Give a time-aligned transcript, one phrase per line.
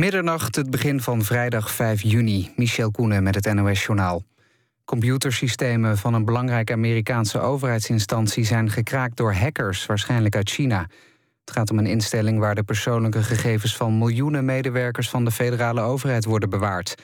[0.00, 2.52] Middernacht, het begin van vrijdag 5 juni.
[2.56, 4.22] Michel Koenen met het NOS-journaal.
[4.84, 10.86] Computersystemen van een belangrijke Amerikaanse overheidsinstantie zijn gekraakt door hackers, waarschijnlijk uit China.
[11.44, 15.80] Het gaat om een instelling waar de persoonlijke gegevens van miljoenen medewerkers van de federale
[15.80, 16.94] overheid worden bewaard.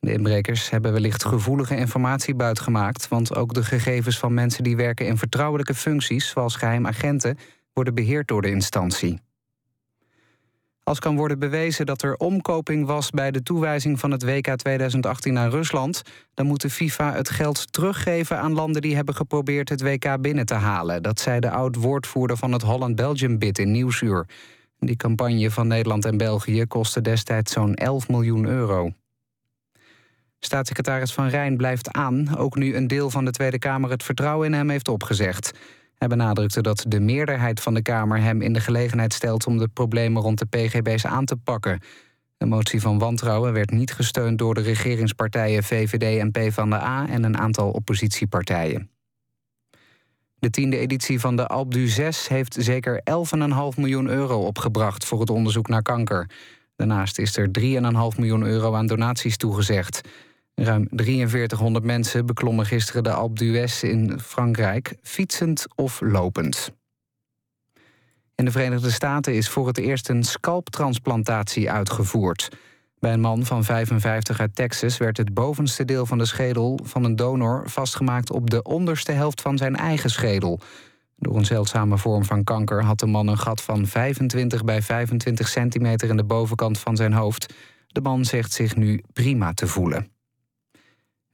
[0.00, 5.06] De inbrekers hebben wellicht gevoelige informatie buitgemaakt, want ook de gegevens van mensen die werken
[5.06, 7.38] in vertrouwelijke functies, zoals geheimagenten,
[7.72, 9.20] worden beheerd door de instantie.
[10.84, 15.38] Als kan worden bewezen dat er omkoping was bij de toewijzing van het WK 2018
[15.38, 16.02] aan Rusland,
[16.34, 20.46] dan moet de FIFA het geld teruggeven aan landen die hebben geprobeerd het WK binnen
[20.46, 21.02] te halen.
[21.02, 24.26] Dat zei de oud-woordvoerder van het Holland-Belgium-bid in Nieuwsuur.
[24.78, 28.92] Die campagne van Nederland en België kostte destijds zo'n 11 miljoen euro.
[30.38, 34.46] Staatssecretaris Van Rijn blijft aan, ook nu een deel van de Tweede Kamer het vertrouwen
[34.46, 35.52] in hem heeft opgezegd.
[35.94, 39.68] Hij benadrukte dat de meerderheid van de Kamer hem in de gelegenheid stelt om de
[39.68, 41.80] problemen rond de PGB's aan te pakken.
[42.36, 47.38] De motie van wantrouwen werd niet gesteund door de regeringspartijen VVD en PvdA en een
[47.38, 48.90] aantal oppositiepartijen.
[50.38, 53.00] De tiende editie van de Alp 6 heeft zeker
[53.74, 56.30] 11,5 miljoen euro opgebracht voor het onderzoek naar kanker.
[56.76, 60.00] Daarnaast is er 3,5 miljoen euro aan donaties toegezegd.
[60.54, 66.72] Ruim 4300 mensen beklommen gisteren de Alpe d'Huez in Frankrijk, fietsend of lopend.
[68.34, 72.48] In de Verenigde Staten is voor het eerst een scalptransplantatie uitgevoerd.
[72.98, 77.04] Bij een man van 55 uit Texas werd het bovenste deel van de schedel van
[77.04, 80.60] een donor vastgemaakt op de onderste helft van zijn eigen schedel.
[81.16, 85.48] Door een zeldzame vorm van kanker had de man een gat van 25 bij 25
[85.48, 87.54] centimeter in de bovenkant van zijn hoofd.
[87.86, 90.13] De man zegt zich nu prima te voelen.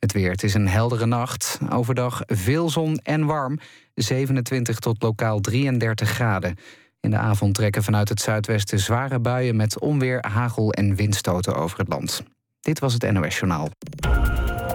[0.00, 0.30] Het weer.
[0.30, 1.58] Het is een heldere nacht.
[1.70, 3.58] Overdag veel zon en warm.
[3.94, 6.56] 27 tot lokaal 33 graden.
[7.00, 11.78] In de avond trekken vanuit het zuidwesten zware buien met onweer, hagel en windstoten over
[11.78, 12.22] het land.
[12.60, 13.68] Dit was het NOS Journaal.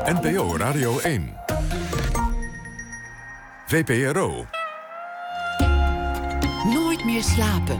[0.05, 1.33] NPO Radio 1.
[3.67, 4.45] VPRO.
[6.73, 7.77] Nooit meer slapen.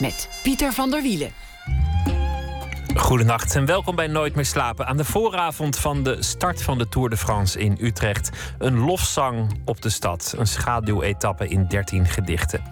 [0.00, 1.32] Met Pieter van der Wielen.
[2.94, 4.86] Goedenacht en welkom bij Nooit meer slapen.
[4.86, 8.30] Aan de vooravond van de start van de Tour de France in Utrecht.
[8.58, 10.34] Een lofzang op de stad.
[10.38, 12.62] Een schaduwetappe in 13 gedichten.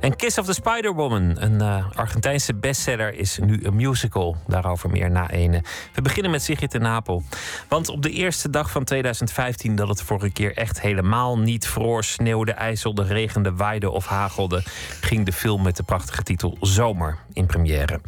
[0.00, 4.36] En Kiss of the Spider-Woman, een uh, Argentijnse bestseller, is nu een musical.
[4.46, 5.62] Daarover meer na ene.
[5.94, 7.22] We beginnen met Sigrid de Napel.
[7.68, 12.04] Want op de eerste dag van 2015, dat het vorige keer echt helemaal niet vroor,
[12.04, 14.62] sneeuwde, ijzelde, regende, waaide of hagelde,
[15.00, 18.00] ging de film met de prachtige titel Zomer in première.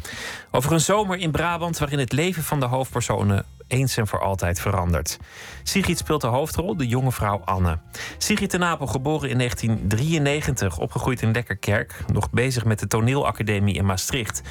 [0.51, 4.59] Over een zomer in Brabant waarin het leven van de hoofdpersonen eens en voor altijd
[4.59, 5.19] verandert.
[5.63, 7.77] Sigrid speelt de hoofdrol, de jonge vrouw Anne.
[8.17, 13.85] Sigrid de Napel, geboren in 1993, opgegroeid in Lekkerkerk, nog bezig met de toneelacademie in
[13.85, 14.41] Maastricht.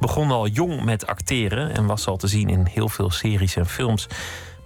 [0.00, 3.66] Begon al jong met acteren en was al te zien in heel veel series en
[3.66, 4.06] films.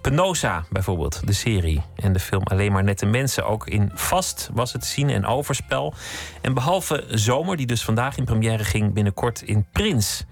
[0.01, 1.81] Penosa bijvoorbeeld, de serie.
[1.95, 3.45] En de film Alleen maar nette mensen.
[3.45, 5.93] Ook in Vast was het te zien en Overspel.
[6.41, 10.25] En behalve Zomer, die dus vandaag in première ging, binnenkort in Prins.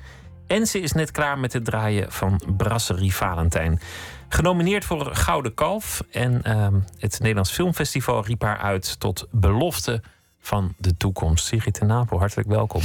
[0.51, 3.79] En ze is net klaar met het draaien van Brasserie Valentijn.
[4.29, 6.03] Genomineerd voor Gouden Kalf.
[6.11, 10.01] En ehm, het Nederlands Filmfestival riep haar uit tot belofte
[10.39, 11.45] van de toekomst.
[11.45, 12.81] Sigrid de Napel, hartelijk welkom.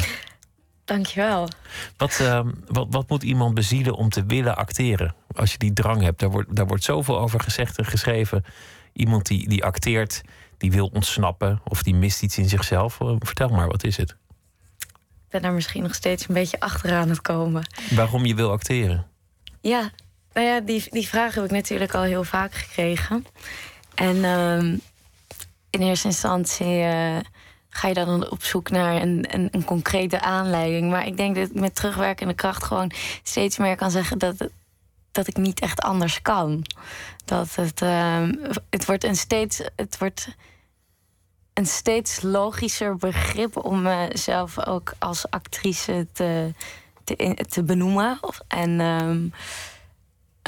[0.85, 1.49] Dankjewel.
[1.97, 5.15] Wat, uh, wat, wat moet iemand bezielen om te willen acteren?
[5.35, 8.45] Als je die drang hebt, daar wordt, daar wordt zoveel over gezegd en geschreven.
[8.93, 10.23] Iemand die, die acteert,
[10.59, 12.99] die wil ontsnappen of die mist iets in zichzelf.
[13.19, 14.17] Vertel maar, wat is het?
[15.37, 17.67] Ben daar misschien nog steeds een beetje achteraan het komen.
[17.91, 19.07] Waarom je wil acteren?
[19.61, 19.91] Ja,
[20.33, 23.27] nou ja, die, die vraag heb ik natuurlijk al heel vaak gekregen.
[23.95, 24.59] En uh,
[25.71, 27.17] in eerste instantie uh,
[27.69, 30.91] ga je dan op zoek naar een, een, een, concrete aanleiding.
[30.91, 32.91] Maar ik denk dat ik met terugwerkende kracht gewoon
[33.23, 34.49] steeds meer kan zeggen dat,
[35.13, 36.65] dat ik niet echt anders kan.
[37.25, 38.29] Dat het, uh,
[38.71, 39.61] het wordt een steeds.
[39.77, 40.29] Het wordt
[41.59, 46.53] een steeds logischer begrip om mezelf ook als actrice te,
[47.05, 48.19] te, te benoemen.
[48.49, 49.33] En um,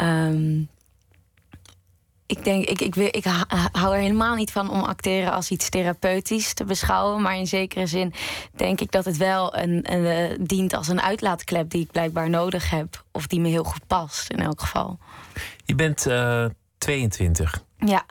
[0.03, 0.69] um,
[2.27, 3.25] ik denk, ik, ik, ik, ik
[3.73, 7.23] hou er helemaal niet van om acteren als iets therapeutisch te beschouwen.
[7.23, 8.13] Maar in zekere zin
[8.55, 12.31] denk ik dat het wel een, een, uh, dient als een uitlaatklep die ik blijkbaar
[12.31, 13.05] nodig heb.
[13.13, 14.99] Of die me heel goed past in elk geval.
[15.65, 16.45] Je bent uh,
[16.79, 17.65] 22.
[17.79, 18.05] Ja.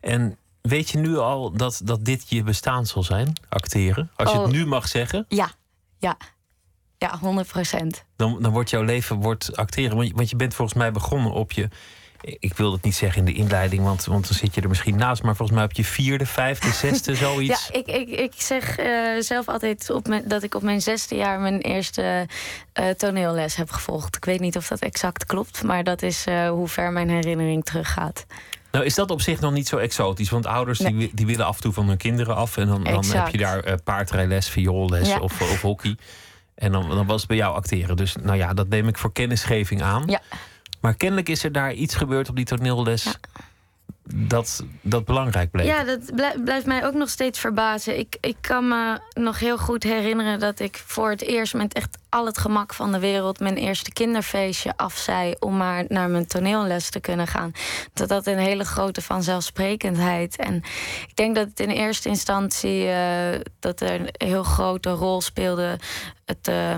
[0.00, 4.10] En Weet je nu al dat, dat dit je bestaan zal zijn, acteren?
[4.16, 5.24] Als je het nu mag zeggen?
[5.28, 5.50] Ja,
[5.98, 6.16] ja.
[6.98, 8.04] Ja, 100 procent.
[8.16, 9.96] Dan, dan wordt jouw leven wordt acteren.
[9.96, 11.68] Want, want je bent volgens mij begonnen op je
[12.22, 14.96] ik wil het niet zeggen in de inleiding, want, want dan zit je er misschien
[14.96, 15.22] naast.
[15.22, 17.68] Maar volgens mij op je vierde, vijfde, zesde, zoiets.
[17.72, 21.14] Ja, ik, ik, ik zeg uh, zelf altijd op mijn, dat ik op mijn zesde
[21.14, 22.26] jaar mijn eerste
[22.80, 24.16] uh, toneelles heb gevolgd.
[24.16, 27.64] Ik weet niet of dat exact klopt, maar dat is uh, hoe ver mijn herinnering
[27.64, 28.26] teruggaat.
[28.72, 30.30] Nou, is dat op zich nog niet zo exotisch?
[30.30, 32.56] Want ouders die, die willen af en toe van hun kinderen af.
[32.56, 35.18] En dan, dan heb je daar uh, paardrijles, vioolles ja.
[35.18, 35.96] of, of hockey.
[36.54, 37.96] En dan, dan was het bij jou acteren.
[37.96, 40.02] Dus nou ja, dat neem ik voor kennisgeving aan.
[40.06, 40.20] Ja.
[40.80, 43.04] Maar kennelijk is er daar iets gebeurd op die toneelles.
[43.04, 43.12] Ja.
[44.14, 45.66] Dat, dat belangrijk bleek.
[45.66, 46.12] Ja, dat
[46.44, 47.98] blijft mij ook nog steeds verbazen.
[47.98, 51.98] Ik, ik kan me nog heel goed herinneren dat ik voor het eerst met echt
[52.08, 56.90] al het gemak van de wereld mijn eerste kinderfeestje afzei om maar naar mijn toneelles
[56.90, 57.52] te kunnen gaan.
[57.92, 60.36] Dat dat een hele grote vanzelfsprekendheid.
[60.36, 60.54] En
[61.08, 65.78] ik denk dat het in eerste instantie uh, dat er een heel grote rol speelde.
[66.24, 66.48] Het.
[66.48, 66.74] Uh,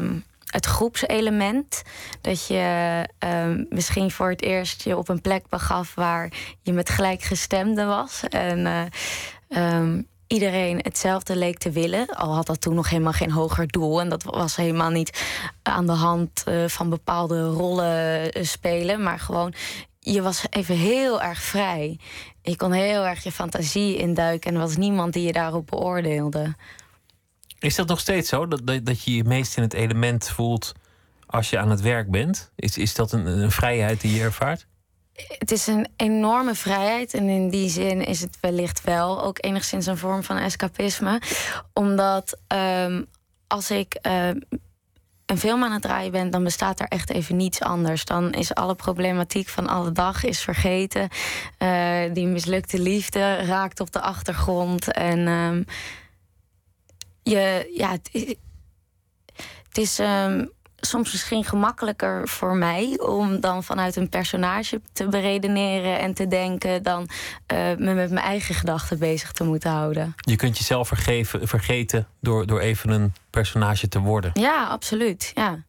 [0.54, 1.82] het groepselement.
[2.20, 6.90] Dat je uh, misschien voor het eerst je op een plek begaf waar je met
[6.90, 8.22] gelijkgestemden was.
[8.28, 12.06] En uh, um, iedereen hetzelfde leek te willen.
[12.06, 14.00] Al had dat toen nog helemaal geen hoger doel.
[14.00, 15.24] En dat was helemaal niet
[15.62, 19.02] aan de hand uh, van bepaalde rollen spelen.
[19.02, 19.54] Maar gewoon,
[19.98, 21.98] je was even heel erg vrij.
[22.42, 24.50] Je kon heel erg je fantasie induiken.
[24.50, 26.54] En er was niemand die je daarop beoordeelde.
[27.64, 28.46] Is dat nog steeds zo?
[28.46, 30.72] Dat, dat, je je meest in het element voelt
[31.26, 32.50] als je aan het werk bent?
[32.56, 34.66] Is, is dat een, een vrijheid die je ervaart?
[35.38, 37.14] Het is een enorme vrijheid.
[37.14, 41.20] En in die zin is het wellicht wel ook enigszins een vorm van escapisme.
[41.72, 43.06] Omdat um,
[43.46, 44.28] als ik uh,
[45.26, 48.04] een film aan het draaien ben, dan bestaat er echt even niets anders.
[48.04, 51.08] Dan is alle problematiek van alle dag is vergeten.
[51.58, 54.92] Uh, die mislukte liefde raakt op de achtergrond.
[54.92, 55.26] En.
[55.28, 55.64] Um,
[57.24, 58.36] je, ja, het,
[59.68, 60.50] het is um,
[60.86, 66.82] soms misschien gemakkelijker voor mij om dan vanuit een personage te beredeneren en te denken
[66.82, 67.00] dan
[67.52, 70.14] uh, me met mijn eigen gedachten bezig te moeten houden.
[70.16, 74.30] Je kunt jezelf vergeven, vergeten door, door even een personage te worden.
[74.34, 75.32] Ja, absoluut.
[75.34, 75.64] Ja.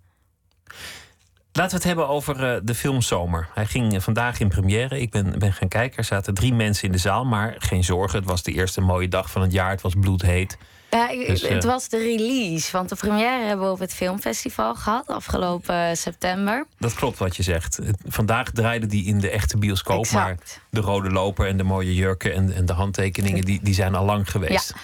[1.51, 3.47] Laten we het hebben over uh, de film Zomer.
[3.53, 4.99] Hij ging vandaag in première.
[4.99, 5.97] Ik ben, ben gaan kijken.
[5.97, 7.25] Er zaten drie mensen in de zaal.
[7.25, 9.69] Maar geen zorgen, het was de eerste mooie dag van het jaar.
[9.69, 10.57] Het was bloedheet.
[10.95, 12.71] Ja, dus, het uh, was de release.
[12.71, 16.65] Want de première hebben we op het filmfestival gehad afgelopen september.
[16.77, 17.79] Dat klopt wat je zegt.
[18.07, 19.99] Vandaag draaide die in de echte bioscoop.
[19.99, 20.59] Exact.
[20.61, 23.95] Maar de rode loper en de mooie jurken en, en de handtekeningen, die, die zijn
[23.95, 24.73] al lang geweest.
[24.75, 24.81] Ja.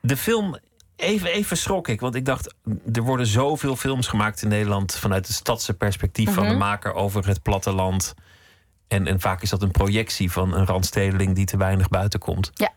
[0.00, 0.58] De film
[1.00, 2.54] Even, even schrok ik, want ik dacht,
[2.92, 6.42] er worden zoveel films gemaakt in Nederland vanuit het stadse perspectief mm -hmm.
[6.44, 8.14] van de maker over het platteland.
[8.88, 12.50] En, en vaak is dat een projectie van een randstedeling die te weinig buiten komt.
[12.54, 12.72] Ja.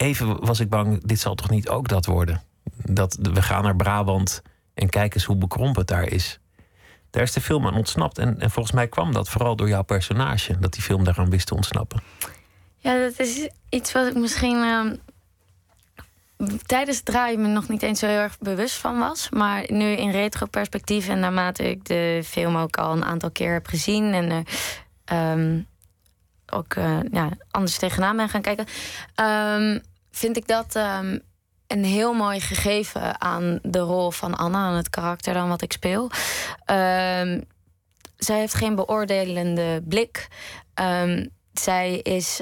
[0.00, 2.42] Even was ik bang, dit zal toch niet ook dat worden?
[2.84, 4.42] Dat we gaan naar Brabant
[4.74, 6.40] en kijken hoe bekrompen het daar is.
[7.10, 8.18] Daar is de film aan ontsnapt.
[8.18, 11.46] En, en volgens mij kwam dat vooral door jouw personage, dat die film daaraan wist
[11.46, 12.02] te ontsnappen.
[12.76, 14.92] Ja, dat is iets wat ik misschien uh,
[16.66, 19.28] tijdens het draaien me nog niet eens zo heel erg bewust van was.
[19.30, 23.66] Maar nu in retro-perspectief en naarmate ik de film ook al een aantal keer heb
[23.66, 24.44] gezien en
[25.12, 25.68] um,
[26.52, 28.66] ook uh, ja, anders tegenaan ben gaan kijken,
[29.16, 29.82] um,
[30.20, 31.20] vind ik dat um,
[31.66, 35.72] een heel mooi gegeven aan de rol van Anna, aan het karakter dan wat ik
[35.72, 36.10] speel.
[38.16, 40.28] zij heeft geen beoordelende blik.
[41.52, 42.40] zij is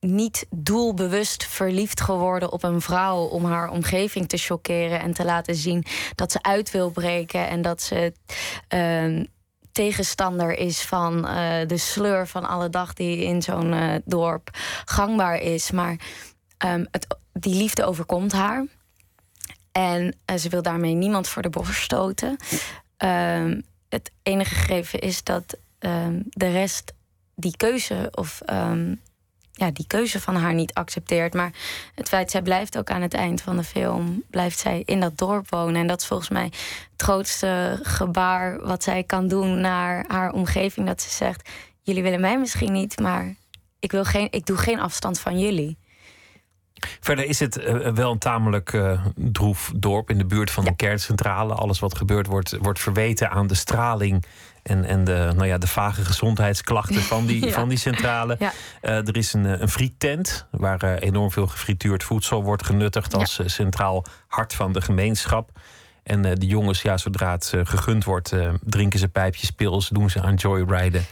[0.00, 5.54] niet doelbewust verliefd geworden op een vrouw om haar omgeving te choqueren en te laten
[5.54, 8.12] zien dat ze uit wil breken en dat ze
[9.76, 14.48] tegenstander is van uh, de sleur van alle dag die in zo'n uh, dorp
[14.84, 15.70] gangbaar is.
[15.70, 15.96] Maar
[16.90, 18.66] het, die liefde overkomt haar.
[19.72, 22.36] En uh, ze wil daarmee niemand voor de borst stoten.
[22.98, 26.92] Um, het enige gegeven is dat um, de rest
[27.34, 28.42] die keuze of
[29.56, 31.34] ja, die keuze van haar niet accepteert.
[31.34, 31.52] Maar
[31.94, 34.22] het feit, zij blijft ook aan het eind van de film...
[34.30, 35.80] blijft zij in dat dorp wonen.
[35.80, 36.44] En dat is volgens mij
[36.92, 39.60] het grootste gebaar wat zij kan doen...
[39.60, 41.48] naar haar omgeving, dat ze zegt...
[41.82, 43.34] jullie willen mij misschien niet, maar
[43.78, 45.78] ik, wil geen, ik doe geen afstand van jullie.
[47.00, 50.70] Verder is het uh, wel een tamelijk uh, droef dorp in de buurt van ja.
[50.70, 51.54] de kerncentrale.
[51.54, 54.24] Alles wat gebeurt wordt, wordt verweten aan de straling
[54.62, 57.52] en, en de, nou ja, de vage gezondheidsklachten van die, ja.
[57.52, 58.36] van die centrale.
[58.38, 58.52] Ja.
[58.82, 63.36] Uh, er is een, een frietent waar uh, enorm veel gefrituurd voedsel wordt genuttigd als
[63.36, 63.48] ja.
[63.48, 65.50] centraal hart van de gemeenschap.
[66.02, 70.34] En de jongens, ja, zodra het gegund wordt, drinken ze pijpjes pils, doen ze aan
[70.34, 71.04] joyriden.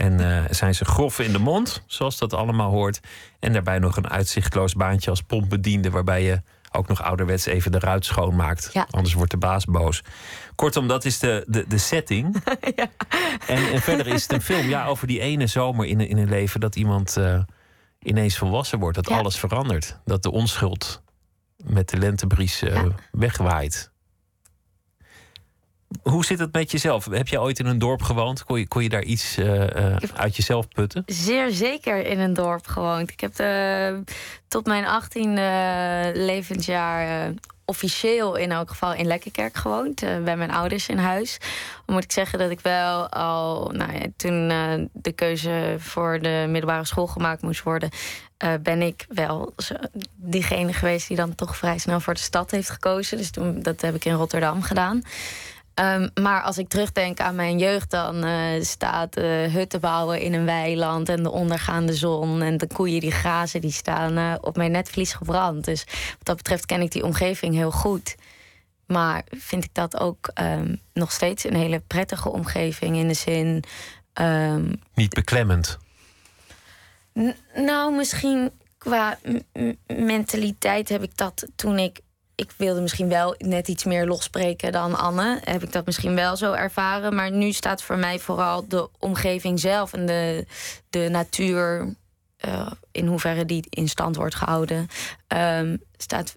[0.00, 3.00] En zijn ze grof in de mond, zoals dat allemaal hoort.
[3.38, 6.42] En daarbij nog een uitzichtloos baantje als pompbediende, waarbij je
[6.72, 8.70] ook nog ouderwets even de ruit schoonmaakt.
[8.72, 8.86] Ja.
[8.90, 10.02] Anders wordt de baas boos.
[10.54, 12.42] Kortom, dat is de, de, de setting.
[12.76, 12.86] ja.
[13.46, 16.28] en, en verder is het een film ja, over die ene zomer in, in een
[16.28, 17.40] leven dat iemand eh,
[18.02, 18.96] ineens volwassen wordt.
[18.96, 19.18] Dat Ja.
[19.18, 19.98] alles verandert.
[20.04, 21.02] Dat de onschuld
[21.56, 23.90] met de lentebries eh, wegwaait.
[26.02, 27.04] Hoe zit het met jezelf?
[27.04, 28.44] Heb jij ooit in een dorp gewoond?
[28.44, 31.02] Kon je, kon je daar iets eh, eh, uit jezelf putten?
[31.06, 33.10] zeer zeker in een dorp gewoond.
[33.10, 33.32] Ik heb
[34.48, 35.40] tot mijn 18e
[36.16, 40.00] levensjaar eh, officieel in elk geval in Lekkerkerk gewoond.
[40.00, 41.38] bij mijn ouders in huis.
[41.86, 44.48] Dan moet ik zeggen dat ik wel al, nou ja, toen
[44.92, 47.90] de keuze voor de middelbare school gemaakt moest worden,
[48.62, 49.74] ben ik wel zo-
[50.16, 53.16] diegene geweest die dan toch vrij snel voor de stad heeft gekozen.
[53.16, 55.02] Dus toen, dat heb ik in Rotterdam gedaan.
[55.80, 60.32] Ehm, maar als ik terugdenk aan mijn jeugd, dan eh, staat eh, hutten bouwen in
[60.34, 64.56] een weiland en de ondergaande zon en de koeien die grazen, die staan eh, op
[64.56, 65.64] mijn netvlies gebrand.
[65.64, 68.14] Dus wat dat betreft ken ik die omgeving heel goed.
[68.86, 73.64] Maar vind ik dat ook ehm, nog steeds een hele prettige omgeving in de zin.
[74.12, 75.78] ehm, Niet beklemmend.
[77.18, 79.18] N- nou, misschien qua
[79.86, 82.00] mentaliteit heb ik dat toen ik.
[82.40, 85.40] Ik wilde misschien wel net iets meer losspreken dan Anne.
[85.44, 87.14] Heb ik dat misschien wel zo ervaren.
[87.14, 90.46] Maar nu staat voor mij vooral de omgeving zelf en de,
[90.90, 91.94] de natuur.
[92.36, 94.88] eh, in hoeverre die in stand wordt gehouden.
[95.26, 96.36] ehm, staat,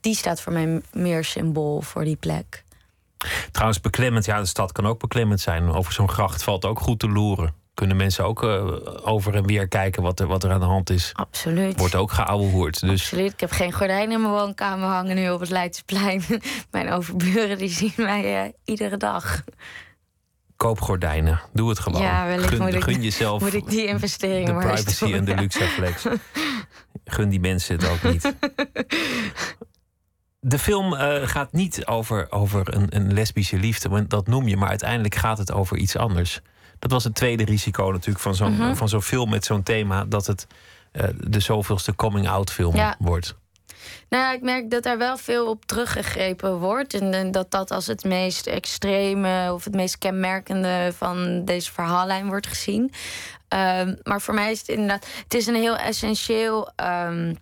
[0.00, 2.64] die staat voor mij meer symbool voor die plek.
[3.50, 4.24] Trouwens, beklemmend.
[4.24, 5.70] Ja, de stad kan ook beklemmend zijn.
[5.70, 7.54] Over zo'n gracht valt ook goed te loeren.
[7.78, 8.66] Kunnen mensen ook eh,
[9.02, 11.10] over en weer kijken wat er, wat er aan de hand is.
[11.14, 11.78] Absoluut.
[11.78, 12.80] Wordt ook geouwehoerd.
[12.80, 13.32] Dus Absoluut.
[13.32, 16.22] Ik heb geen gordijnen in mijn woonkamer hangen nu op het Leidseplein.
[16.70, 19.42] Mijn overburen die zien mij eh, iedere dag.
[20.56, 21.40] koop gordijnen.
[21.52, 22.02] Doe het gewoon.
[22.02, 25.14] Ja, wellicht gun, moet ik- gun jezelf Moet ik die investering de maar privacy doen,
[25.14, 25.40] en de ja.
[25.40, 26.04] luxe flex.
[27.04, 28.32] Gun die mensen het ook niet.
[30.40, 34.56] De film eh, gaat niet over, over een, een lesbische liefde, want dat noem je,
[34.56, 36.40] maar uiteindelijk gaat het over iets anders.
[36.78, 38.74] Dat was het tweede risico natuurlijk van zo'n Mhm.
[38.74, 40.46] van zo'n film met zo'n thema, dat het
[40.92, 42.96] eh, de zoveelste coming-out film Ja.
[42.98, 43.34] wordt.
[44.08, 46.94] Nou ja, ik merk dat daar wel veel op teruggegrepen wordt.
[46.94, 52.26] En, eh, dat dat als het meest extreme of het meest kenmerkende van deze verhaallijn
[52.26, 52.92] wordt gezien.
[53.48, 55.06] Ehm, maar voor mij is het inderdaad.
[55.22, 57.34] Het is een heel essentieel ehm,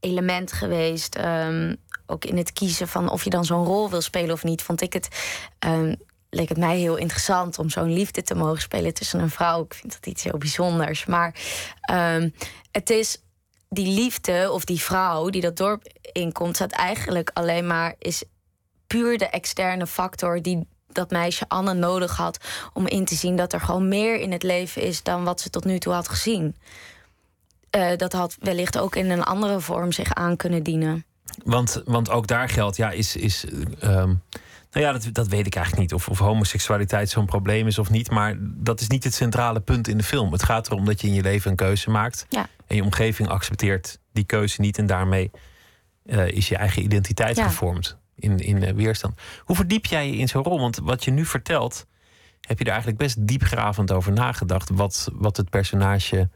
[0.00, 1.14] element geweest.
[1.14, 1.74] ehm,
[2.06, 4.62] ook in het kiezen van of je dan zo'n rol wil spelen of niet.
[4.62, 5.08] Vond ik het.
[6.30, 9.62] Leek het mij heel interessant om zo'n liefde te mogen spelen tussen een vrouw.
[9.62, 11.06] Ik vind dat iets heel bijzonders.
[11.06, 11.34] Maar
[11.80, 12.28] ehm,
[12.70, 13.22] het is
[13.68, 15.82] die liefde of die vrouw die dat dorp
[16.12, 18.24] inkomt, staat eigenlijk alleen maar is
[18.86, 22.38] puur de externe factor die dat meisje Anne nodig had
[22.72, 25.50] om in te zien dat er gewoon meer in het leven is dan wat ze
[25.50, 26.56] tot nu toe had gezien.
[27.70, 31.04] Eh, dat had wellicht ook in een andere vorm zich aan kunnen dienen.
[31.44, 33.16] Want, want ook daar geldt, ja, is.
[33.16, 33.44] is
[33.80, 34.14] ehm,
[34.70, 36.00] nou ja, dat, dat weet ik eigenlijk niet.
[36.00, 38.10] Of, of homoseksualiteit zo'n probleem is of niet.
[38.10, 40.32] Maar dat is niet het centrale punt in de film.
[40.32, 42.26] Het gaat erom dat je in je leven een keuze maakt.
[42.28, 42.46] Ja.
[42.66, 44.78] En je omgeving accepteert die keuze niet.
[44.78, 45.30] En daarmee
[46.06, 47.44] eh, is je eigen identiteit Ja.
[47.44, 49.20] gevormd in, in eh, weerstand.
[49.44, 50.60] Hoe verdiep jij je in zo'n rol?
[50.60, 51.86] Want wat je nu vertelt,
[52.40, 54.70] heb je er eigenlijk best diepgravend over nagedacht.
[54.72, 56.30] Wat, wat het personage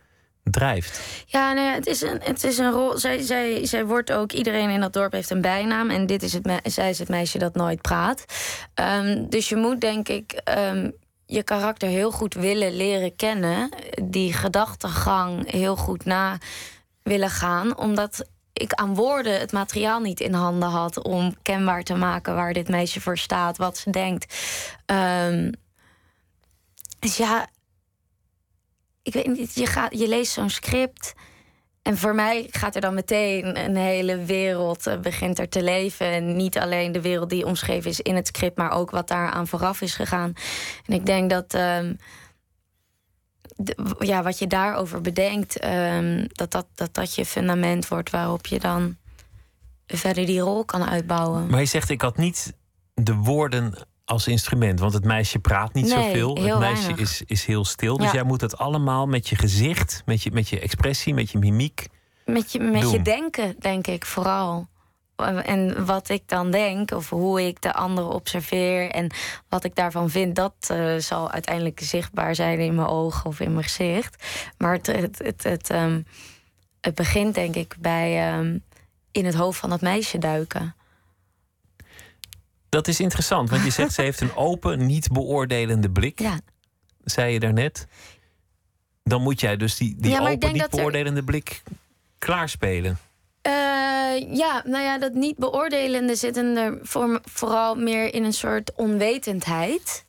[0.50, 1.00] drijft.
[1.26, 2.98] Ja, nou ja, het is een, het is een rol.
[2.98, 4.32] Zij, zij, zij wordt ook.
[4.32, 5.90] Iedereen in dat dorp heeft een bijnaam.
[5.90, 8.24] En dit is het, zij is het meisje dat nooit praat.
[8.74, 10.90] Ehm, dus je moet, denk ik, ehm,
[11.26, 13.68] je karakter heel goed willen leren kennen.
[14.02, 16.38] Die gedachtegang heel goed na
[17.02, 17.78] willen gaan.
[17.78, 22.52] Omdat ik aan woorden het materiaal niet in handen had om kenbaar te maken waar
[22.52, 24.34] dit meisje voor staat, wat ze denkt.
[24.86, 25.52] Ehm,
[26.98, 27.48] dus ja,
[29.04, 31.14] ik weet niet, je, gaat, je leest zo'n script.
[31.82, 36.06] En voor mij gaat er dan meteen een hele wereld eh, begint er te leven.
[36.06, 39.30] En niet alleen de wereld die omschreven is in het script, maar ook wat daar
[39.30, 40.32] aan vooraf is gegaan.
[40.86, 41.94] En ik denk dat ehm,
[43.98, 48.58] ja, wat je daarover bedenkt, ehm, dat, dat, dat dat je fundament wordt waarop je
[48.58, 48.96] dan
[49.86, 51.46] verder die rol kan uitbouwen.
[51.46, 52.52] Maar je zegt, ik had niet
[52.94, 54.80] de woorden als instrument.
[54.80, 56.34] Want het meisje praat niet Nee, zoveel.
[56.34, 56.98] Het meisje weinig.
[57.10, 57.96] is, is heel stil.
[57.96, 58.12] Dus Ja.
[58.12, 61.86] jij moet het allemaal met je gezicht, met je, met je expressie, met je mimiek.
[62.24, 64.66] Met je, met je denken, denk ik vooral.
[65.44, 69.10] En wat ik dan denk, of hoe ik de ander observeer en
[69.48, 73.52] wat ik daarvan vind, dat eh, zal uiteindelijk zichtbaar zijn in mijn ogen of in
[73.52, 74.24] mijn gezicht.
[74.58, 76.00] Maar het, het, het, het, ehm,
[76.80, 78.58] het begint, denk ik, bij ehm,
[79.12, 80.74] in het hoofd van dat meisje duiken.
[82.74, 86.20] Dat is interessant, want je zegt ze heeft een open, niet beoordelende blik.
[86.20, 86.38] Ja.
[87.04, 87.86] Zei je daarnet.
[89.02, 91.62] Dan moet jij dus die, die Ja, open, niet er- beoordelende blik
[92.18, 92.98] klaarspelen.
[93.42, 93.52] Eh,
[94.14, 98.72] Uh, ja, nou ja, dat niet beoordelende zit er voor, vooral meer in een soort
[98.74, 100.04] onwetendheid.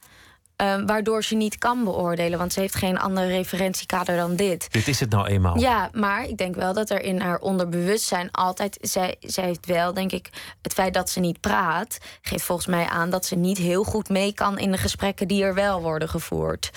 [0.62, 4.68] Uh, waardoor ze niet kan beoordelen, want ze heeft geen andere referentiekader dan dit.
[4.72, 5.60] Dit is het nou eenmaal.
[5.60, 8.78] Ja, maar ik denk wel dat er in haar onderbewustzijn altijd.
[8.82, 10.30] Zij, zij heeft wel, denk ik,
[10.62, 14.10] het feit dat ze niet praat, geeft volgens mij aan dat ze niet heel goed
[14.10, 16.72] mee kan in de gesprekken die er wel worden gevoerd.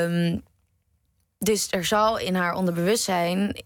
[0.00, 0.42] Um,
[1.38, 3.56] dus er zal in haar onderbewustzijn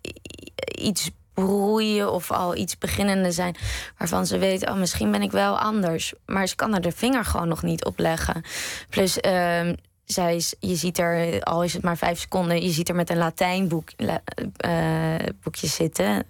[0.78, 3.56] iets broeien of al iets beginnende zijn
[3.98, 7.24] waarvan ze weet, oh misschien ben ik wel anders, maar ze kan er de vinger
[7.24, 8.42] gewoon nog niet op leggen.
[8.88, 9.72] Plus, uh,
[10.04, 13.10] zij is, je ziet er, al is het maar vijf seconden, je ziet er met
[13.10, 14.14] een Latijnboek uh,
[15.42, 16.26] boekje zitten,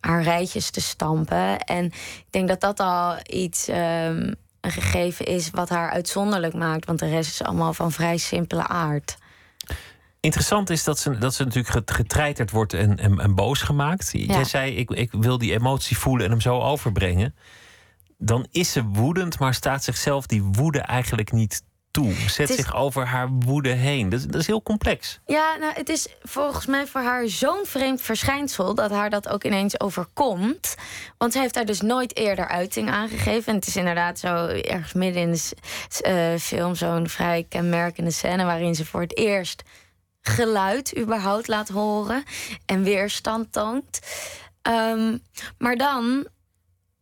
[0.00, 1.58] haar rijtjes te stampen.
[1.58, 3.68] En ik denk dat dat al iets.
[3.68, 8.16] Um, een gegeven is wat haar uitzonderlijk maakt, want de rest is allemaal van vrij
[8.16, 9.16] simpele aard.
[10.28, 14.10] Interessant is dat ze, dat ze natuurlijk getreiterd wordt en, en, en boos gemaakt.
[14.12, 17.34] Jij zei, ik, ik wil die emotie voelen en hem zo overbrengen.
[18.18, 22.12] Dan is ze woedend, maar staat zichzelf die woede eigenlijk niet toe.
[22.12, 24.08] Zet zich over haar woede heen.
[24.08, 25.20] Dat, dat, is heel complex.
[25.26, 29.44] Ja, nou, het is volgens mij voor haar zo'n vreemd verschijnsel dat haar dat ook
[29.44, 30.74] ineens overkomt.
[31.18, 33.46] Want ze heeft daar dus nooit eerder uiting aan gegeven.
[33.46, 35.52] En het is inderdaad zo ergens midden in de
[36.34, 39.62] uh, film zo'n vrij kenmerkende scène waarin ze voor het eerst
[40.20, 42.22] geluid überhaupt laat horen
[42.66, 44.00] en weerstand toont.
[44.62, 45.22] Um,
[45.58, 46.26] maar dan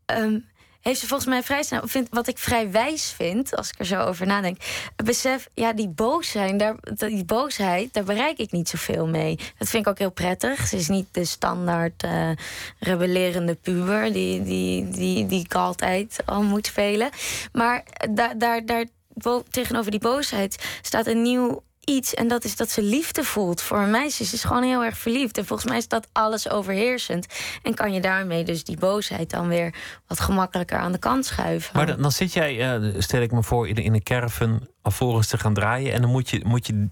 [0.07, 0.47] um,
[0.87, 4.01] heeft ze volgens mij vrij snel, wat ik vrij wijs vind, als ik er zo
[4.01, 4.59] over nadenk,
[5.05, 9.37] besef, ja, die boosheid, daar, die boosheid, daar bereik ik niet zoveel mee.
[9.59, 10.67] Dat vind ik ook heel prettig.
[10.67, 12.31] Ze is niet de standaard uh,
[12.79, 17.11] rebellerende puber die, die, die, die ik altijd al moet spelen.
[17.53, 18.85] Maar daar, daar, daar
[19.51, 22.15] tegenover die boosheid staat een nieuw iets.
[22.15, 24.25] En dat is dat ze liefde voelt voor een meisje.
[24.25, 25.39] Ze is gewoon heel erg verliefd.
[25.39, 27.27] En volgens mij is dat alles overheersend.
[27.63, 29.75] En kan je daarmee dus die boosheid dan weer
[30.07, 31.77] wat gemakkelijker aan de kant schuiven.
[31.77, 35.27] Maar dan, dan zit jij, uh, stel ik me voor, in, in een caravan alvorens
[35.27, 35.93] te gaan draaien.
[35.93, 36.89] En dan moet je, moet je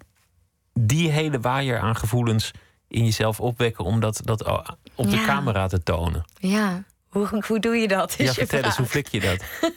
[0.73, 2.51] die hele waaier aan gevoelens
[2.89, 4.47] in jezelf opwekken om dat, dat
[4.95, 6.25] op de camera te tonen.
[6.39, 8.15] Ja, hoe, hoe doe je dat?
[8.19, 9.45] Ja, vertel eens, hoe flik je dat?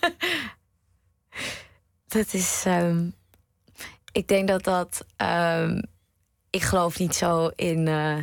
[2.17, 2.63] dat is.
[2.67, 3.16] Um,
[4.17, 5.05] ik denk dat dat.
[5.17, 5.81] Um,
[6.49, 8.17] ik geloof niet zo in uh,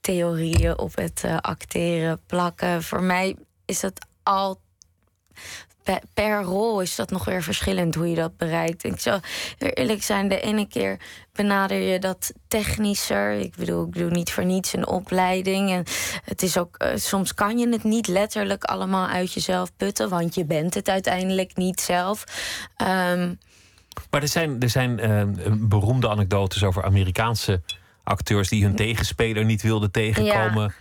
[0.00, 2.82] theorieën op het uh, acteren, plakken.
[2.82, 4.60] Voor mij is dat al.
[6.14, 8.84] Per, rol is dat nog weer verschillend hoe je dat bereikt.
[8.84, 9.20] Ik zou
[9.58, 11.00] eerlijk zijn, de ene keer
[11.32, 13.32] benader je dat technischer.
[13.32, 15.70] Ik bedoel, ik doe niet voor niets een opleiding.
[15.70, 15.84] En
[16.24, 20.34] het is ook, uh, soms kan je het niet letterlijk allemaal uit jezelf putten, want
[20.34, 22.24] je bent het uiteindelijk niet zelf.
[23.10, 23.38] Um,
[24.10, 25.22] maar er zijn, er zijn uh,
[25.58, 27.62] beroemde anekdotes over Amerikaanse
[28.04, 30.74] acteurs die hun tegenspeler niet wilden tegenkomen.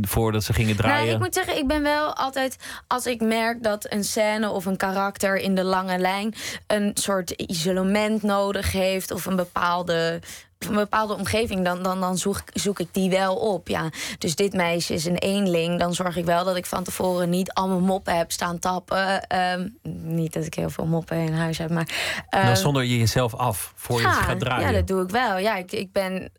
[0.00, 1.04] Voordat ze gingen draaien.
[1.04, 2.56] Nou, ik moet zeggen, ik ben wel altijd.
[2.86, 6.34] Als ik merk dat een scène of een karakter in de lange lijn.
[6.66, 9.10] een soort isolement nodig heeft.
[9.10, 10.20] of een bepaalde
[10.68, 13.68] een bepaalde omgeving, dan, dan, dan zoek, zoek ik die wel op.
[13.68, 13.90] Ja.
[14.18, 15.78] Dus dit meisje is een eenling.
[15.78, 19.26] Dan zorg ik wel dat ik van tevoren niet allemaal moppen heb staan tappen.
[19.26, 19.68] Ehm,
[20.02, 21.88] niet dat ik heel veel moppen in huis heb, maar.
[22.34, 24.66] Um, dan zonder je jezelf af voor je gaat draaien.
[24.66, 25.38] Ja, dat doe ik wel.
[25.38, 26.32] Ja, ik, ik ben.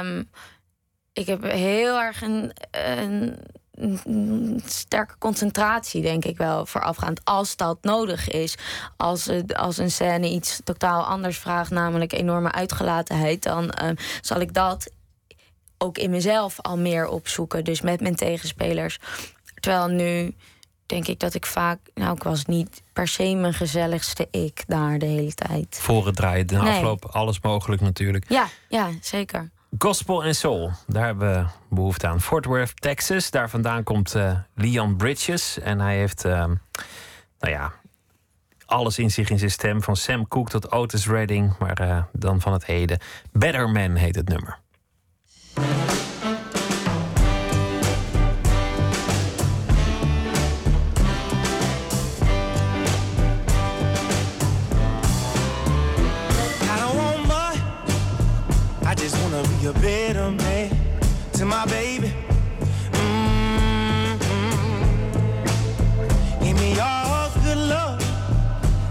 [0.00, 0.30] Um,
[1.12, 3.38] ik heb heel erg een, een
[4.64, 7.20] sterke concentratie, denk ik wel, voorafgaand.
[7.24, 8.54] Als dat nodig is.
[8.96, 13.90] Als, als een scène iets totaal anders vraagt, namelijk enorme uitgelatenheid, dan uh,
[14.20, 14.90] zal ik dat
[15.78, 17.64] ook in mezelf al meer opzoeken.
[17.64, 18.98] Dus met mijn tegenspelers.
[19.60, 20.34] Terwijl nu
[20.86, 21.78] denk ik dat ik vaak.
[21.94, 25.78] Nou, ik was niet per se mijn gezelligste ik daar de hele tijd.
[25.80, 26.72] Voor het draaien, de nee.
[26.72, 28.24] afloop, alles mogelijk natuurlijk.
[28.28, 29.50] Ja, ja, zeker.
[29.78, 32.20] Gospel en soul, daar hebben we behoefte aan.
[32.20, 35.58] Fort Worth, Texas, daar vandaan komt uh, Leon Bridges.
[35.58, 36.32] En hij heeft, uh,
[37.38, 37.72] nou ja,
[38.66, 39.82] alles in zich in zijn stem.
[39.82, 42.98] Van Sam Cooke tot Otis Redding, maar uh, dan van het heden.
[43.32, 44.58] Better Man heet het nummer.
[59.66, 60.70] A better man
[61.34, 62.10] to my baby.
[62.92, 64.16] Mm-hmm.
[66.42, 68.02] Give me all good love.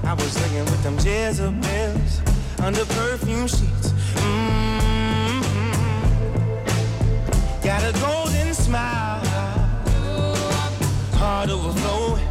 [0.04, 2.22] I was living with them Jezebels
[2.60, 3.94] under perfume sheets.
[4.14, 5.42] Mm-hmm.
[7.64, 9.26] Got a golden smile,
[11.16, 12.28] heart overflowing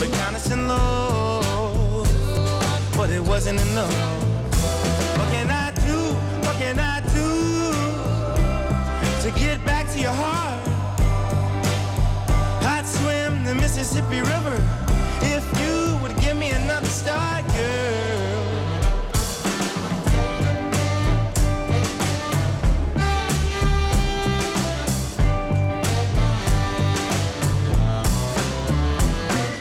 [0.00, 2.08] with kindness and love,
[2.96, 4.27] but it wasn't enough.
[10.00, 10.68] your heart.
[12.62, 14.62] I'd swim the Mississippi River
[15.22, 18.38] if you would give me another star, girl.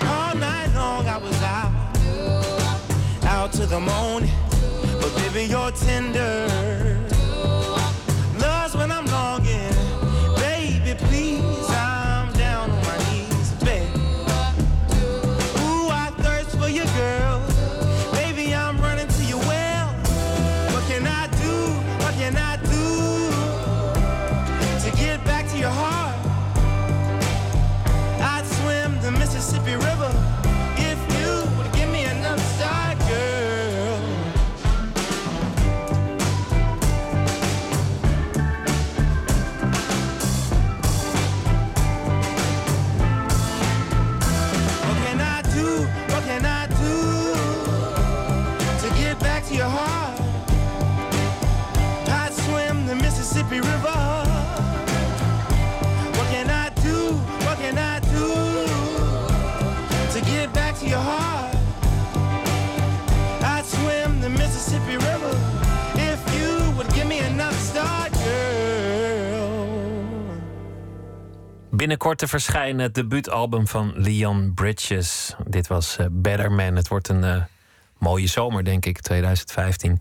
[0.01, 1.71] All night long I was out,
[3.25, 4.31] out to the morning,
[5.01, 6.86] but baby, you're tender.
[60.87, 61.55] Your heart?
[63.41, 65.33] I'd swim the Mississippi River
[65.95, 68.67] if you would give me enough start, girl.
[71.71, 75.35] Binnenkort te verschijnen het debuutalbum van Leon Bridges.
[75.47, 76.75] Dit was eh, Better Man.
[76.75, 77.43] Het wordt een eh,
[77.97, 79.99] mooie zomer, denk ik, 2015.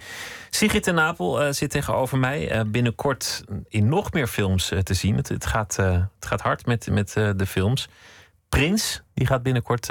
[0.50, 2.64] Sigrid de Napel eh, zit tegenover mij.
[2.66, 5.16] binnenkort in nog meer films te zien.
[5.16, 7.88] Het, gaat, het gaat hard met, met de films.
[8.48, 9.88] Prins, die gaat binnenkort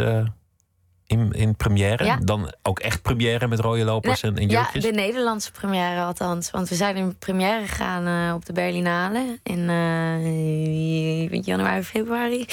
[1.08, 2.04] in, in première.
[2.04, 2.18] Ja.
[2.24, 6.52] Dan ook echt première met rode lopers en, en ja, de Nederlandse première althans.
[6.52, 12.46] Want we zijn in première gegaan eh, op de Berlinale in eh, januari, februari.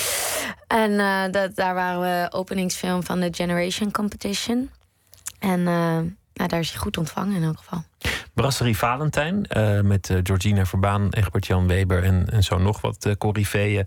[0.67, 4.71] En eh, dat, daar waren we openingsfilm van de Generation Competition.
[5.39, 7.85] En nou, daar is hij goed ontvangen in elk geval.
[8.35, 9.47] Brasserie Valentijn
[9.83, 13.87] met Georgina Verbaan, Egbert-Jan Weber en, en zo nog wat uh, corriveeën.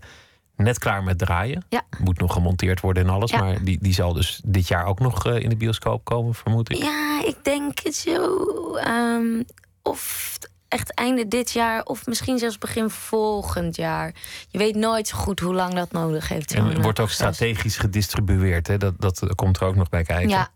[0.56, 1.64] Net klaar met draaien.
[1.68, 1.82] Ja.
[1.98, 3.30] Moet nog gemonteerd worden en alles.
[3.30, 3.38] Ja.
[3.38, 6.70] Maar die, die zal dus dit jaar ook nog eh, in de bioscoop komen, vermoed
[6.70, 6.76] ik.
[6.76, 8.74] Ja, ik denk het zo.
[8.74, 9.42] ehm,
[9.82, 10.38] of
[10.68, 14.14] echt einde dit jaar, of misschien zelfs begin volgend jaar.
[14.48, 16.52] Je weet nooit zo goed hoe lang dat nodig heeft.
[16.54, 17.14] En het wordt eh, ook proces.
[17.14, 18.66] strategisch gedistribueerd.
[18.66, 18.76] Hè?
[18.78, 20.28] Dat, dat komt er ook nog bij kijken.
[20.28, 20.48] Ja,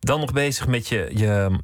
[0.00, 1.58] Dan nog bezig met je, je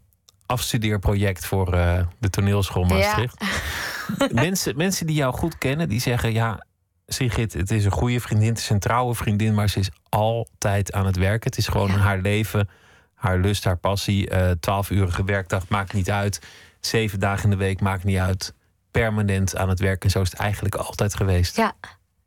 [0.46, 3.44] afstudeerproject voor eh, de toneelschool Maastricht.
[4.32, 6.32] mensen, mensen die jou goed kennen, die zeggen...
[6.32, 6.64] ja,
[7.12, 9.54] Sigrid, het is een goede vriendin, het is een trouwe vriendin...
[9.54, 11.50] maar ze is altijd aan het werken.
[11.50, 11.96] Het is gewoon Ja.
[11.96, 12.68] haar leven,
[13.14, 14.28] haar lust, haar passie.
[14.30, 16.40] eh Twaalf-urige werkdag maakt niet uit.
[16.80, 18.54] Zeven dagen in de week maakt niet uit.
[18.90, 20.04] Permanent aan het werk.
[20.04, 21.56] En zo is het eigenlijk altijd geweest.
[21.56, 21.72] ja,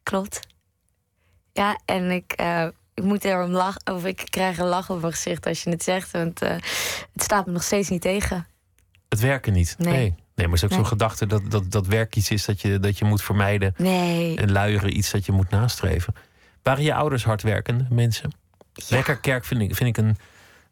[0.04, 0.39] klopt.
[1.54, 5.13] Ja, en ik, eh, ik moet erom lachen, of ik krijg een lach op mijn
[5.13, 6.50] gezicht als je het zegt, want eh,
[7.13, 8.48] het staat me nog steeds niet tegen.
[9.10, 9.76] Het werken niet.
[9.78, 9.93] Nee.
[9.93, 10.80] Nee, nee maar het is ook Nee.
[10.80, 13.74] zo'n gedachte dat, dat, dat werk iets is dat je, dat je moet vermijden.
[13.78, 14.38] Nee.
[14.38, 16.13] En luieren iets dat je moet nastreven.
[16.63, 18.32] Waren je ouders hardwerkende mensen?
[18.74, 18.96] Ja.
[18.96, 20.17] Lekkerkerk vind ik, vind ik een,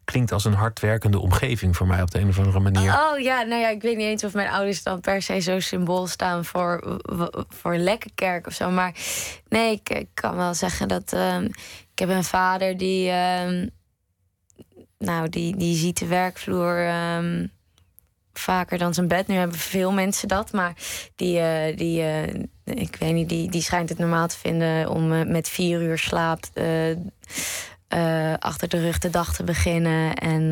[0.04, 2.92] klinkt als een hardwerkende omgeving voor mij op de een of andere manier.
[2.92, 5.60] Oh ja, nou ja, ik weet niet eens of mijn ouders dan per se zo
[5.60, 7.00] symbool staan voor,
[7.48, 8.70] voor lekkerkerk of zo.
[8.70, 8.94] Maar
[9.48, 11.44] nee, ik, ik kan wel zeggen dat ehm,
[11.92, 13.66] ik heb een vader die, ehm,
[14.98, 17.46] nou, die, die ziet de werkvloer ehm,
[18.32, 19.26] vaker dan zijn bed.
[19.26, 20.72] Nu hebben veel mensen dat, maar
[21.16, 25.12] die, eh, die eh, ik weet niet, die, die schijnt het normaal te vinden om
[25.12, 26.44] eh, met vier uur slaap
[28.38, 30.14] achter de rug de dag te beginnen.
[30.14, 30.42] En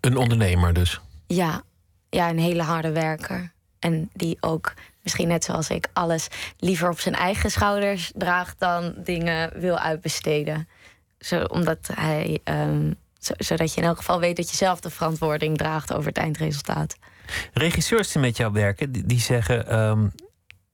[0.00, 1.00] Een ondernemer dus.
[1.26, 1.62] ja,
[2.10, 3.52] ja, een hele harde werker.
[3.78, 8.94] En die ook, misschien net zoals ik, alles liever op zijn eigen schouders draagt dan
[8.96, 10.68] dingen wil uitbesteden.
[11.18, 14.90] Zo, omdat hij, ehm, zo- zodat je in elk geval weet dat je zelf de
[14.90, 16.96] verantwoording draagt over het eindresultaat.
[17.52, 19.68] Regisseurs die met jou werken, die, die zeggen...
[19.68, 20.08] ehm,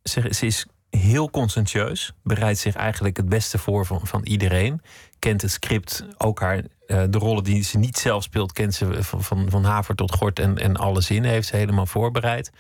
[0.03, 2.13] ze, ze is heel conscientieus.
[2.23, 4.83] Bereidt zich eigenlijk het beste voor van, van iedereen.
[5.19, 8.53] Kent het script, ook haar, eh, de rollen die ze niet zelf speelt...
[8.53, 11.87] kent ze van, van, van haver tot gort en, en alle zinnen heeft ze helemaal
[11.87, 12.51] voorbereid.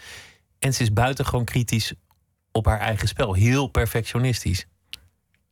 [0.58, 1.92] En ze is buitengewoon kritisch
[2.52, 3.34] op haar eigen spel.
[3.34, 4.66] Heel perfectionistisch.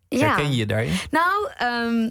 [0.09, 0.99] Herken je je daarin?
[1.11, 2.11] Nou, ehm,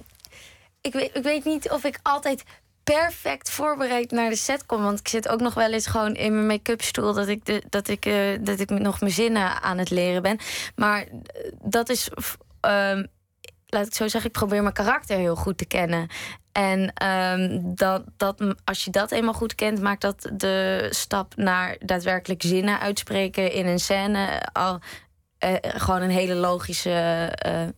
[0.81, 2.43] ik, weet, ik weet niet of ik altijd
[2.85, 4.83] perfect voorbereid naar de set kom.
[4.83, 7.13] Want ik zit ook nog wel eens gewoon in mijn make-up stoel...
[7.13, 10.37] dat ik, dat, ik, eh, dat ik nog mijn zinnen aan het leren ben.
[10.75, 12.09] Maar eh, dat is...
[12.59, 13.05] ehm,
[13.65, 16.07] laat ik zo zeggen, ik probeer mijn karakter heel goed te kennen.
[16.51, 21.77] En ehm, dat, dat, als je dat eenmaal goed kent, maakt dat de stap naar
[21.79, 24.79] daadwerkelijk zinnen uitspreken in een scène al
[25.53, 27.29] eh, gewoon een hele logische,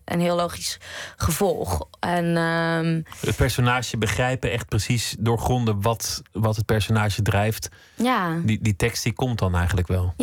[0.05, 0.77] een heel logisch
[1.17, 1.87] gevolg.
[1.99, 7.69] En ehm, Het personage begrijpen, echt precies doorgronden wat, wat het personage drijft.
[7.95, 10.13] ja, Die, die tekst die komt dan eigenlijk wel.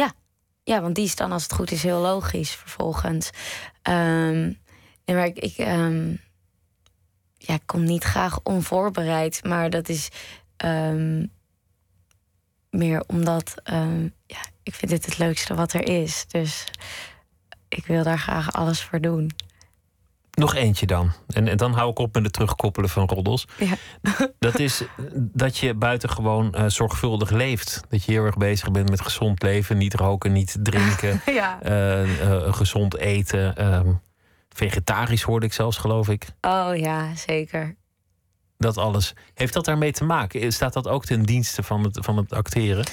[0.67, 3.31] ja, want die is dan als het goed is heel logisch vervolgens.
[3.83, 4.53] Ehm
[5.05, 6.11] en maar ik, ik, ehm,
[7.39, 10.09] ja, ik kom niet graag onvoorbereid, maar dat is.
[10.57, 11.27] ehm,
[12.71, 16.25] meer omdat ehm, ja, ik vind dit het leukste wat er is.
[16.29, 16.65] Dus
[17.77, 19.31] ik wil daar graag alles voor doen.
[20.35, 21.13] Nog eentje dan.
[21.27, 23.47] En, en dan hou ik op met het terugkoppelen van roddels.
[23.59, 23.75] Ja.
[24.39, 24.83] Dat is
[25.15, 27.81] dat je buitengewoon eh zorgvuldig leeft.
[27.89, 29.79] Dat je heel erg bezig bent met gezond leven.
[29.79, 31.21] Niet roken, niet drinken.
[31.33, 31.61] ja.
[31.63, 33.57] eh, eh, gezond eten.
[33.57, 33.93] ehm,
[34.49, 36.27] vegetarisch hoorde ik zelfs, geloof ik.
[36.41, 37.77] Oh ja, zeker.
[38.59, 39.15] Dat alles.
[39.35, 40.53] Heeft dat daarmee te maken?
[40.53, 42.85] Staat dat ook ten dienste van het, van het acteren?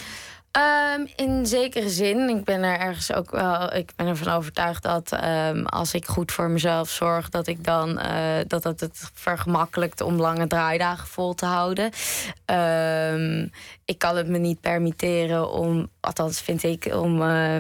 [0.52, 2.30] Ehm, in zekere zin.
[2.30, 3.74] Ik ben er ergens ook wel.
[3.74, 8.00] Ik ben ervan overtuigd dat ehm, als ik goed voor mezelf zorg, dat ik dan
[8.00, 11.92] eh, dat dat het vergemakkelijkt om lange draaidagen vol te houden.
[12.46, 13.48] Ehm,
[13.86, 17.58] ik kan het me niet permitteren om, althans vind ik, om eh,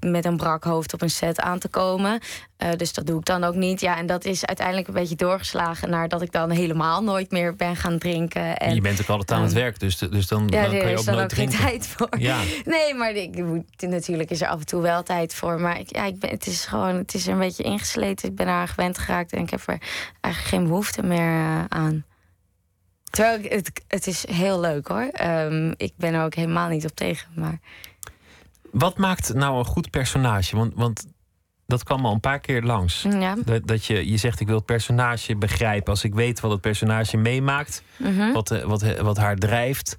[0.00, 2.20] met een brak hoofd op een set aan te komen.
[2.56, 3.80] Eh, dus dat doe ik dan ook niet.
[3.80, 7.56] Ja, en dat is uiteindelijk een beetje doorgeslagen naar dat ik dan helemaal nooit meer
[7.56, 8.56] ben gaan drinken.
[8.56, 10.98] En, je bent ook altijd aan het werk, dus, dus dan, ja, dan kan je
[10.98, 12.08] ook nooit ook geen tijd voor.
[12.18, 12.38] Ja.
[12.64, 13.44] Nee, maar ik,
[13.78, 15.60] natuurlijk is er af en toe wel tijd voor.
[15.60, 18.28] Maar ik, ja, ik ben, het is gewoon, het is er een beetje ingesleten.
[18.28, 19.78] Ik ben eraan gewend geraakt en ik heb er
[20.20, 22.04] eigenlijk geen behoefte meer eh, aan.
[23.10, 25.08] Terwijl ik, het, het is heel leuk hoor.
[25.12, 27.28] Ehm, ik ben er ook helemaal niet op tegen.
[27.34, 27.58] Maar
[28.70, 30.56] Wat maakt nou een goed personage?
[30.56, 31.06] Want, want
[31.66, 33.02] dat kwam al een paar keer langs.
[33.02, 33.36] ja.
[33.44, 35.92] Dat, dat je, je zegt, ik wil het personage begrijpen.
[35.92, 38.32] Als ik weet wat het personage meemaakt, Mhm.
[38.32, 39.98] wat, eh, wat, eh, wat haar drijft,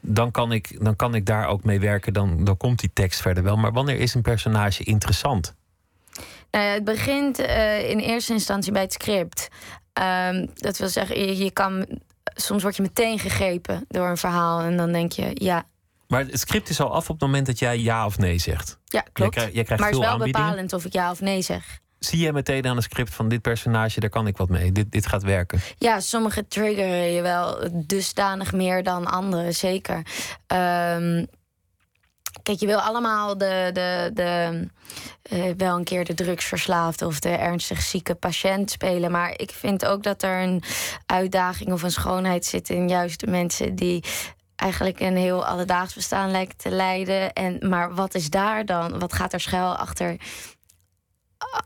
[0.00, 2.12] dan kan, ik, dan kan ik daar ook mee werken.
[2.12, 3.56] Dan, dan komt die tekst verder wel.
[3.56, 5.54] Maar wanneer is een personage interessant?
[6.50, 9.48] Nou ja, het begint eh, in eerste instantie bij het script.
[9.92, 11.86] Ehm, dat wil zeggen, je, je kan,
[12.24, 14.60] soms word je meteen gegrepen door een verhaal.
[14.60, 15.64] En dan denk je, ja,
[16.14, 18.78] Maar het script is al af op het moment dat jij ja of nee zegt.
[18.84, 19.34] ja klopt.
[19.34, 21.80] krijgt- jij krijgt maar het is wel bepalend of ik ja of nee zeg.
[21.98, 24.72] Zie jij meteen aan het script van dit personage, daar kan ik wat mee.
[24.72, 25.60] Dit, dit gaat werken.
[25.78, 30.02] Ja, sommige triggeren je wel dusdanig meer dan andere, zeker.
[30.46, 31.24] Ehm,
[32.42, 34.68] kijk, je wil allemaal de, de, de,
[35.22, 39.10] eh, wel een keer de drugsverslaafde of de ernstig zieke patiënt spelen.
[39.10, 40.62] Maar ik vind ook dat er een
[41.06, 44.04] uitdaging of een schoonheid zit in juist de mensen die
[44.56, 47.32] eigenlijk een heel alledaags bestaan lijken te leiden.
[47.32, 48.98] En, maar wat is daar dan?
[48.98, 50.16] Wat gaat er schuil achter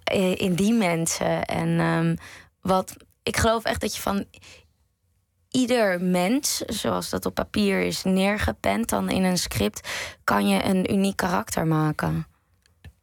[0.04, 1.44] eh, in die mensen?
[1.44, 2.16] En ehm,
[2.60, 4.24] wat, ik geloof echt dat je van
[5.50, 9.88] ieder mens, zoals dat op papier is neergepend, dan in een script,
[10.24, 12.26] kan je een uniek karakter maken.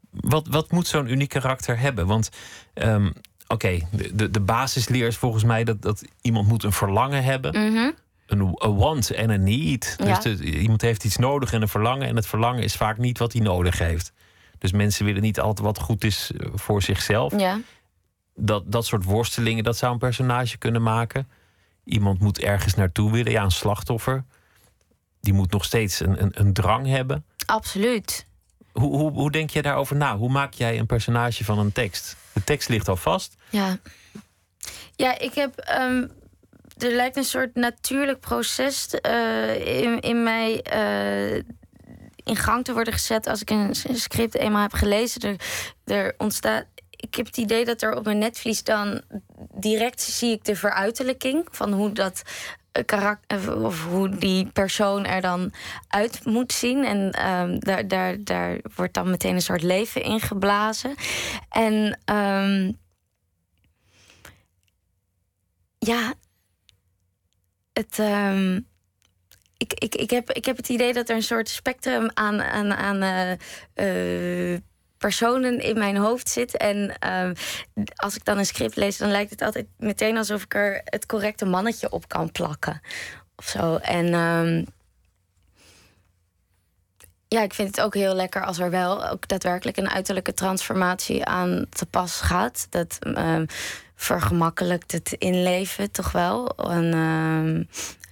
[0.09, 2.07] Wat, wat moet zo'n uniek karakter hebben?
[2.07, 2.29] Want
[2.73, 3.11] ehm,
[3.47, 7.71] oké, de, de, de basisleer is volgens mij dat, dat iemand moet een verlangen hebben.
[7.71, 7.91] Mhm.
[8.25, 9.95] Een want en een need.
[9.97, 10.19] Ja.
[10.19, 12.07] Dus de- iemand heeft iets nodig en een verlangen.
[12.07, 14.11] En het verlangen is vaak niet wat hij nodig heeft.
[14.57, 17.39] Dus mensen willen niet altijd wat goed is eh, voor zichzelf.
[17.39, 17.59] Ja.
[18.35, 21.27] Dat, dat soort worstelingen, dat zou een personage kunnen maken.
[21.83, 23.31] Iemand moet ergens naartoe willen.
[23.31, 24.23] Ja, een slachtoffer.
[25.21, 27.25] Die moet nog steeds een, een, een drang hebben.
[27.45, 28.25] Absoluut.
[28.71, 30.17] Hoe, hoe, hoe denk je daarover na?
[30.17, 32.15] Hoe maak jij een personage van een tekst?
[32.33, 33.35] De tekst ligt al vast.
[33.49, 33.77] Ja.
[34.95, 35.57] Ja, ik heb.
[35.57, 36.07] ehm,
[36.77, 41.35] er lijkt een soort natuurlijk proces eh, in, in mij eh,
[42.23, 45.21] in gang te worden gezet als ik een script eenmaal heb gelezen.
[45.21, 45.35] Er,
[45.85, 46.65] er ontstaat.
[46.89, 49.01] Ik heb het idee dat er op mijn netvlies dan
[49.53, 52.21] direct zie ik de veruiterlijking van hoe dat
[52.85, 55.53] karakter of hoe die persoon er dan
[55.87, 56.85] uit moet zien.
[56.85, 60.95] En ehm, daar, daar, daar wordt dan meteen een soort leven in geblazen.
[61.49, 62.71] En ehm,
[65.77, 66.13] ja,
[67.75, 67.99] het.
[67.99, 68.59] ehm,
[69.57, 72.73] ik, ik, ik, heb, ik heb het idee dat er een soort spectrum aan, aan,
[72.73, 74.61] aan eh, eh,
[74.97, 76.57] personen in mijn hoofd zit.
[76.57, 77.33] En ehm,
[77.95, 81.05] als ik dan een script lees, dan lijkt het altijd meteen alsof ik er het
[81.05, 82.81] correcte mannetje op kan plakken.
[83.35, 83.75] Of zo.
[83.75, 84.63] En ehm,
[87.27, 91.25] ja, ik vind het ook heel lekker als er wel ook daadwerkelijk een uiterlijke transformatie
[91.25, 92.67] aan te pas gaat.
[92.69, 93.45] Dat ehm,
[93.95, 96.49] vergemakkelijkt het inleven toch wel.
[96.49, 97.63] En, ehm,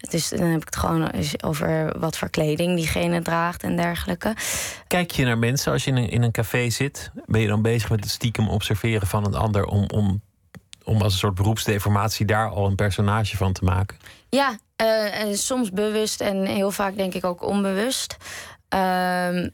[0.10, 4.36] dus dan heb ik het gewoon over wat voor kleding diegene draagt en dergelijke.
[4.88, 7.12] Kijk je naar mensen als je in een, in een café zit?
[7.26, 10.22] Ben je dan bezig met het stiekem observeren van een ander om, om,
[10.84, 13.98] om als een soort beroepsdeformatie daar al een personage van te maken?
[14.30, 18.18] Ja, eh, soms bewust en heel vaak denk ik ook onbewust.
[18.70, 19.50] Ehm,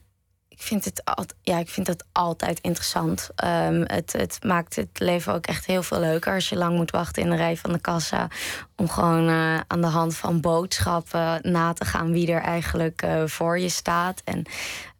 [0.59, 3.29] ik, vind het altijd, ja, ik vind het altijd interessant.
[3.35, 6.91] Ehm, het, het maakt het leven ook echt heel veel leuker als je lang moet
[6.91, 8.27] wachten in de rij van de kassa.
[8.75, 13.23] Om gewoon eh, aan de hand van boodschappen na te gaan wie er eigenlijk eh,
[13.25, 14.21] voor je staat.
[14.25, 14.43] En,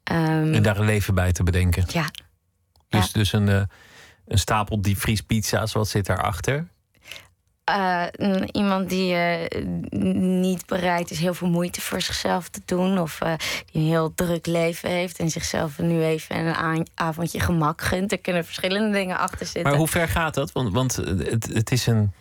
[0.04, 1.84] ehm, En daar een leven bij te bedenken.
[1.88, 2.10] ja,
[2.90, 3.12] Dus, Ja.
[3.14, 3.62] dus een, eh,
[4.28, 6.68] een stapel diepvriespizza's, wat zit daarachter?
[8.24, 9.66] N- iemand die eh,
[10.22, 13.00] niet bereid is heel veel moeite voor zichzelf te doen.
[13.00, 13.34] Of eh,
[13.72, 18.12] die een heel druk leven heeft en zichzelf nu even een avondje gemak gunt.
[18.12, 19.64] Er kunnen verschillende dingen achter zitten.
[19.64, 20.52] Maar hoe ver gaat dat?
[20.52, 22.12] Want, want het, het is een,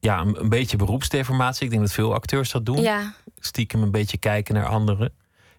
[0.00, 1.64] ja, een, een beetje beroepsdeformatie.
[1.64, 2.80] Ik denk dat veel acteurs dat doen.
[2.82, 5.12] Ja, Stiekem een beetje kijken naar anderen.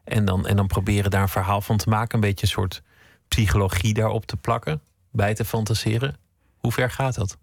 [0.04, 2.16] En dan, en dan proberen daar een verhaal van te maken.
[2.16, 2.82] Een beetje een soort
[3.28, 4.82] psychologie daarop te plakken.
[5.12, 6.18] Bij te fantaseren.
[6.58, 7.38] Hoe ver gaat dat?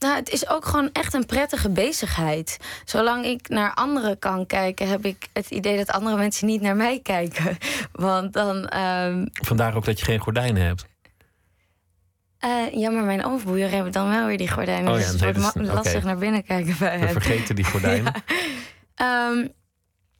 [0.00, 2.56] Nou, het is ook gewoon echt een prettige bezigheid.
[2.84, 6.76] Zolang ik naar anderen kan kijken, heb ik het idee dat andere mensen niet naar
[6.76, 7.58] mij kijken.
[7.92, 8.66] Want dan.
[8.68, 10.86] ehm, Vandaar ook dat je geen gordijnen hebt.
[12.38, 14.92] eh, ja, maar mijn overboeier hebben dan wel weer die gordijnen.
[14.92, 17.12] Oh ja, dus het nee, wordt dus- lastig naar binnen kijken bij We hen.
[17.12, 18.12] vergeten die gordijnen.
[18.94, 19.46] Ehm,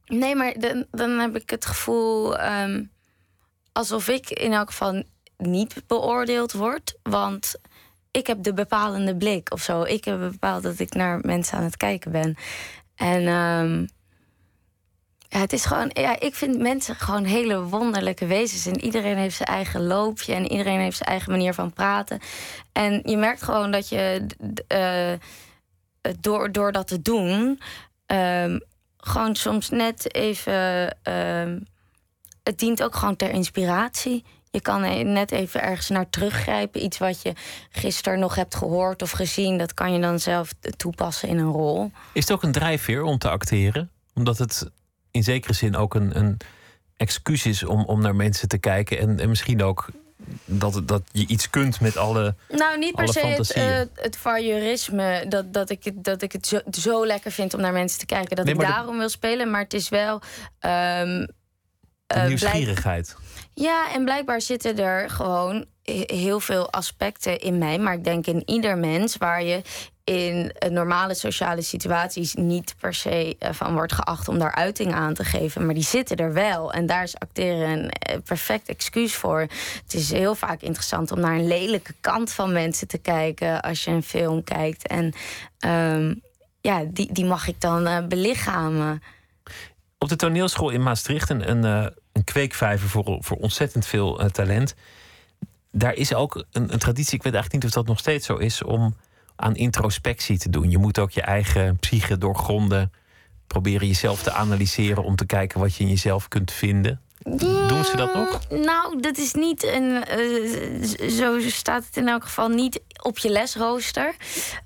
[0.06, 2.82] nee, maar dan, dan heb ik het gevoel ehm,
[3.72, 5.02] alsof ik in elk geval
[5.36, 6.98] niet beoordeeld word.
[7.02, 7.54] Want
[8.10, 9.82] ik heb de bepalende blik of zo.
[9.82, 12.36] Ik heb bepaald dat ik naar mensen aan het kijken ben.
[12.96, 13.86] En ehm,
[15.28, 18.66] ja, het is gewoon, ja, ik vind mensen gewoon hele wonderlijke wezens.
[18.66, 22.20] En iedereen heeft zijn eigen loopje en iedereen heeft zijn eigen manier van praten.
[22.72, 24.26] En je merkt gewoon dat je
[24.66, 25.12] eh,
[26.20, 27.60] door, door dat te doen,
[28.06, 28.58] ehm,
[28.96, 30.96] gewoon soms net even.
[31.02, 31.60] ehm,
[32.42, 34.24] het dient ook gewoon ter inspiratie.
[34.52, 36.82] Je kan er net even ergens naar teruggrijpen.
[36.84, 37.32] Iets wat je
[37.70, 41.90] gisteren nog hebt gehoord of gezien, dat kan je dan zelf toepassen in een rol.
[42.12, 43.90] Is het ook een drijfveer om te acteren?
[44.14, 44.70] Omdat het
[45.10, 46.36] in zekere zin ook een, een
[46.96, 48.98] excuus is om, om naar mensen te kijken.
[48.98, 49.88] En, en misschien ook
[50.44, 52.34] dat, dat je iets kunt met alle.
[52.48, 55.24] Nou, niet per se het, eh, het voyeurisme.
[55.28, 58.06] Dat, dat, ik, het- dat ik het zo, zo lekker vind om naar mensen te
[58.06, 58.36] kijken.
[58.36, 59.50] Dat Nee, ik daarom wil spelen.
[59.50, 60.20] Maar het is wel.
[60.58, 61.26] ehm,
[62.06, 63.16] eh, nieuwsgierigheid.
[63.60, 67.78] Ja, en blijkbaar zitten er gewoon he- heel veel aspecten in mij.
[67.78, 69.62] Maar ik denk in ieder mens waar je
[70.04, 75.14] in normale sociale situaties niet per se eh, van wordt geacht om daar uiting aan
[75.14, 75.64] te geven.
[75.64, 76.72] Maar die zitten er wel.
[76.72, 79.40] En daar is acteren een eh, perfect excuus voor.
[79.40, 83.84] Het is heel vaak interessant om naar een lelijke kant van mensen te kijken als
[83.84, 84.86] je een film kijkt.
[84.86, 85.12] En
[85.58, 86.14] ehm,
[86.60, 89.02] ja, die, die mag ik dan eh, belichamen.
[90.02, 94.26] Op de toneelschool in Maastricht, een, een, eh, een kweekvijver voor, voor ontzettend veel eh,
[94.26, 94.74] talent.
[95.72, 98.36] Daar is ook een, een traditie, ik weet eigenlijk niet of dat nog steeds zo
[98.36, 98.96] is, om
[99.36, 100.70] aan introspectie te doen.
[100.70, 102.92] Je moet ook je eigen psyche doorgronden,
[103.46, 107.00] proberen jezelf te analyseren om te kijken wat je in jezelf kunt vinden.
[107.22, 108.40] Doen ze dat nog?
[108.50, 110.04] Mm, Nou, dat is niet een.
[110.04, 114.14] eh, zo staat het in elk geval niet op je lesrooster.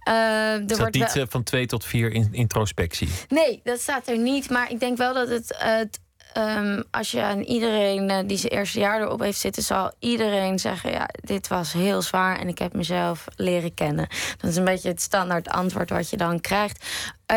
[0.00, 3.08] Eh, er staat wordt niet wel- eh, van twee tot vier in, introspectie.
[3.28, 4.50] Nee, dat staat er niet.
[4.50, 5.54] Maar ik denk wel dat het.
[5.58, 6.00] het
[6.32, 10.90] ehm, als je aan iedereen die zijn eerste jaar erop heeft zitten, zal iedereen zeggen:
[10.90, 14.08] Ja, dit was heel zwaar en ik heb mezelf leren kennen.
[14.38, 16.86] Dat is een beetje het standaard antwoord wat je dan krijgt.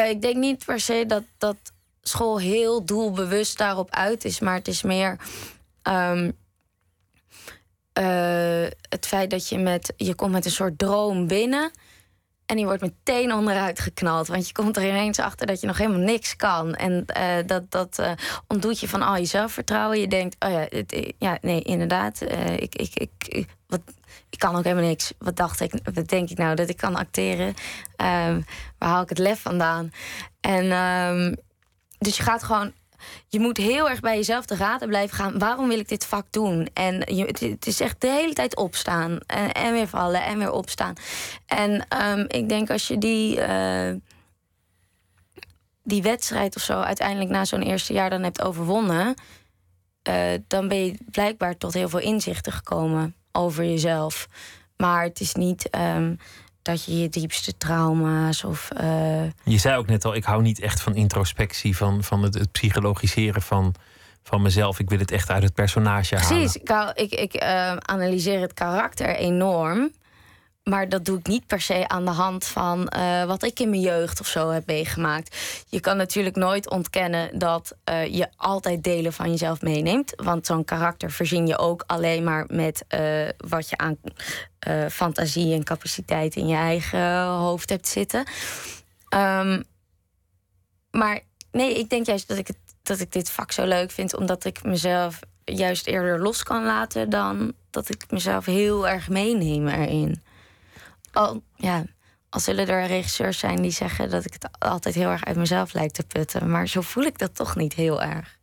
[0.10, 1.56] Ik denk niet per se dat, dat
[2.08, 5.17] school heel doelbewust daarop uit is, maar het is meer.
[5.82, 6.32] ehm,
[7.93, 11.72] eh, het feit dat je met je komt met een soort droom binnen.
[12.46, 14.28] En die wordt meteen onderuit geknald.
[14.28, 16.76] Want je komt er ineens achter dat je nog helemaal niks kan.
[16.76, 18.12] En eh, dat, dat eh,
[18.48, 20.00] ontdoet je van al je zelfvertrouwen.
[20.00, 22.22] Je denkt, oh ja, het, ja nee, inderdaad.
[22.58, 23.82] ik, ik, ik, ik- wat,
[24.30, 25.13] ik kan ook helemaal niks.
[25.17, 26.56] Wat dacht ik, wat denk ik nou?
[26.56, 27.54] Dat ik kan acteren.
[27.96, 28.41] Ehm,
[28.78, 29.91] waar haal ik het lef vandaan?
[30.41, 31.34] En ehm,
[32.00, 32.74] dus je gaat gewoon
[33.28, 35.40] je moet heel erg bij jezelf te raden blijven gaan.
[35.40, 36.70] Waarom wil ik dit vak doen?
[36.74, 39.20] En je, het, is echt de hele tijd opstaan.
[39.26, 40.94] En, en weer vallen en weer opstaan.
[41.46, 43.96] En ehm, ik denk als je die, eh,
[45.84, 49.16] die wedstrijd of zo uiteindelijk na zo'n eerste jaar dan hebt overwonnen.
[50.02, 54.28] eh, dan ben je blijkbaar tot heel veel inzichten gekomen over jezelf.
[54.78, 56.16] Maar het is niet ehm,
[56.68, 58.70] dat je je diepste trauma's of.
[58.72, 62.34] eh, Je zei ook net al, ik hou niet echt van introspectie, van, van het,
[62.34, 63.76] het psychologiseren van,
[64.24, 64.80] van mezelf.
[64.80, 66.38] Ik wil het echt uit het personage halen.
[66.38, 69.92] Precies, ik, hou- ik, ik eh, analyseer het karakter enorm.
[70.70, 73.70] Maar dat doe ik niet per se aan de hand van eh, wat ik in
[73.70, 75.36] mijn jeugd of zo heb meegemaakt.
[75.70, 80.13] Je kan natuurlijk nooit ontkennen dat eh, je altijd delen van jezelf meeneemt.
[80.15, 83.98] Want zo'n karakter verzin je ook alleen maar met eh, wat je aan
[84.92, 88.26] fantasie en capaciteit in je eigen hoofd hebt zitten.
[89.10, 89.62] Ehm,
[90.92, 91.20] maar
[91.52, 94.46] nee, ik denk juist dat ik, het, dat ik dit vak zo leuk vind, omdat
[94.46, 100.22] ik mezelf juist eerder los kan laten dan dat ik mezelf heel erg meeneem erin.
[101.18, 101.84] Al, ja,
[102.30, 105.74] al zullen er regisseurs zijn die zeggen dat ik het altijd heel erg uit mezelf
[105.74, 108.38] lijkt te putten, maar zo voel ik dat toch niet heel erg.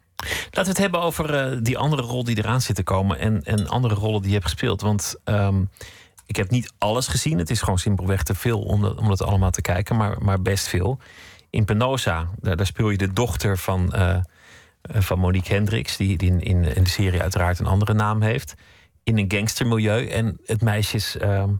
[0.45, 3.43] Laten we het hebben over eh, die andere rol die eraan zit te komen en,
[3.43, 4.81] en andere rollen die je hebt gespeeld.
[4.81, 5.65] Want ehm,
[6.27, 7.39] ik heb niet alles gezien.
[7.39, 10.67] Het is gewoon simpelweg te veel om dat, om allemaal te kijken, maar, maar best
[10.67, 10.99] veel.
[11.51, 14.21] In Penosa, daar, speel je de dochter van, eh,
[14.83, 18.55] van Monique Hendricks, die, die in, in, in de serie uiteraard een andere naam heeft.
[19.03, 20.07] In een gangstermilieu.
[20.09, 21.51] En het meisje is ehm,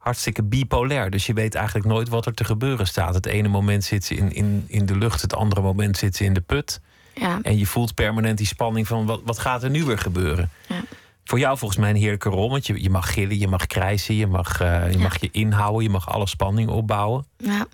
[0.00, 1.10] hartstikke bipolair.
[1.10, 3.14] Dus je weet eigenlijk nooit wat er te gebeuren staat.
[3.14, 6.24] Het ene moment zit ze in, in, in de lucht, het andere moment zit ze
[6.24, 6.80] in de put.
[7.14, 7.38] Ja.
[7.42, 10.50] En je voelt permanent die spanning van wat, wat gaat er nu weer gebeuren.
[10.68, 10.80] Ja.
[11.24, 12.50] Voor jou volgens mij een heerlijke rol.
[12.50, 15.02] Want je, je mag gillen, je mag krijsen, je mag, eh, je Ja.
[15.02, 17.24] mag je inhouden, je mag alle spanning opbouwen.
[17.36, 17.66] Ja.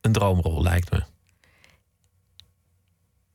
[0.00, 1.02] Een droomrol lijkt me.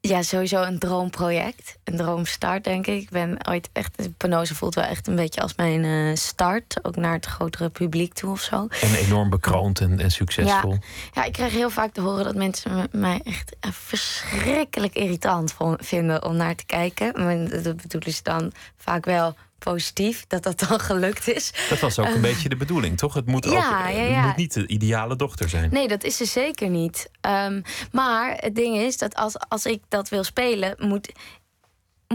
[0.04, 1.78] Ja, sowieso een droomproject.
[1.84, 3.02] Een droomstart, denk ik.
[3.02, 4.18] Ik ben ooit echt...
[4.18, 6.80] Penosa voelt wel echt een beetje als mijn eh, start.
[6.82, 8.68] Ook naar het grotere publiek toe of zo.
[8.82, 10.78] En enorm bekroond en, en succesvol.
[11.14, 15.56] Ja, ik krijg heel vaak te horen dat mensen me- mij echt eh, verschrikkelijk irritant
[15.78, 17.24] vinden om naar te kijken.
[17.24, 21.53] Maar dat bedoelen ze dan vaak wel positief, dat dat dan gelukt is.
[21.70, 23.14] Dat was ook een beetje de bedoeling, toch?
[23.14, 24.26] Het moet, Ja, ook, ja, het ja.
[24.26, 25.70] moet niet de ideale dochter zijn.
[25.72, 27.09] Nee, dat is ze zeker niet.
[27.22, 31.12] Ehm, maar het ding is dat als, als ik dat wil spelen, moet.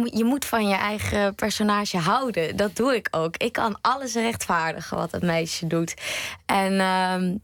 [0.05, 2.57] Je moet van je eigen personage houden.
[2.57, 3.37] Dat doe ik ook.
[3.37, 5.95] Ik kan alles rechtvaardigen wat het meisje doet.
[6.47, 7.35] En ehm,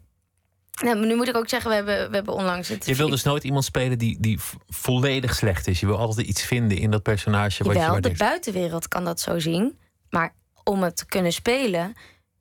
[0.81, 2.87] nou, nu moet ik ook zeggen, we hebben, we hebben onlangs het.
[2.87, 4.39] Je wil dus nooit iemand spelen die, die
[4.69, 5.81] volledig slecht is.
[5.81, 9.39] Je wil altijd iets vinden in dat personage wat je de buitenwereld kan dat zo
[9.39, 9.79] zien.
[10.13, 10.35] Maar
[10.65, 11.97] om het te kunnen spelen,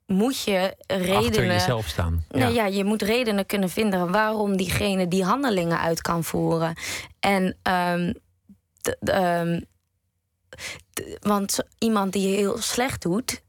[0.06, 1.16] moet je redenen.
[1.16, 2.24] Achter jezelf staan.
[2.28, 2.38] Ja.
[2.38, 6.74] Nou ja, je moet redenen kunnen vinden waarom diegene die handelingen uit kan voeren.
[7.20, 8.12] En ehm,
[9.00, 9.60] ehm,
[11.20, 13.42] want iemand die heel slecht doet,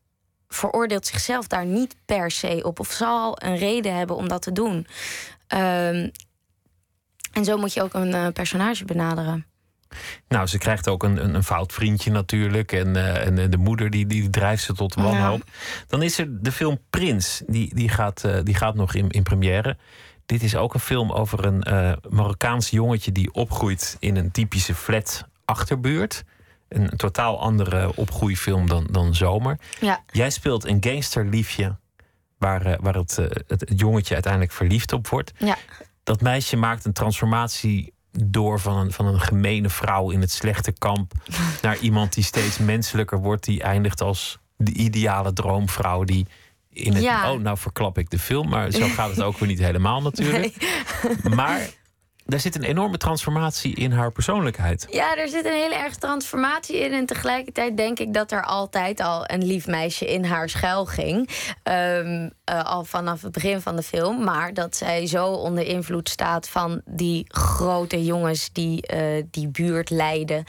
[0.47, 4.51] veroordeelt zichzelf daar niet per se op, of zal een reden hebben om dat te
[4.51, 4.87] doen.
[5.47, 6.09] Ehm,
[7.33, 9.45] en zo moet je ook een eh, personage benaderen.
[10.27, 12.71] Nou, ze krijgt ook een, een, een fout vriendje natuurlijk.
[12.71, 15.43] En, eh, en, de moeder die, die drijft ze tot wanhoop.
[15.87, 17.41] Dan is er de film Prins.
[17.47, 19.77] Die, die, gaat, eh, die gaat nog in, in première.
[20.25, 23.11] Dit is ook een film over een eh, Marokkaans jongetje...
[23.11, 26.23] die opgroeit in een typische flat achterbuurt.
[26.67, 29.59] Een, totaal andere opgroeifilm dan, dan Zomer.
[29.79, 31.75] Ja, Jij speelt een gangsterliefje...
[32.37, 35.31] waar, waar het, het, het jongetje uiteindelijk verliefd op wordt.
[35.37, 35.57] ja,
[36.03, 40.71] Dat meisje maakt een transformatie door van een, van een gemene vrouw in het slechte
[40.71, 41.13] kamp
[41.61, 46.27] naar iemand die steeds menselijker wordt, die eindigt als de ideale droomvrouw die
[46.69, 47.03] in het.
[47.03, 47.31] Ja.
[47.31, 50.81] Oh, nou verklap ik de film, maar zo gaat het ook weer niet helemaal natuurlijk.
[51.35, 51.69] Maar
[52.25, 54.87] daar zit een enorme transformatie in haar persoonlijkheid.
[54.89, 56.91] Ja, er zit een hele erg transformatie in.
[56.91, 61.29] En tegelijkertijd denk ik dat er altijd al een lief meisje in haar schuil ging.
[61.63, 64.23] Eh, al vanaf het begin van de film.
[64.23, 69.89] Maar dat zij zo onder invloed staat van die grote jongens die eh, die buurt
[69.89, 70.43] leiden.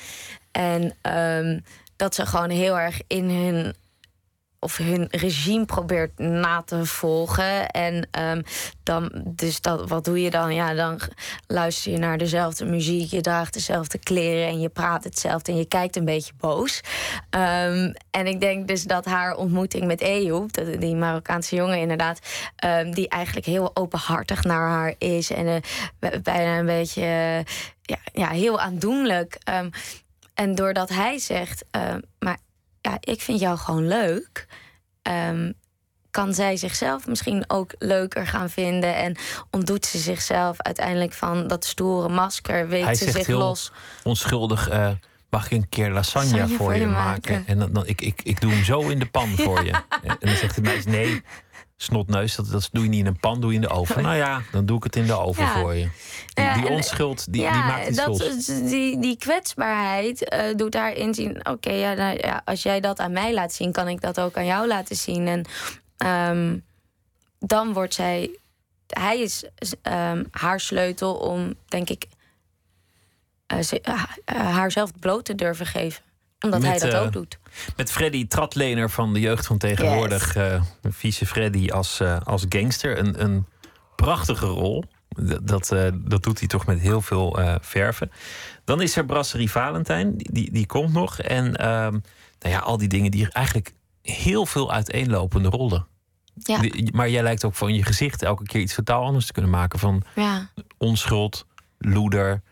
[0.52, 1.58] En ehm,
[1.96, 3.74] dat ze gewoon heel erg in hun
[4.64, 7.68] of hun regime probeert na te volgen.
[7.68, 8.42] En ehm,
[8.82, 10.54] dan, dus dat, wat doe je dan?
[10.54, 11.00] Ja, dan
[11.46, 15.64] luister je naar dezelfde muziek, je draagt dezelfde kleren en je praat hetzelfde en je
[15.64, 16.80] kijkt een beetje boos.
[17.30, 20.00] Ehm, en ik denk dus dat haar ontmoeting met
[20.50, 22.18] dat- die Marokkaanse jongen inderdaad,
[22.56, 27.38] ehm, die eigenlijk heel openhartig naar haar is en eh, bijna een beetje eh,
[27.82, 29.38] ja, ja, heel aandoenlijk.
[30.34, 32.38] En doordat hij zegt, ehm, maar
[32.90, 34.46] ja, ik vind jou gewoon leuk.
[35.02, 35.52] ehm,
[36.10, 38.94] kan zij zichzelf misschien ook leuker gaan vinden.
[38.96, 39.16] En
[39.50, 42.68] ontdoet ze zichzelf uiteindelijk van dat stoere masker.
[42.68, 43.72] Weet Hij ze zich los.
[44.02, 44.68] onschuldig.
[44.68, 44.90] eh,
[45.30, 47.46] Mag ik een keer lasagne, Lasagne voor je maken?
[47.46, 49.70] En dan, dan, ik, ik, ik doe hem zo in de pan voor je.
[50.02, 51.22] En dan zegt de meisje: Nee,
[51.76, 54.02] snotneus, dat, dat doe je niet in een pan, doe je in de oven.
[54.02, 55.60] Nou ja, dan doe ik het in de oven Ja.
[55.60, 55.88] voor je.
[56.34, 57.96] Die, die onschuld, die, ja, die maakt iets
[58.46, 61.48] dat, die, die kwetsbaarheid eh, doet haar inzien...
[61.48, 63.72] oké, ja, nou, ja, als jij dat aan mij laat zien...
[63.72, 65.26] kan ik dat ook aan jou laten zien.
[65.26, 65.44] En
[65.96, 66.58] ehm,
[67.38, 68.30] dan wordt zij...
[68.86, 69.44] Hij is
[69.82, 72.06] ehm, haar sleutel om, denk ik...
[73.46, 74.04] eh, ze- eh,
[74.52, 76.02] haarzelf bloot te durven geven.
[76.40, 77.38] Omdat Met, hij dat ook doet.
[77.76, 80.36] Met Freddy Tratlener van de jeugd van tegenwoordig.
[80.36, 82.98] eh vieze Freddy als, eh, als gangster.
[82.98, 83.46] Een, een
[83.96, 84.84] prachtige rol.
[85.26, 88.10] D- Dat, eh, dat doet hij toch met heel veel verven.
[88.64, 90.16] Dan is er Brasserie Valentijn.
[90.16, 91.18] Die, die, die komt nog.
[91.18, 91.92] En ehm,
[92.38, 95.86] nou ja, al die dingen die eigenlijk heel veel uiteenlopende rollen.
[96.34, 99.32] Ja, Die- Maar jij lijkt ook van je gezicht elke keer iets totaal anders te
[99.32, 99.78] kunnen maken.
[99.78, 100.50] Van ja.
[100.78, 101.46] onschuld,
[101.78, 102.42] loeder,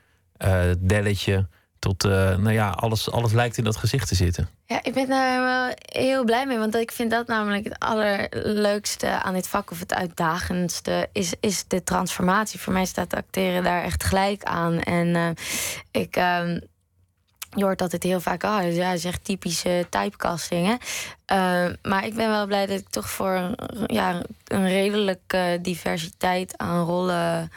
[0.78, 1.48] delletje.
[1.83, 4.49] Tot, eh, nou ja, alles, alles lijkt in dat gezicht te zitten.
[4.66, 6.59] Ja, ik ben daar wel heel blij mee.
[6.59, 11.64] Want ik vind dat namelijk het allerleukste aan dit vak, of het uitdagendste, is, is
[11.68, 12.61] de transformatie.
[12.61, 14.80] Voor mij staat acteren daar echt gelijk aan.
[14.80, 15.30] En eh,
[16.03, 16.16] ik.
[16.16, 16.59] ehm,
[17.55, 20.66] je hoort altijd heel vaak, ah, ja, dat is echt typische typecasting.
[20.66, 20.74] Hè?
[21.24, 23.57] Eh, maar ik ben wel blij dat ik toch voor een,
[23.87, 27.51] ja, een redelijke diversiteit aan rollen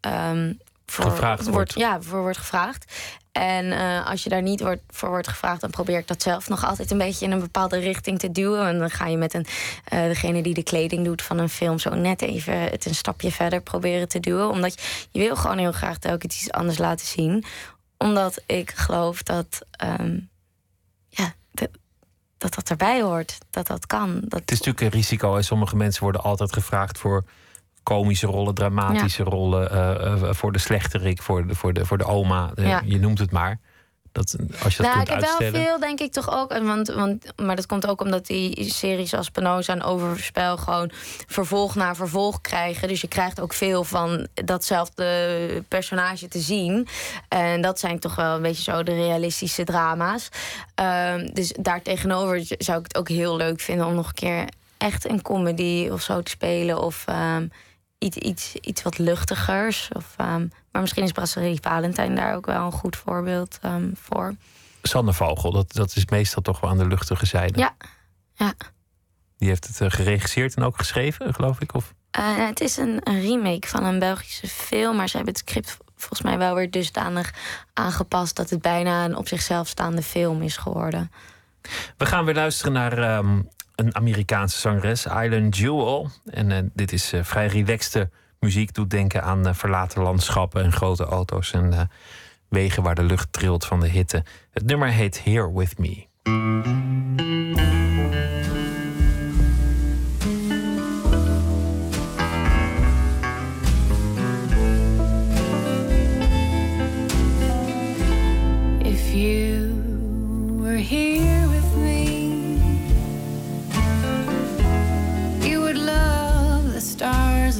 [0.00, 0.52] ehm,
[0.86, 1.74] voor, Gevraagd wordt.
[1.74, 2.92] Ja, voor wordt gevraagd.
[3.38, 6.48] En eh, als je daar niet wordt, voor wordt gevraagd, dan probeer ik dat zelf
[6.48, 8.66] nog altijd een beetje in een bepaalde richting te duwen.
[8.66, 9.46] En dan ga je met een,
[9.84, 13.32] eh, degene die de kleding doet van een film zo net even het een stapje
[13.32, 14.48] verder proberen te duwen.
[14.50, 14.80] Omdat
[15.10, 17.44] je, wil gewoon heel graag telkens iets anders laten zien.
[17.96, 20.18] Omdat ik geloof dat ehm,
[21.08, 21.68] ja, dat,
[22.38, 23.38] dat dat erbij hoort.
[23.50, 24.20] Dat dat kan.
[24.24, 25.36] Dat, Het is natuurlijk een risico.
[25.36, 27.24] En sommige mensen worden altijd gevraagd voor
[27.94, 29.70] komische rollen, dramatische rollen.
[29.70, 32.50] eh, eh, voor de slechterik, voor de, voor de, voor de oma.
[32.54, 32.82] eh, Ja.
[32.84, 33.58] Je noemt het maar.
[34.12, 35.52] Dat, als je dat nou, ik heb uitstellen.
[35.52, 36.50] wel veel, denk ik toch ook.
[36.50, 40.90] en Want, want, maar dat komt ook omdat die series als Penosa en Overspel gewoon
[41.26, 42.88] vervolg na vervolg krijgen.
[42.88, 46.86] Dus je krijgt ook veel van datzelfde personage te zien.
[47.28, 50.28] En dat zijn toch wel een beetje zo de realistische drama's.
[50.74, 54.44] Ehm, dus daartegenover zou ik het ook heel leuk vinden om nog een keer
[54.78, 56.82] echt een comedy of zo te spelen.
[56.82, 57.46] Of ehm,
[57.98, 59.88] iets, iets, iets wat luchtigers.
[59.92, 64.34] Of, ehm, maar misschien is Brasserie Valentijn daar ook wel een goed voorbeeld ehm, voor.
[64.82, 67.58] Sander Vogel, dat, dat is meestal toch wel aan de luchtige zijde.
[67.58, 67.76] Ja,
[68.34, 68.54] ja.
[69.38, 71.74] Die heeft het eh, geregisseerd en ook geschreven, geloof ik.
[71.74, 71.94] Of...
[72.10, 75.76] Eh, het is een, een remake van een Belgische film, maar ze hebben het script
[75.96, 77.34] volgens mij wel weer dusdanig
[77.74, 81.10] aangepast dat het bijna een op zichzelf staande film is geworden.
[81.96, 83.40] We gaan weer luisteren naar ehm,
[83.78, 86.10] een Amerikaanse zangeres, Island Jewel.
[86.24, 88.10] En eh, dit is eh, vrij relaxte
[88.40, 88.74] muziek.
[88.74, 91.90] Doet denken aan eh, verlaten landschappen en grote auto's en
[92.48, 94.24] wegen waar de lucht trilt van de hitte.
[94.50, 96.06] Het nummer heet Here With Me.
[108.82, 109.47] If you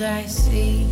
[0.01, 0.87] I see.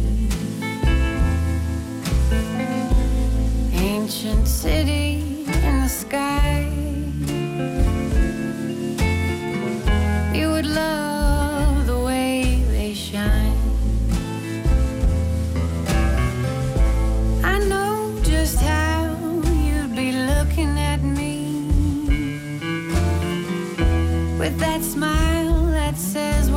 [3.73, 6.69] Ancient city in the sky.
[10.35, 13.57] You would love the way they shine.
[17.45, 19.17] I know just how
[19.63, 21.69] you'd be looking at me
[24.37, 26.51] with that smile that says,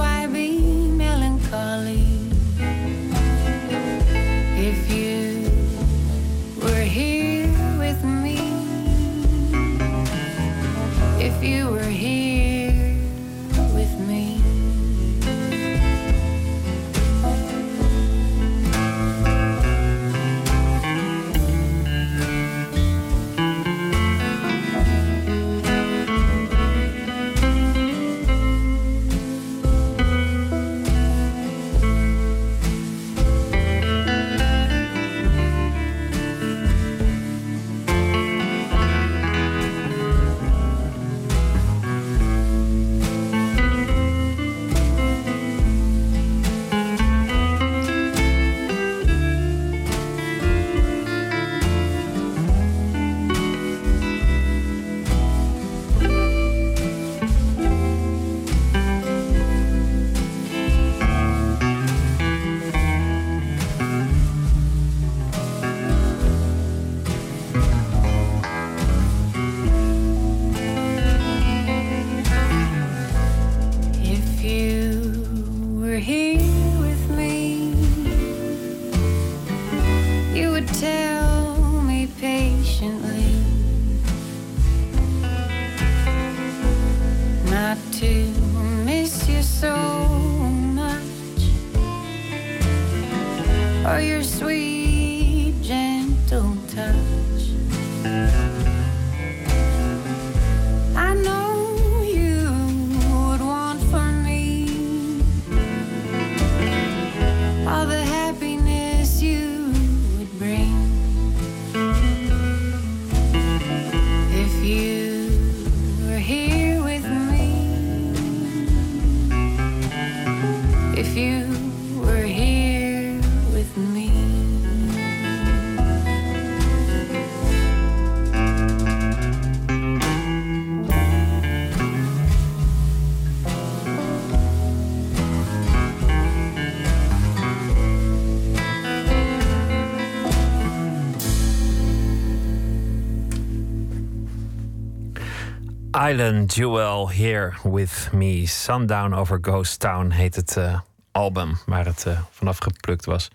[146.09, 148.45] Island Jewel Here With Me.
[148.45, 150.79] Sundown Over Ghost Town heet het eh,
[151.11, 153.29] album waar het eh, vanaf geplukt was.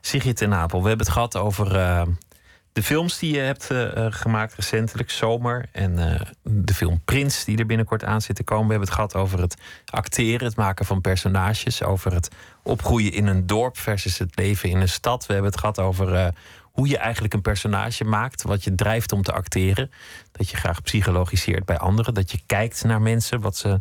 [0.00, 2.02] Sigrid in Apel, we hebben het gehad over eh,
[2.72, 3.70] de films die je hebt
[4.14, 5.10] gemaakt recentelijk.
[5.10, 8.66] Zomer en de film Prins die er binnenkort aan zit te komen.
[8.66, 11.82] We hebben het gehad over het acteren, het maken van personages.
[11.82, 12.28] Over het
[12.62, 15.26] opgroeien in een dorp versus het leven in een stad.
[15.26, 16.32] We hebben het gehad over
[16.72, 19.90] hoe je eigenlijk een personage maakt, wat je drijft om te acteren.
[20.32, 23.80] Dat je graag psychologiseert bij anderen, dat je kijkt naar mensen, wat ze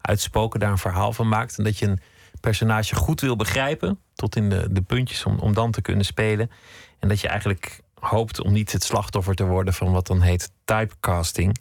[0.00, 1.58] uitspoken, daar een verhaal van maakt.
[1.58, 2.00] En dat je een
[2.40, 6.50] personage goed wil begrijpen, tot in de, de puntjes om, om dan te kunnen spelen.
[6.98, 10.52] En dat je eigenlijk hoopt om niet het slachtoffer te worden van wat dan heet
[10.64, 11.58] typecasting.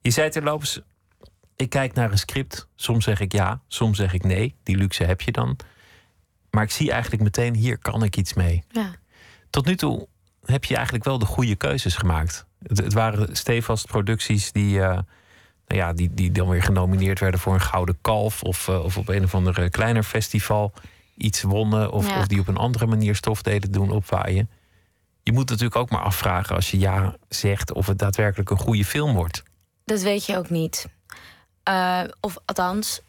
[0.00, 0.80] Je zei terloops,
[1.56, 2.68] ik kijk naar een script.
[2.74, 4.54] Soms zeg ik ja, soms zeg ik nee.
[4.62, 5.56] Die luxe heb je dan.
[6.50, 8.64] Maar ik zie eigenlijk meteen, hier kan ik iets mee.
[8.68, 8.94] Ja.
[9.50, 10.08] Tot nu toe
[10.44, 12.46] heb je eigenlijk wel de goede keuzes gemaakt.
[12.62, 15.02] Het, het waren stevast producties die, uh, nou
[15.66, 18.42] ja, die, die dan weer genomineerd werden voor een gouden kalf.
[18.42, 20.72] Of, uh, of op een of ander kleiner festival
[21.16, 21.92] iets wonnen.
[21.92, 22.18] Of, Ja.
[22.18, 24.50] of die op een andere manier stofdelen doen opwaaien.
[25.22, 28.84] Je moet natuurlijk ook maar afvragen als je ja zegt of het daadwerkelijk een goede
[28.84, 29.42] film wordt.
[29.84, 30.86] Dat weet je ook niet.
[31.62, 33.00] Eh, of althans,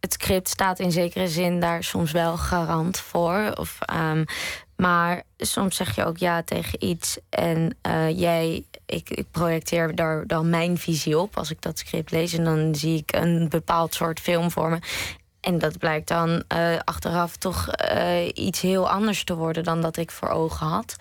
[0.00, 3.52] het script staat in zekere zin daar soms wel garant voor.
[3.54, 4.24] Of, ehm,
[4.76, 7.18] maar soms zeg je ook ja tegen iets.
[7.28, 12.10] En eh, jij, ik, ik projecteer daar dan mijn visie op als ik dat script
[12.10, 12.32] lees.
[12.32, 14.78] En dan zie ik een bepaald soort film voor me.
[15.40, 19.96] En dat blijkt dan eh, achteraf toch eh, iets heel anders te worden dan dat
[19.96, 20.96] ik voor ogen had.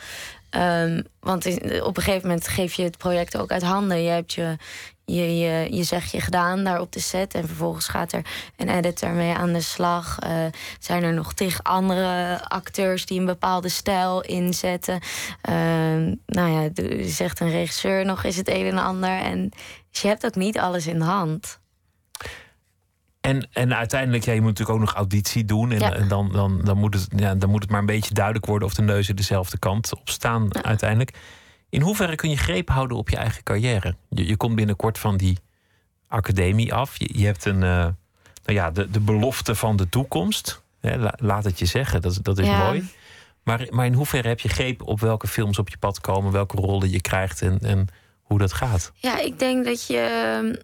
[0.49, 1.45] Ehm, want
[1.81, 4.03] op een gegeven moment geef je het project ook uit handen.
[4.03, 4.57] Je hebt je,
[5.05, 7.33] je, je, je zegje gedaan daar op de set.
[7.33, 8.25] En vervolgens gaat er
[8.57, 10.19] een editor mee aan de slag.
[10.19, 10.45] Eh,
[10.79, 14.99] zijn er nog tig andere acteurs die een bepaalde stijl inzetten.
[15.41, 16.69] Ehm, nou ja,
[17.05, 19.19] zegt een regisseur nog eens het een en ander.
[19.19, 19.49] En
[19.91, 21.61] dus je hebt ook niet alles in de hand.
[23.21, 25.71] En, en uiteindelijk, ja, je moet natuurlijk ook nog auditie doen.
[25.71, 25.93] En, Ja.
[25.93, 28.67] en dan, dan, dan, moet het, ja, dan moet het maar een beetje duidelijk worden
[28.67, 31.17] of de neuzen dezelfde kant op staan uiteindelijk.
[31.73, 33.95] In hoeverre kun je greep houden op je eigen carrière?
[34.09, 35.37] Je, je komt binnenkort van die
[36.07, 36.97] academie af.
[36.97, 37.93] Je, je hebt een, eh, nou
[38.45, 40.61] ja, de, de belofte van de toekomst.
[40.79, 42.65] Hè, la- laat het je zeggen, dat, dat is Ja.
[42.65, 42.89] mooi.
[43.43, 46.55] Maar, maar in hoeverre heb je greep op welke films op je pad komen, welke
[46.57, 47.87] rollen je krijgt en, en
[48.21, 48.91] hoe dat gaat?
[48.95, 50.61] Ja, ik denk dat je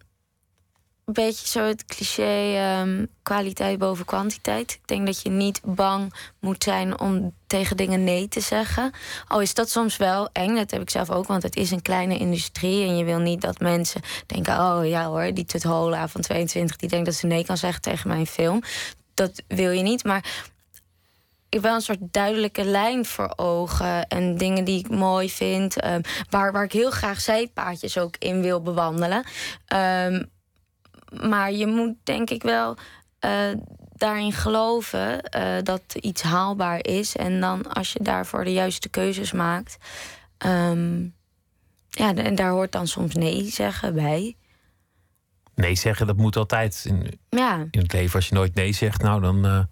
[1.09, 4.71] een beetje zo het cliché ehm, kwaliteit boven kwantiteit.
[4.71, 8.91] Ik denk dat je niet bang moet zijn om tegen dingen nee te zeggen.
[9.27, 11.81] Al is dat soms wel eng, dat heb ik zelf ook, want het is een
[11.81, 16.21] kleine industrie en je wil niet dat mensen denken: oh ja hoor, die Tuthola van
[16.21, 18.61] 22 die denkt dat ze nee kan zeggen tegen mijn film.
[19.13, 20.23] Dat wil je niet, maar
[21.49, 24.07] ik wel een soort duidelijke lijn voor ogen.
[24.07, 25.79] En dingen die ik mooi vind.
[25.79, 29.23] ehm, waar, waar ik heel graag zijpaadjes ook in wil bewandelen.
[29.65, 30.23] Ehm,
[31.29, 32.77] maar je moet denk ik wel
[33.19, 33.31] eh,
[33.93, 37.15] daarin geloven eh, dat iets haalbaar is.
[37.15, 39.77] En dan als je daarvoor de juiste keuzes maakt.
[40.37, 41.01] ehm,
[41.89, 44.35] ja, en daar hoort dan soms nee zeggen bij.
[45.55, 48.15] Nee zeggen, dat moet altijd in, Ja, in het leven.
[48.15, 49.45] Als je nooit nee zegt, nou dan.
[49.45, 49.63] eh,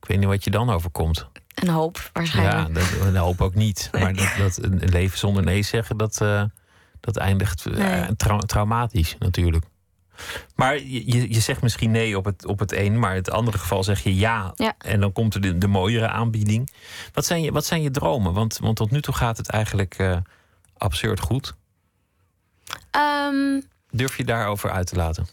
[0.00, 1.26] ik weet niet wat je dan overkomt.
[1.54, 2.74] een hoop Ja, waarschijnlijk.
[2.74, 3.88] dat, dat hoop ook niet.
[4.00, 6.16] Maar dat, dat een leven zonder nee zeggen, dat,
[7.00, 8.16] dat eindigt Nee.
[8.46, 9.64] traumatisch natuurlijk.
[10.54, 13.58] Maar je, je- zegt misschien nee op het, op het een, maar in het andere
[13.58, 14.52] geval zeg je ja.
[14.54, 14.74] Ja.
[14.78, 16.70] En dan komt er de, de mooiere aanbieding.
[17.12, 18.32] Wat zijn je, wat zijn je dromen?
[18.32, 20.16] Want, want tot nu toe gaat het eigenlijk eh,
[20.76, 21.54] absurd goed.
[22.90, 23.60] Ehm,
[23.90, 25.26] Durf je daarover uit te laten?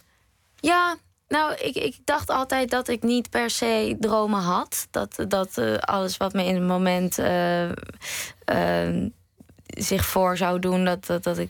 [0.59, 0.95] Ja,
[1.27, 4.87] nou, ik, ik dacht altijd dat ik niet per se dromen had.
[4.91, 7.69] Dat, dat eh, alles wat me in het moment eh,
[9.67, 11.49] zich voor zou doen, dat, dat, dat, ik,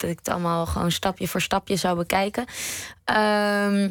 [0.00, 2.44] dat ik het allemaal gewoon stapje voor stapje zou bekijken.
[3.04, 3.90] Ehm,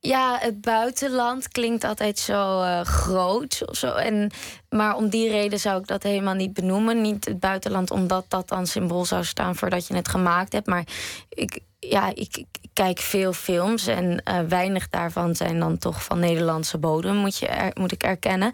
[0.00, 3.62] ja, het buitenland klinkt altijd zo eh, groot.
[3.66, 3.94] Of zo.
[3.94, 4.30] En,
[4.68, 7.00] maar om die reden zou ik dat helemaal niet benoemen.
[7.00, 10.66] Niet het buitenland, omdat dat dan symbool zou staan voordat je het gemaakt hebt.
[10.66, 10.84] Maar
[11.28, 11.60] ik,
[11.90, 16.78] ja, ik, ik kijk veel films en eh, weinig daarvan zijn dan toch van Nederlandse
[16.78, 18.52] bodem, moet, je er, moet ik erkennen.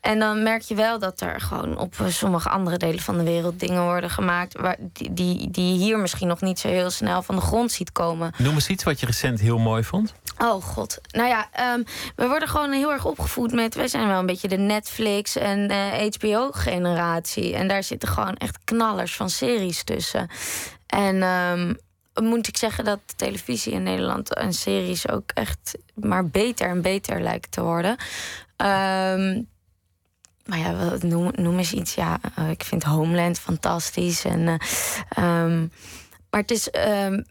[0.00, 3.60] En dan merk je wel dat er gewoon op sommige andere delen van de wereld
[3.60, 7.22] dingen worden gemaakt waar, die, die, die je hier misschien nog niet zo heel snel
[7.22, 8.32] van de grond ziet komen.
[8.38, 10.14] Noem eens iets wat je recent heel mooi vond.
[10.38, 11.00] Oh god.
[11.10, 11.82] Nou ja, ehm,
[12.16, 13.74] we worden gewoon heel erg opgevoed met...
[13.74, 17.54] wij zijn wel een beetje de Netflix en eh, HBO-generatie.
[17.54, 20.28] En daar zitten gewoon echt knallers van series tussen.
[20.86, 21.74] En ehm,
[22.14, 24.34] moet ik zeggen dat televisie in Nederland...
[24.34, 27.96] en series ook echt maar beter en beter lijken te worden.
[28.56, 29.42] Ehm,
[30.44, 30.96] maar ja,
[31.32, 31.94] noem eens iets.
[31.94, 34.24] Ja, eh, ik vind Homeland fantastisch.
[34.24, 34.56] En, eh,
[35.08, 35.60] ehm,
[36.30, 36.70] maar het is...
[36.70, 37.22] ehm,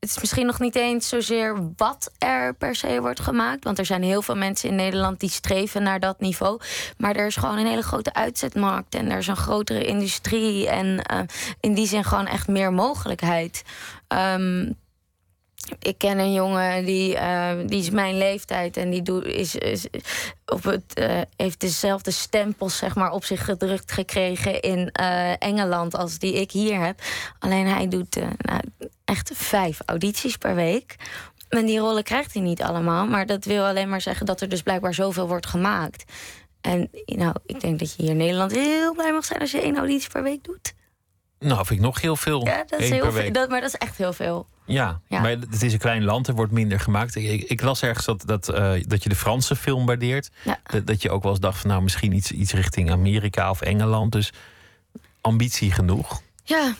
[0.00, 3.64] het is misschien nog niet eens zozeer wat er per se wordt gemaakt.
[3.64, 6.60] Want er zijn heel veel mensen in Nederland die streven naar dat niveau.
[6.96, 8.94] Maar er is gewoon een hele grote uitzetmarkt.
[8.94, 10.68] En er is een grotere industrie.
[10.68, 11.20] En eh,
[11.60, 13.62] in die zin gewoon echt meer mogelijkheid.
[14.08, 14.72] Ehm,
[15.78, 19.56] ik ken een jongen die, eh, die is mijn leeftijd en die doet, is,
[20.46, 25.96] op het, eh, heeft dezelfde stempels zeg maar, op zich gedrukt gekregen in eh, Engeland
[25.96, 27.02] als die ik hier heb.
[27.38, 28.60] Alleen hij doet nou,
[29.04, 30.96] echt vijf audities per week.
[31.48, 33.06] En die rollen krijgt hij niet allemaal.
[33.06, 36.04] Maar dat wil alleen maar zeggen dat er dus blijkbaar zoveel wordt gemaakt.
[36.60, 39.60] En nou, ik denk dat je hier in Nederland heel blij mag zijn als je
[39.60, 40.74] één auditie per week doet.
[41.40, 42.46] Nou, vind ik nog heel veel.
[42.46, 43.32] Ja, dat is heel veel.
[43.32, 44.46] Dat, maar dat is echt heel veel.
[44.64, 45.20] Ja, Ja.
[45.20, 47.14] maar het is een klein land, er wordt minder gemaakt.
[47.14, 50.30] Ik, ik, las ergens dat, dat, eh, dat je de Franse film waardeert.
[50.42, 50.58] Ja.
[50.62, 53.60] Dat, dat je ook wel eens dacht van nou misschien iets, iets richting Amerika of
[53.60, 54.12] Engeland.
[54.12, 54.32] Dus
[55.20, 56.22] ambitie genoeg.
[56.44, 56.74] Ja.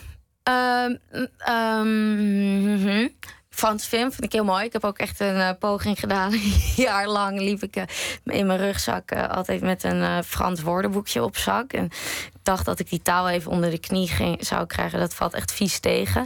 [1.83, 3.07] Mhm.
[3.55, 4.65] Frans film vind ik heel mooi.
[4.65, 6.31] Ik heb ook echt een eh, poging gedaan.
[6.33, 7.83] Een jaar lang liep ik eh,
[8.23, 11.73] in mijn rugzak eh, altijd met een Frans woordenboekje op zak.
[11.73, 11.85] En
[12.33, 14.99] ik dacht dat ik die taal even onder de knie ging, zou krijgen.
[14.99, 16.23] Dat valt echt vies tegen.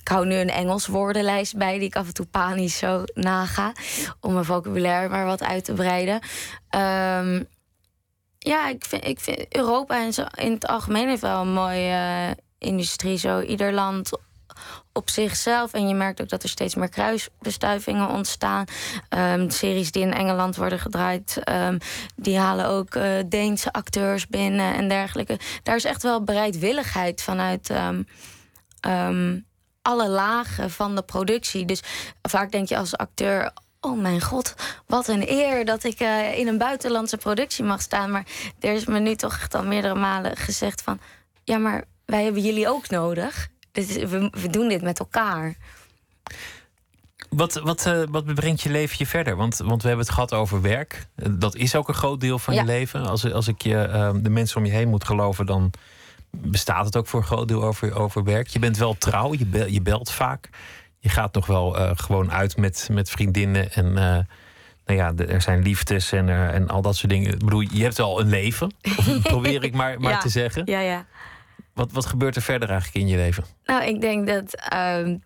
[0.00, 3.72] Ik hou nu een Engels woordenlijst bij die ik af en toe panisch zo naga.
[4.20, 6.20] Om mijn vocabulaire maar wat uit te breiden.
[6.68, 7.42] Ehm,
[8.38, 13.18] ja, ik vind, ik vind Europa in het algemeen wel een mooie industrie.
[13.18, 14.10] Zo ieder land
[14.96, 15.72] op zichzelf.
[15.72, 18.64] En je merkt ook dat er steeds meer kruisbestuivingen ontstaan.
[19.08, 21.78] Ehm, series die in Engeland worden gedraaid, ehm,
[22.16, 25.38] die halen ook eh, Deense acteurs binnen en dergelijke.
[25.62, 28.02] Daar is echt wel bereidwilligheid vanuit ehm,
[29.82, 31.64] alle lagen van de productie.
[31.64, 31.82] Dus
[32.22, 33.52] vaak denk je als acteur.
[33.80, 34.54] Oh mijn god,
[34.86, 38.10] wat een eer dat ik eh, in een buitenlandse productie mag staan.
[38.10, 38.26] Maar
[38.60, 41.00] er is me nu toch echt al meerdere malen gezegd van...
[41.44, 43.48] ja, maar wij hebben jullie ook nodig.
[43.76, 45.54] Dit is- we, we doen dit met elkaar.
[47.28, 49.36] Wat, wat, eh, wat brengt je leven je verder?
[49.36, 51.06] Want, want we hebben het gehad over werk.
[51.30, 52.60] Dat is ook een groot deel van Ja.
[52.60, 53.06] je leven.
[53.06, 55.70] Als, als ik je, eh, de mensen om je heen moet geloven, dan
[56.30, 58.46] bestaat het ook voor een groot deel over, over werk.
[58.48, 60.48] Je bent wel trouw, je, bel- je belt vaak.
[60.98, 63.72] Je gaat nog wel eh, gewoon uit met, met vriendinnen.
[63.72, 64.18] En eh,
[64.86, 67.32] nou ja, er zijn liefdes en, en al dat soort dingen.
[67.32, 68.74] Ik bedoel, je hebt wel een leven.
[68.96, 70.18] Of probeer ik maar, maar Ja.
[70.18, 70.62] te zeggen.
[70.66, 71.06] Ja, ja.
[71.76, 73.44] Wat, wat gebeurt er verder eigenlijk in je leven?
[73.64, 75.16] Nou, ik denk dat ehm,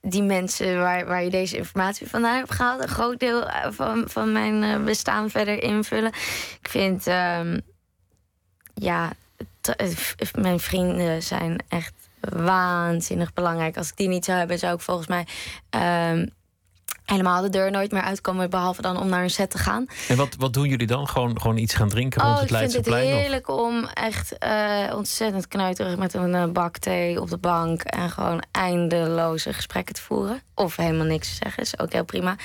[0.00, 4.04] die mensen waar, waar je deze informatie vandaan hebt gehaald, een groot deel eh, van,
[4.08, 6.12] van mijn eh, bestaan verder invullen.
[6.60, 7.60] Ik vind, ehm,
[8.74, 9.12] ja,
[10.34, 13.76] mijn vrienden zijn echt waanzinnig belangrijk.
[13.76, 15.26] Als ik die niet zou hebben, zou ik volgens mij
[15.70, 16.26] ehm,
[17.10, 19.86] helemaal de deur nooit meer uitkomen, behalve dan om naar een set te gaan.
[20.08, 21.08] En wat, wat doen jullie dan?
[21.08, 24.92] Gewoon, gewoon iets gaan drinken rond Oh, ik vind het of- heerlijk om echt eh,
[24.94, 30.02] ontzettend kneuterig met een eh, bak thee op de bank en gewoon eindeloze gesprekken te
[30.02, 30.42] voeren.
[30.54, 32.36] Of helemaal niks te zeggen, is ook heel prima.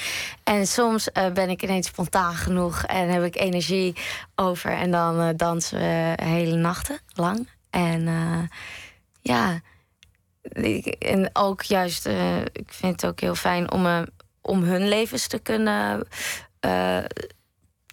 [0.44, 3.96] En soms eh, ben ik ineens spontaan genoeg en heb ik energie
[4.36, 4.72] over.
[4.72, 7.50] En dan dansen we hele nachten lang.
[7.70, 8.08] En
[9.22, 9.62] ja,
[11.00, 12.06] en ook juist,
[12.52, 14.02] ik vind het ook heel fijn om, eh,
[14.46, 16.08] om hun levens te kunnen
[16.60, 16.98] eh,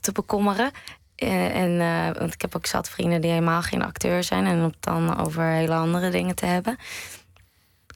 [0.00, 0.70] te bekommeren.
[1.14, 4.46] Eh, en, eh, want ik heb ook zat vrienden die helemaal geen acteur zijn.
[4.46, 6.76] En om het dan over hele andere dingen te hebben.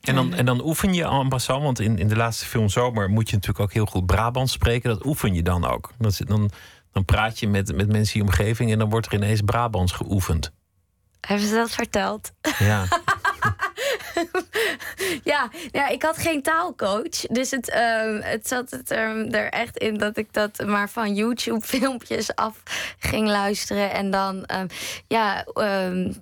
[0.02, 3.10] En dan, en dan oefen je en passant, want in, in de laatste film Zomer
[3.10, 4.90] moet je natuurlijk ook heel goed Brabants spreken.
[4.90, 5.92] Dat oefen je dan ook.
[6.00, 6.50] Is- dan,
[6.92, 9.92] dan praat je met, met mensen in je omgeving en dan wordt er ineens Brabants
[9.92, 10.52] geoefend.
[11.20, 12.32] Hebben ze dat verteld?
[12.58, 12.84] Ja.
[15.32, 17.20] ja, ja, ik had geen taalcoach.
[17.30, 21.14] Dus het, ehm, het zat het er, er echt in dat ik dat maar van
[21.14, 22.62] YouTube-filmpjes af
[22.98, 23.92] ging luisteren.
[23.92, 24.66] En dan, ehm,
[25.06, 26.12] ja, ehm,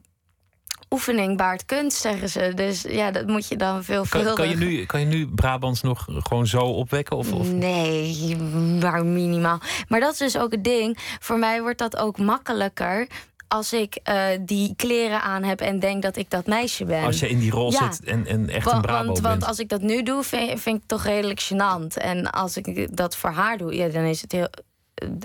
[0.90, 2.52] oefening baart kunst, zeggen ze.
[2.54, 5.82] Dus ja, dat moet je dan veel Kan, kan, je nu, kan je nu Brabants
[5.82, 7.16] nog gewoon zo opwekken?
[7.16, 7.52] Of, of?
[7.52, 8.36] Nee,
[8.80, 9.60] maar minimaal.
[9.88, 10.98] Maar dat is dus ook het ding.
[11.20, 13.06] Voor mij wordt dat ook makkelijker
[13.48, 17.04] als ik eh, die kleren aan heb en denk dat ik dat meisje ben.
[17.04, 17.92] Als je in die rol Ja.
[17.92, 19.26] zit en, en echt een Brabo want, bent.
[19.26, 21.94] want als ik dat nu doe, vind, vind ik het toch redelijk gênant.
[21.96, 24.48] En als ik dat voor haar doe, ja, dan is het heel.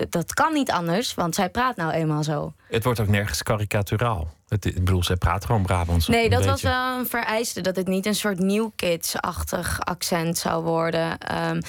[0.08, 2.52] Dat kan niet anders, want zij praat nou eenmaal zo.
[2.68, 4.28] Het wordt ook nergens karikaturaal.
[4.48, 6.08] Het, ik bedoel, zij praat gewoon Brabants.
[6.08, 7.60] Nee, dat was wel een vereiste.
[7.60, 11.18] Dat het niet een soort New Kids-achtig accent zou worden.
[11.18, 11.60] Ehm,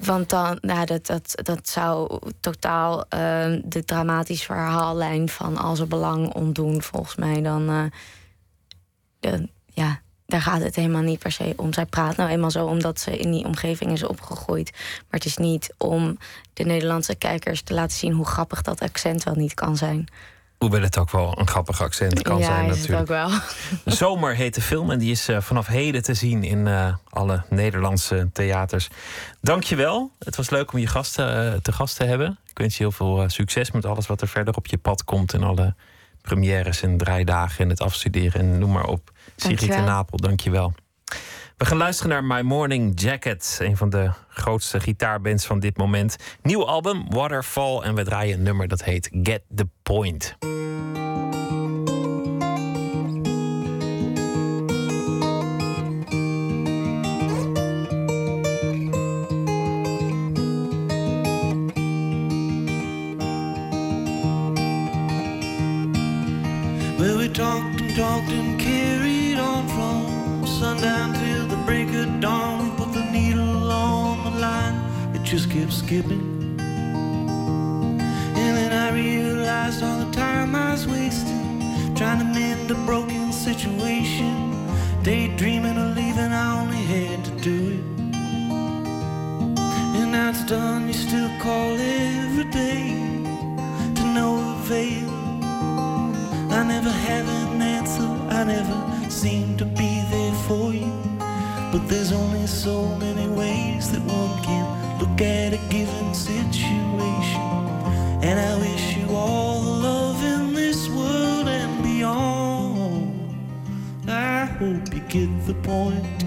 [0.00, 5.88] want dan, nou, dat, dat, dat zou totaal ehm, de dramatische verhaallijn van al zijn
[5.88, 7.42] belang ontdoen, volgens mij.
[7.42, 7.90] Dan,
[9.20, 11.72] eh, ja, daar gaat het helemaal niet per se om.
[11.72, 14.70] Zij praat nou eenmaal zo omdat ze in die omgeving is opgegroeid.
[14.72, 16.18] Maar het is niet om
[16.52, 20.08] de Nederlandse kijkers te laten zien hoe grappig dat accent wel niet kan zijn.
[20.60, 23.00] Hoewel het ook wel een grappig accent kan ja, zijn natuurlijk.
[23.00, 23.30] ook wel.
[23.94, 27.42] Zomer heet de film en die is eh, vanaf heden te zien in eh, alle
[27.48, 28.88] Nederlandse theaters.
[29.40, 30.10] Dankjewel.
[30.18, 32.38] Het was leuk om je gasten, eh, te gast te hebben.
[32.50, 35.34] Ik wens je heel veel succes met alles wat er verder op je pad komt.
[35.34, 35.74] En alle
[36.22, 39.10] premières en draaidagen en het afstuderen en noem maar op.
[39.36, 39.94] Sigrid in Dankjewel.
[39.94, 40.72] Napel, dankjewel.
[41.60, 43.58] We gaan luisteren naar My Morning Jacket.
[43.62, 46.16] Een van de grootste gitaarbands van dit moment.
[46.42, 47.80] Nieuw album, Waterfall.
[47.80, 50.36] En we draaien een nummer dat heet Get the Point.
[66.98, 70.20] We talked and talked and carried on from
[72.06, 72.64] dawn.
[72.64, 74.76] We put the needle on the line,
[75.14, 76.58] it just kept skipping.
[78.42, 81.40] And then I realized all the time I was wasting
[82.00, 84.56] trying to mend a broken situation.
[85.02, 87.84] Daydreaming of leaving, I only had to do it.
[89.98, 92.88] And now it's done, you still call every day
[93.96, 95.10] to no avail.
[96.50, 100.99] I never have an answer, I never seem to be there for you.
[101.72, 107.40] But there's only so many ways that one can look at a given situation.
[108.22, 113.30] And I wish you all the love in this world and beyond.
[114.08, 116.24] I hope you get the point.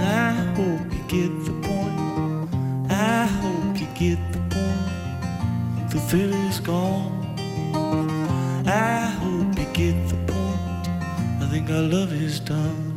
[0.00, 1.98] I hope you get the point.
[2.88, 5.90] I hope you get the point.
[5.90, 7.12] The thrill is gone.
[8.64, 11.42] I hope you get the point.
[11.42, 12.87] I think our love is done.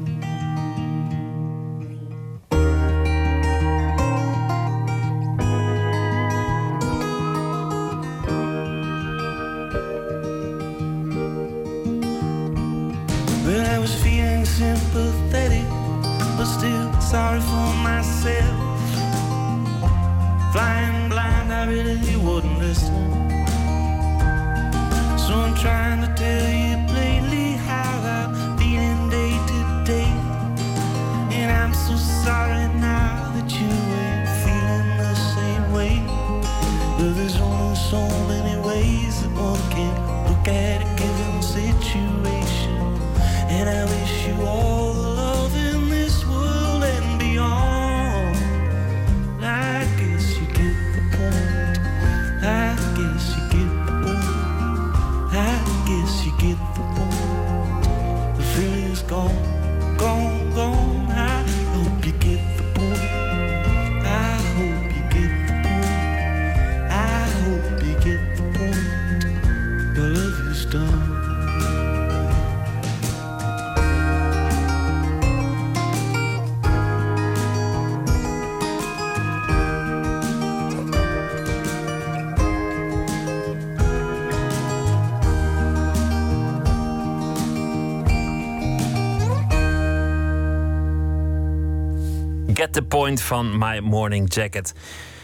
[93.20, 94.74] Van My Morning Jacket.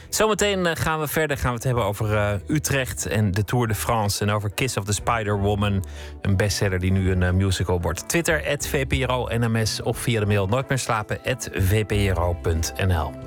[0.09, 1.37] Zometeen eh, gaan we verder.
[1.37, 4.23] Gaan we het hebben over eh, Utrecht en de Tour de France.
[4.23, 5.85] En over Kiss of the Spider Woman.
[6.21, 8.09] Een bestseller die nu een eh, musical wordt.
[8.09, 9.81] Twitter, VPRO NMS.
[9.81, 11.19] Of via de mail nooit meer slapen,
[11.51, 13.26] VPRO.nl.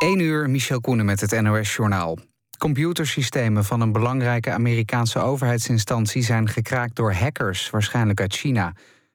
[0.00, 2.18] 1 uur, Michel Koenen met het NOS-journaal.
[2.58, 8.72] Computersystemen van een belangrijke Amerikaanse overheidsinstantie zijn gekraakt door hackers, waarschijnlijk uit China.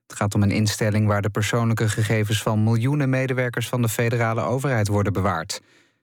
[0.07, 4.41] Het gaat om een instelling waar de persoonlijke gegevens van miljoenen medewerkers van de federale
[4.41, 5.61] overheid worden bewaard.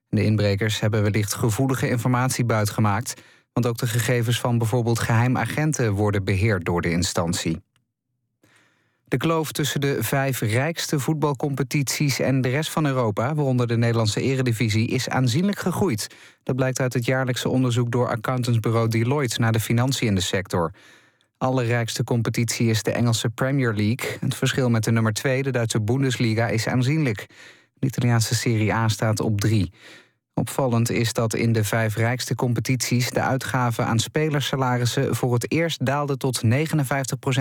[0.09, 3.21] De inbrekers hebben wellicht gevoelige informatie buitgemaakt,
[3.53, 7.63] want ook de gegevens van bijvoorbeeld geheimagenten worden beheerd door de instantie.
[9.13, 14.21] De kloof tussen de vijf rijkste voetbalcompetities en de rest van Europa, waaronder de Nederlandse
[14.21, 16.07] Eredivisie, is aanzienlijk gegroeid.
[16.43, 20.73] Dat blijkt uit het jaarlijkse onderzoek door accountantsbureau Deloitte naar de financiën in de sector.
[21.39, 24.17] Allerrijkste competitie is de Engelse Premier League.
[24.21, 27.27] Het verschil met de nummer 2, de Duitse Bundesliga, is aanzienlijk.
[27.75, 29.73] De Italiaanse Serie A staat op 3.
[30.35, 35.87] Opvallend is dat in de vijf rijkste competities de uitgaven aan spelersalarissen voor het eerst
[35.87, 36.49] daalden tot 59%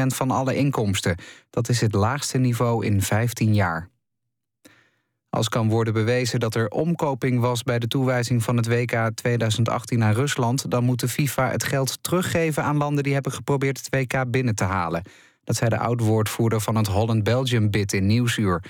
[0.07, 1.17] van alle inkomsten.
[1.49, 3.89] Dat is het laagste niveau in 15 jaar.
[5.29, 10.03] Als kan worden bewezen dat er omkoping was bij de toewijzing van het WK 2018
[10.03, 13.95] aan Rusland, dan moet de FIFA het geld teruggeven aan landen die hebben geprobeerd het
[13.95, 15.03] WK binnen te halen.
[15.43, 18.63] Dat zei de oud-woordvoerder van het Holland-Belgium-bid in Nieuwsuur.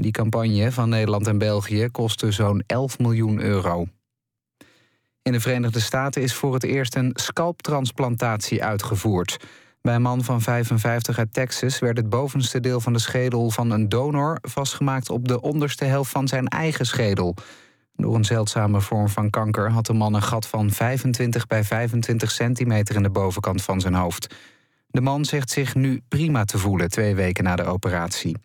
[0.00, 3.86] Die campagne van Nederland en België kostte zo'n 11 miljoen euro.
[5.22, 9.36] In de Verenigde Staten is voor het eerst een scalptransplantatie uitgevoerd.
[9.82, 13.70] Bij een man van 55 uit Texas werd het bovenste deel van de schedel van
[13.70, 17.34] een donor vastgemaakt op de onderste helft van zijn eigen schedel.
[17.94, 22.30] Door een zeldzame vorm van kanker had de man een gat van 25 bij 25
[22.30, 24.34] centimeter in de bovenkant van zijn hoofd.
[24.86, 28.36] De man zegt zich nu prima te voelen twee weken na de operatie.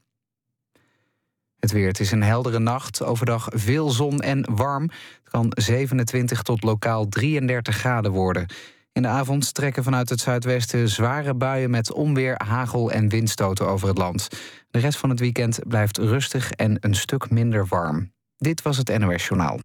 [1.65, 1.87] Het weer.
[1.87, 3.03] Het is een heldere nacht.
[3.03, 4.81] Overdag veel zon en warm.
[4.83, 8.45] Het kan 27 tot lokaal 33 graden worden.
[8.91, 13.87] In de avond trekken vanuit het zuidwesten zware buien met onweer, hagel en windstoten over
[13.87, 14.27] het land.
[14.69, 18.11] De rest van het weekend blijft rustig en een stuk minder warm.
[18.37, 19.59] Dit was het NOS Journaal.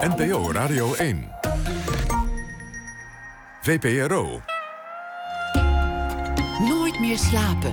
[0.00, 1.28] NPO Radio 1.
[3.62, 4.40] VPRO.
[6.68, 7.72] Nooit meer slapen.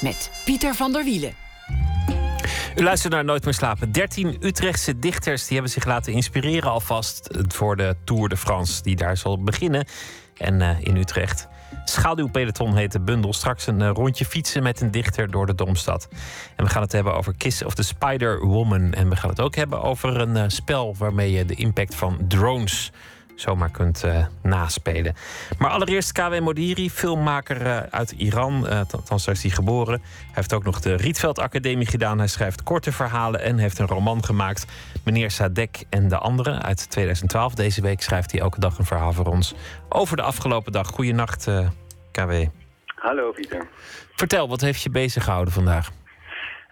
[0.00, 1.34] Met Pieter van der Wielen.
[2.76, 3.92] U luistert naar Nooit meer slapen.
[3.92, 8.96] 13 Utrechtse dichters die hebben zich laten inspireren alvast voor de Tour de France die
[8.96, 9.86] daar zal beginnen.
[10.36, 11.48] En eh, in Utrecht.
[11.84, 13.32] Schaduwpeloton heet de bundel.
[13.32, 16.08] Straks een eh, rondje fietsen met een dichter door de Domstad.
[16.56, 18.92] En we gaan het hebben over Kiss of the Spider Woman.
[18.92, 22.18] En we gaan het ook hebben over een eh, spel waarmee je de impact van
[22.28, 22.92] drones
[23.40, 25.14] zomaar kunt eh, naspelen.
[25.58, 28.66] Maar allereerst KW Modiri, filmmaker eh, uit Iran.
[28.66, 30.00] Uh, althans, daar is hij geboren.
[30.00, 32.18] Hij heeft ook nog de Rietveld Academie gedaan.
[32.18, 34.66] Hij schrijft korte verhalen en heeft een roman gemaakt.
[35.04, 37.54] Meneer Sadek en de anderen uit 2012.
[37.54, 39.54] Deze week schrijft hij elke dag een verhaal voor ons
[39.88, 40.88] over de afgelopen dag.
[40.88, 41.48] Goeienacht,
[42.12, 42.32] KW.
[42.94, 43.68] Hallo, Pieter.
[44.14, 45.90] Vertel, wat heeft je bezig gehouden vandaag?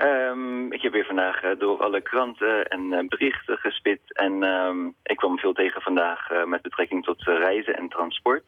[0.03, 4.01] Um, ik heb weer vandaag uh, door alle kranten en uh, berichten gespit.
[4.07, 8.45] En um, ik kwam veel tegen vandaag uh, met betrekking tot reizen en transport.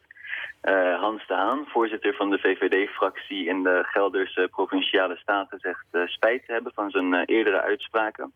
[0.99, 6.51] Hans de Haan, voorzitter van de VVD-fractie in de Gelderse Provinciale Staten, zegt spijt te
[6.51, 8.33] hebben van zijn eerdere uitspraken.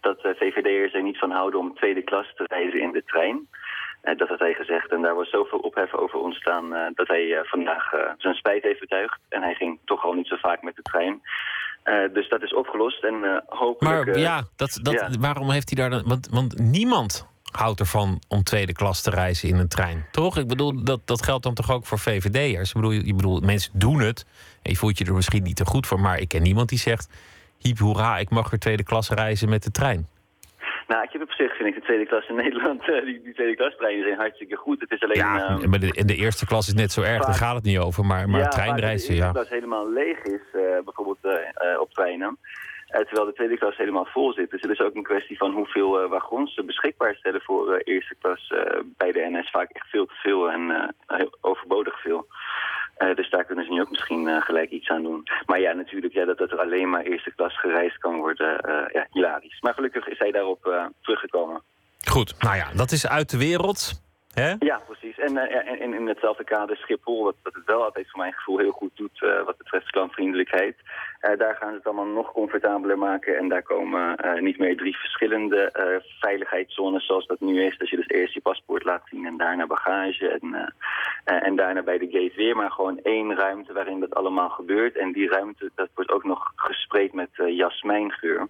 [0.00, 3.48] Dat VVD'ers er niet van houden om tweede klas te reizen in de trein.
[4.16, 8.34] dat had hij gezegd en daar was zoveel ophef over ontstaan dat hij vandaag zijn
[8.34, 9.20] spijt heeft betuigd.
[9.28, 11.20] En hij ging toch al niet zo vaak met de trein.
[11.88, 14.06] Uh, dus dat is opgelost en uh, hopelijk...
[14.06, 15.10] Maar ja, dat, dat, ja.
[15.20, 16.08] waarom heeft hij daar dan...
[16.08, 20.06] Want, want niemand houdt ervan om tweede klas te reizen in een trein.
[20.10, 20.36] Toch?
[20.36, 22.68] Ik bedoel, dat, dat geldt dan toch ook voor VVD'ers?
[22.68, 24.26] Ik bedoel, ik bedoel, mensen doen het.
[24.62, 26.00] En je voelt je er misschien niet te goed voor.
[26.00, 27.08] Maar ik ken niemand die zegt...
[27.58, 30.08] Hiep hoera, ik mag weer tweede klas reizen met de trein.
[30.88, 33.34] Nou, ik heb op zich vind ik de tweede klas in Nederland, uh, die, die
[33.34, 34.80] tweede klastreinen zijn hartstikke goed.
[34.80, 35.16] Het is alleen...
[35.16, 37.54] Ja, uh, maar de, in de eerste klas is net zo erg, vaak, daar gaat
[37.54, 38.04] het niet over.
[38.04, 39.26] Maar, maar ja, treinreizen, ja.
[39.26, 41.18] de klas helemaal leeg is, uh, bijvoorbeeld
[41.80, 42.38] op treinen.
[42.86, 44.50] terwijl de tweede klas helemaal vol zit.
[44.50, 48.52] Dus het is ook een kwestie van hoeveel wagons ze beschikbaar stellen voor eerste klas
[48.96, 49.50] bij de NS.
[49.50, 50.94] Vaak echt veel te veel en
[51.40, 52.26] overbodig veel.
[52.98, 55.26] Uh, dus daar kunnen ze nu ook misschien uh, gelijk iets aan doen.
[55.46, 58.92] Maar ja, natuurlijk ja, dat, dat er alleen maar eerste klas gereisd kan worden, uh,
[58.92, 59.60] ja, hilarisch.
[59.60, 61.62] Maar gelukkig is hij daarop teruggekomen.
[62.08, 64.02] Goed, nou ja, dat is uit de wereld.
[64.32, 64.54] Hè?
[64.58, 65.18] Ja, precies.
[65.18, 68.58] En uh, in, in hetzelfde kader Schiphol, wat, wat het wel altijd voor mijn gevoel
[68.58, 70.76] heel goed doet wat betreft klantvriendelijkheid.
[71.22, 74.96] Uh, daar gaan ze het allemaal nog comfortabeler maken en daar komen niet meer drie
[74.96, 75.70] verschillende
[76.20, 77.78] veiligheidszones zoals dat nu is.
[77.78, 80.74] Dat je dus eerst je paspoort laat zien en daarna bagage en,
[81.24, 82.56] en daarna bij de gate weer.
[82.56, 84.96] Maar gewoon één ruimte waarin dat allemaal gebeurt.
[84.96, 88.48] En die ruimte, dat wordt ook nog gespreid met jasmijngeur.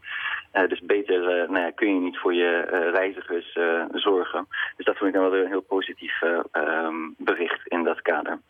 [0.68, 2.60] dus beter nou ja, kun je niet voor je
[2.92, 3.58] reizigers
[3.92, 4.46] zorgen.
[4.76, 8.40] Dus dat vond ik dan wel een heel positief uh, um, bericht in dat kader.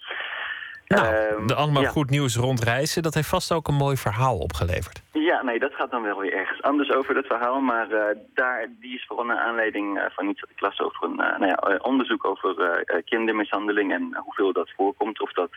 [0.88, 1.88] Nou, Ehm, de allemaal ja.
[1.88, 5.02] goed nieuws rond reizen, dat heeft vast ook een mooi verhaal opgeleverd.
[5.12, 7.60] Ja, nee, dat gaat dan wel weer ergens anders over dat verhaal.
[7.60, 11.04] Maar eh, daar, die is vooral naar aanleiding eh, van iets dat ik las over
[11.04, 15.20] een eh, nou ja, onderzoek over kindermishandeling en hoeveel dat voorkomt.
[15.20, 15.50] Of dat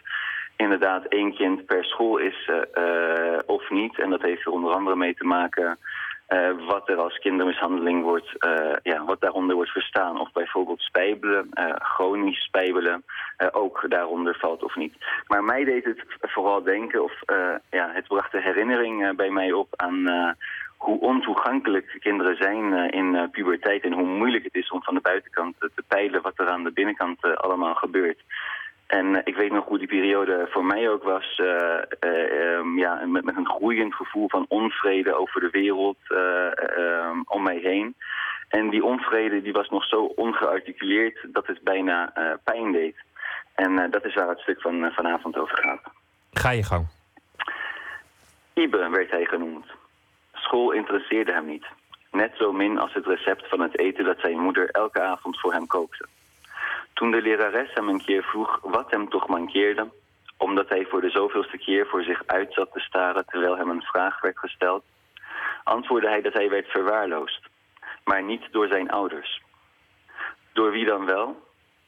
[0.57, 2.49] inderdaad één kind per school is
[3.45, 3.99] of niet.
[3.99, 5.77] En dat heeft er onder andere mee te maken
[6.31, 10.19] eh, wat er als kindermishandeling wordt, eh, ja, wat daaronder wordt verstaan.
[10.19, 13.03] Of bijvoorbeeld spijbelen, eh, chronisch spijbelen,
[13.51, 14.95] ook daaronder valt of niet.
[15.27, 17.13] Maar mij deed het vooral denken, of
[17.69, 20.35] ja, het bracht de herinnering bij mij op aan
[20.77, 25.55] hoe ontoegankelijk kinderen zijn in puberteit en hoe moeilijk het is om van de buitenkant
[25.59, 28.19] te peilen wat er aan de binnenkant allemaal gebeurt.
[28.91, 31.39] En eh, ik weet nog hoe die periode voor mij ook was.
[31.39, 36.77] eh, eh, ehm, ja, met, met een groeiend gevoel van onvrede over de wereld eh,
[36.77, 37.95] ehm, om mij heen.
[38.49, 42.13] En die onvrede die was nog zo ongearticuleerd dat het bijna
[42.43, 42.95] pijn deed.
[43.55, 45.81] En dat is waar het stuk van vanavond over gaat.
[46.31, 46.87] Ga je gang.
[48.53, 49.65] Ibe werd hij genoemd.
[50.33, 51.65] School interesseerde hem niet.
[52.11, 55.53] Net zo min als het recept van het eten dat zijn moeder elke avond voor
[55.53, 56.05] hem kookte.
[56.93, 59.89] Toen de lerares hem een keer vroeg wat hem toch mankeerde,
[60.37, 63.81] omdat hij voor de zoveelste keer voor zich uit zat te staren terwijl hem een
[63.81, 64.83] vraag werd gesteld,
[65.63, 67.41] antwoordde hij dat hij werd verwaarloosd,
[68.03, 69.41] maar niet door zijn ouders.
[70.53, 71.43] Door wie dan wel,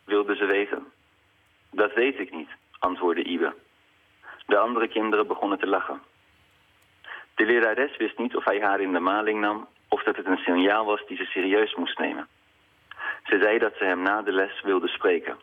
[0.05, 0.91] wilde ze weten.
[1.71, 2.49] Dat weet ik niet,
[2.79, 3.53] antwoordde Ibe.
[4.45, 6.01] De andere kinderen begonnen te lachen.
[7.35, 10.37] De lerares wist niet of hij haar in de maling nam of dat het een
[10.37, 12.27] signaal was die ze serieus moest nemen.
[13.23, 15.37] Ze zei dat ze hem na de les wilde spreken.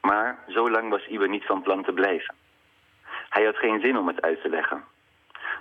[0.00, 2.34] Maar zo lang was Ibe niet van plan te blijven.
[3.28, 4.84] Hij had geen zin om het uit te leggen.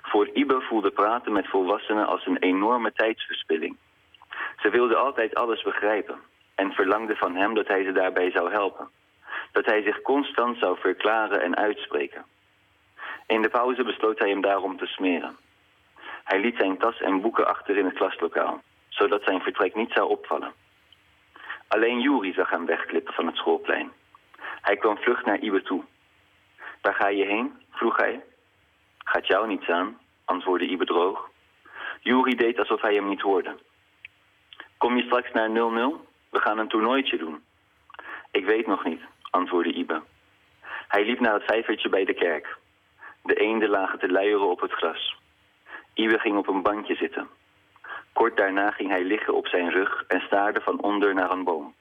[0.02, 3.78] Voor Ibe voelde praten met volwassenen als een enorme tijdsverspilling.
[4.62, 6.20] Ze wilde altijd alles begrijpen
[6.56, 8.90] en verlangde van hem dat hij ze daarbij zou helpen.
[9.52, 12.26] Dat hij zich constant zou verklaren en uitspreken.
[13.28, 15.38] In de pauze besloot hij hem daarom te smeren.
[16.24, 20.10] Hij liet zijn tas en boeken achter in het klaslokaal, zodat zijn vertrek niet zou
[20.10, 20.54] opvallen.
[21.74, 23.92] Alleen Juri zag hem wegklippen van het schoolplein.
[24.62, 25.84] Hij kwam vlug naar Ibe toe.
[26.82, 27.54] Waar ga je heen?
[27.72, 28.24] vroeg hij.
[28.98, 31.30] Gaat jou niets aan, antwoordde Ibe droog.
[32.00, 33.56] Juri deed alsof hij hem niet hoorde.
[34.78, 35.54] Kom je straks naar 0-0?
[36.30, 37.44] We gaan een toernooitje doen.
[38.32, 40.02] Ik weet nog niet, antwoordde Ibe.
[40.88, 42.58] Hij liep naar het vijvertje bij de kerk.
[43.24, 45.16] De eenden lagen te luieren op het gras.
[45.94, 47.28] Ibe ging op een bankje zitten.
[48.14, 51.74] Kort daarna ging hij liggen op zijn rug en staarde van onder naar een boom.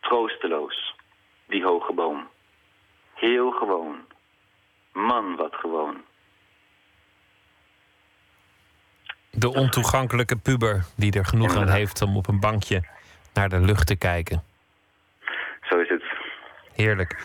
[0.00, 0.94] Troosteloos,
[1.46, 2.28] die hoge boom.
[3.14, 3.96] Heel gewoon.
[4.92, 5.96] Man, wat gewoon.
[9.30, 12.82] De ontoegankelijke puber die er genoeg aan heeft om op een bankje
[13.32, 14.42] naar de lucht te kijken.
[15.60, 16.04] Zo is het.
[16.74, 17.22] Heerlijk.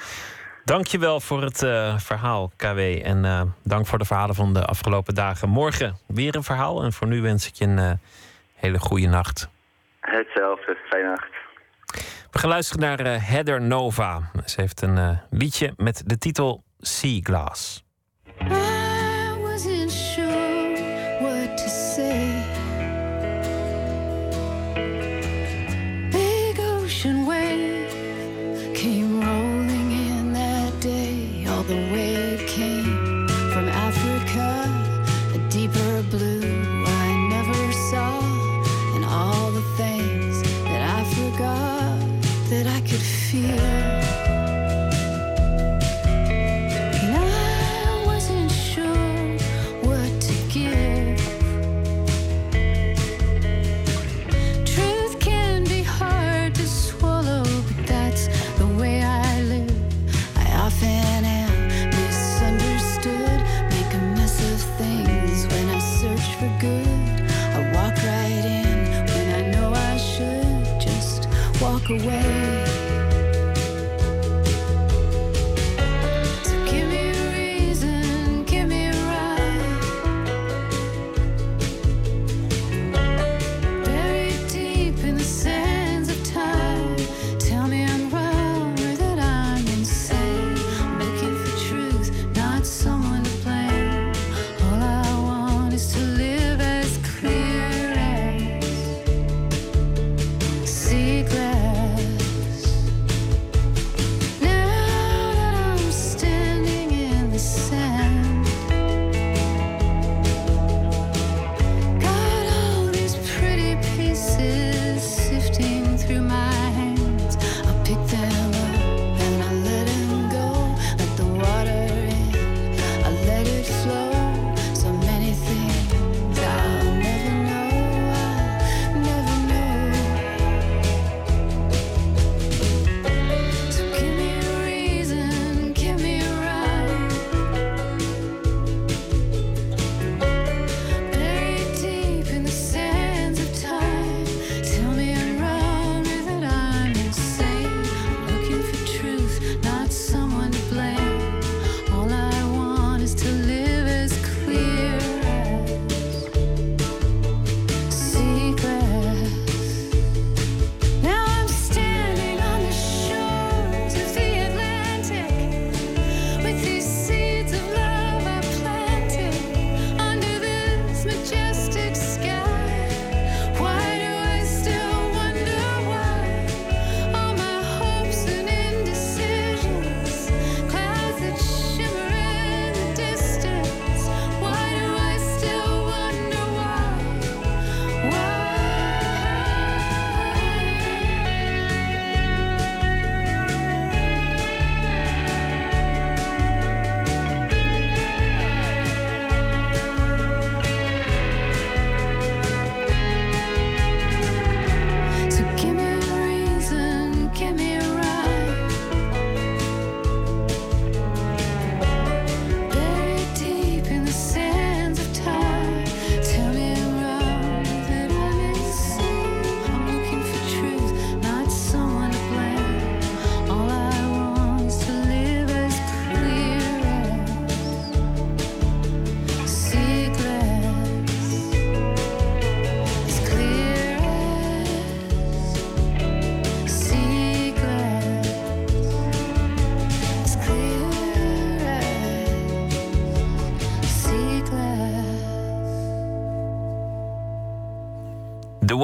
[0.66, 2.80] Dankjewel voor het eh, verhaal, KW.
[3.04, 5.50] En eh, dank voor de verhalen van de afgelopen dagen.
[5.50, 6.84] Morgen weer een verhaal.
[6.84, 7.92] En voor nu wens ik je een eh,
[8.54, 9.50] hele goede nacht.
[10.00, 10.78] Hetzelfde.
[10.90, 11.30] Fijne nacht.
[12.32, 14.32] We gaan luisteren naar Heather Nova.
[14.46, 17.84] Ze heeft een liedje met de titel Sea Glass.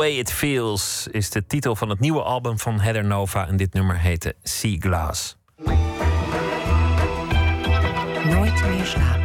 [0.06, 3.48] Way It Feels is de titel van het nieuwe album van Heather Nova.
[3.48, 5.38] En dit nummer heette Sea Glass.
[8.24, 9.25] Nooit meer slapen.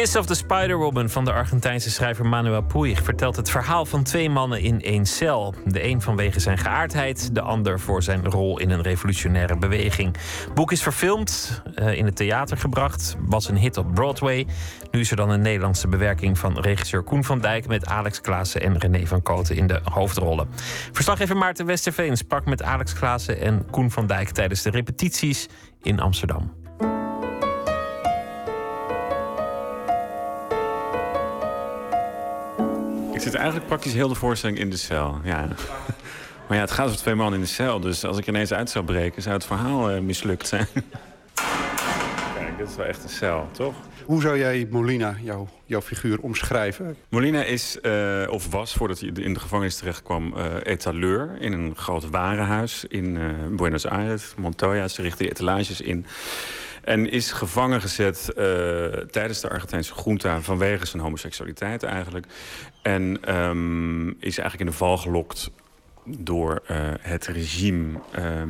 [0.00, 4.30] Kiss of the Spider-Woman van de Argentijnse schrijver Manuel Puig vertelt het verhaal van twee
[4.30, 5.54] mannen in één cel.
[5.64, 10.16] De een vanwege zijn geaardheid, de ander voor zijn rol in een revolutionaire beweging.
[10.44, 14.46] Het boek is verfilmd, eh, in het theater gebracht, was een hit op Broadway.
[14.90, 18.60] Nu is er dan een Nederlandse bewerking van regisseur Koen van Dijk met Alex Klaassen
[18.60, 20.48] en René van Koten in de hoofdrollen.
[20.92, 25.48] Verslaggever Maarten Westerveen sprak met Alex Klaassen en Koen van Dijk tijdens de repetities
[25.82, 26.59] in Amsterdam.
[33.20, 35.20] Ik zit eigenlijk praktisch heel de voorstelling in de cel.
[35.24, 35.48] Ja.
[36.48, 37.80] Maar ja, het gaat over twee mannen in de cel.
[37.80, 40.66] Dus als ik ineens uit zou breken, zou het verhaal eh, mislukt zijn.
[42.34, 43.74] Kijk, dit is wel echt een cel, toch?
[44.04, 46.96] Hoe zou jij Molina, jouw, jouw figuur, omschrijven?
[47.08, 51.52] Molina is, eh, of was, voordat hij in de gevangenis terecht kwam, eh, etaleur in
[51.52, 53.18] een groot warenhuis in
[53.56, 54.88] Buenos Aires, Montoya.
[54.88, 56.06] Ze richtte etalages in.
[56.84, 58.44] En is gevangen gezet eh,
[59.10, 62.26] tijdens de Argentijnse junta vanwege zijn homoseksualiteit eigenlijk.
[62.82, 65.50] En ehm, is eigenlijk in de val gelokt
[66.04, 67.98] door eh, het regime.
[68.12, 68.48] ehm,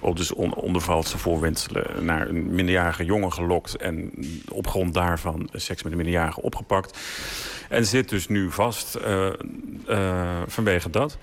[0.00, 3.76] op dus on, onder valse voorwendselen naar een minderjarige jongen gelokt...
[3.76, 4.12] en
[4.48, 6.98] op grond daarvan seks met een minderjarige opgepakt.
[7.68, 9.30] En zit dus nu vast eh,
[10.46, 11.18] vanwege dat.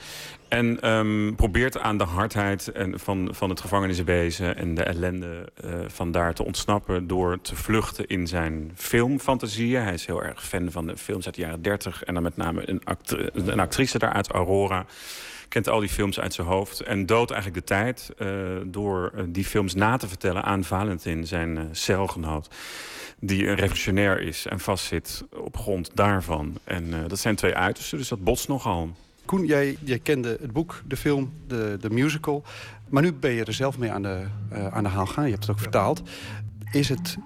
[0.54, 4.58] En ehm, probeert aan de hardheid en van, van het gevangeniswezen...
[4.58, 7.08] en de ellende eh, van daar te ontsnappen...
[7.08, 9.82] door te vluchten in zijn filmfantasieën.
[9.82, 12.04] Hij is heel erg fan van de films uit de jaren 30...
[12.04, 12.82] en dan met name een,
[13.34, 14.86] een actrice daaruit, Aurora
[15.48, 18.28] kent al die films uit zijn hoofd en doodt eigenlijk de tijd eh,
[18.66, 22.50] door eh, die films na te vertellen aan Valentin, zijn celgenoot.
[23.20, 26.58] Die een revolutionair is en vastzit op grond daarvan.
[26.64, 28.92] En dat zijn twee uitersten, dus dat botst nogal.
[29.26, 32.44] Koen, jij, jij kende het boek, de film, de, de musical.
[32.90, 35.24] Maar nu ben je er zelf mee aan de, eh, aan de haal gaan.
[35.24, 36.02] Je hebt het ook vertaald.
[36.72, 37.18] Is het,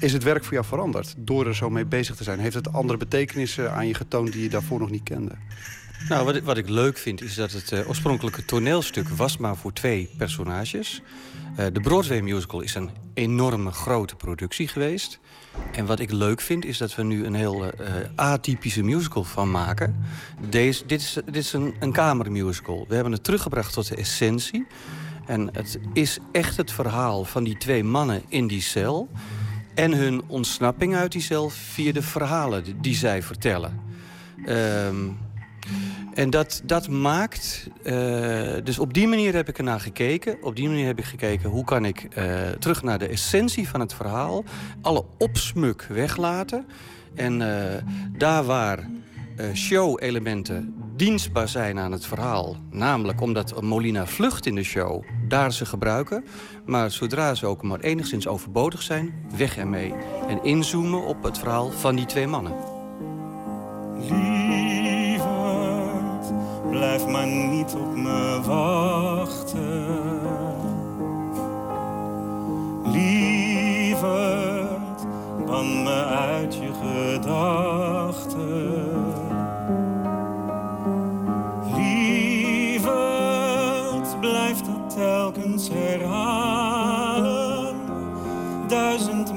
[0.00, 2.38] is het werk voor jou veranderd door er zo mee bezig te zijn?
[2.38, 5.32] Heeft het andere betekenissen aan je getoond die je daarvoor nog niet kende?
[6.08, 9.56] Nou, wat ik, wat ik leuk vind is dat het eh, oorspronkelijke toneelstuk was maar
[9.56, 11.02] voor twee personages.
[11.56, 15.20] Eh, de Broadway musical is een enorme grote productie geweest.
[15.72, 19.50] En wat ik leuk vind is dat we nu een heel eh, atypische musical van
[19.50, 19.96] maken.
[20.48, 22.84] Deze, dit is, dit is een, een kamermusical.
[22.88, 24.66] We hebben het teruggebracht tot de essentie.
[25.26, 29.08] En het is echt het verhaal van die twee mannen in die cel...
[29.74, 33.80] en hun ontsnapping uit die cel via de verhalen die- zij vertellen.
[34.44, 35.08] Ehm
[36.14, 37.68] en dat, dat maakt...
[37.82, 37.94] eh,
[38.64, 40.42] dus op die manier heb ik ernaar gekeken.
[40.42, 42.24] Op die manier heb ik gekeken hoe kan ik eh,
[42.58, 44.44] terug naar de essentie van het verhaal...
[44.82, 46.66] alle opsmuk weglaten.
[47.14, 47.82] En eh,
[48.16, 48.88] daar waar
[49.54, 52.56] show-elementen dienstbaar zijn aan het verhaal...
[52.70, 56.24] namelijk omdat Molina vlucht in de show, daar ze gebruiken...
[56.66, 59.94] maar zodra ze ook maar enigszins overbodig zijn, weg ermee.
[60.28, 62.54] En inzoomen op het verhaal van die twee mannen.
[66.70, 69.86] Blijf maar niet op me wachten.
[72.84, 74.00] Lieverd,
[75.46, 78.38] ban me uit je gedachten.
[81.76, 82.90] Lieverd,
[84.20, 87.76] blijf dat telkens herhalen.
[88.68, 89.34] Duizend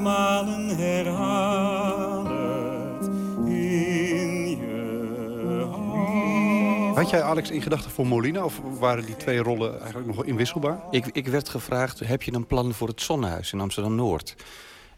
[7.04, 8.44] Had jij Alex in gedachten voor Molina?
[8.44, 10.80] Of waren die twee rollen eigenlijk nog wel inwisselbaar?
[10.92, 14.36] Ik, ik werd gevraagd, heb je een plan voor het Zonnehuis in Amsterdam-Noord?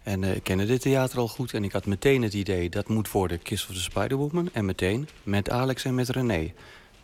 [0.03, 2.69] En eh, ik kende dit theater al goed en ik had meteen het idee...
[2.69, 4.49] dat moet worden Kiss of the Spider-Woman.
[4.53, 6.53] En meteen met Alex en met René.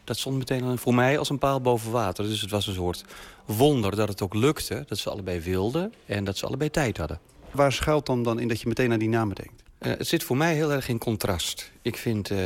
[0.03, 2.23] Dat stond meteen voor mij als een paal boven water.
[2.23, 3.05] Dus het was een soort
[3.45, 4.83] wonder dat het ook lukte.
[4.87, 7.19] Dat ze allebei wilden en dat ze allebei tijd hadden.
[7.51, 9.63] Waar schuilt dan, dan in dat je meteen aan die namen denkt?
[9.77, 11.71] Eh, het zit voor mij heel erg in contrast.
[11.81, 12.29] Ik vind...
[12.29, 12.37] eh,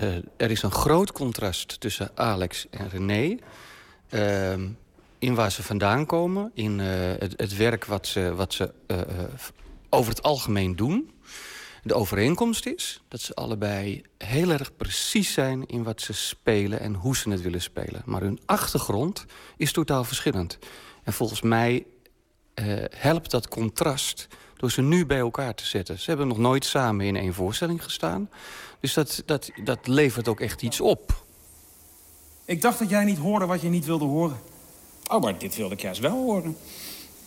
[0.00, 3.36] eh, er is een groot contrast tussen Alex en René.
[4.08, 4.68] Ehm,
[5.18, 6.50] in waar ze vandaan komen.
[6.54, 6.86] In eh,
[7.18, 8.98] het, werk wat ze, wat ze eh,
[9.88, 11.10] over het algemeen doen.
[11.82, 15.66] De overeenkomst is dat ze allebei heel erg precies zijn...
[15.66, 18.02] in wat ze spelen en hoe ze het willen spelen.
[18.04, 19.24] Maar hun achtergrond
[19.56, 20.58] is totaal verschillend.
[21.04, 21.86] En volgens mij
[22.90, 25.98] helpt dat contrast door ze nu bij elkaar te zetten.
[25.98, 28.28] Ze hebben nog nooit samen in één voorstelling gestaan.
[28.80, 31.24] Dus dat, dat, dat levert ook echt iets op.
[32.44, 34.40] Ik dacht dat jij niet hoorde wat je niet wilde horen.
[35.06, 36.56] Oh, maar dit wilde ik juist wel horen.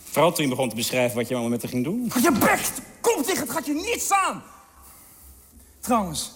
[0.04, 2.10] Vooral toen je begon te beschrijven wat je allemaal met haar ging doen.
[2.22, 2.60] Je bek!
[3.00, 4.42] Kom tegen, het gaat je niets aan!
[5.80, 6.32] Trouwens,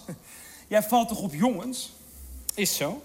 [0.67, 1.93] jij valt toch op jongens?
[2.53, 3.01] Is zo.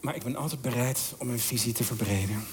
[0.00, 2.46] Maar ik ben altijd bereid om mijn visie te verbreden.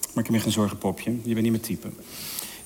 [0.00, 1.10] Maar ik heb me geen zorgen, popje.
[1.10, 1.90] Je bent niet mijn type.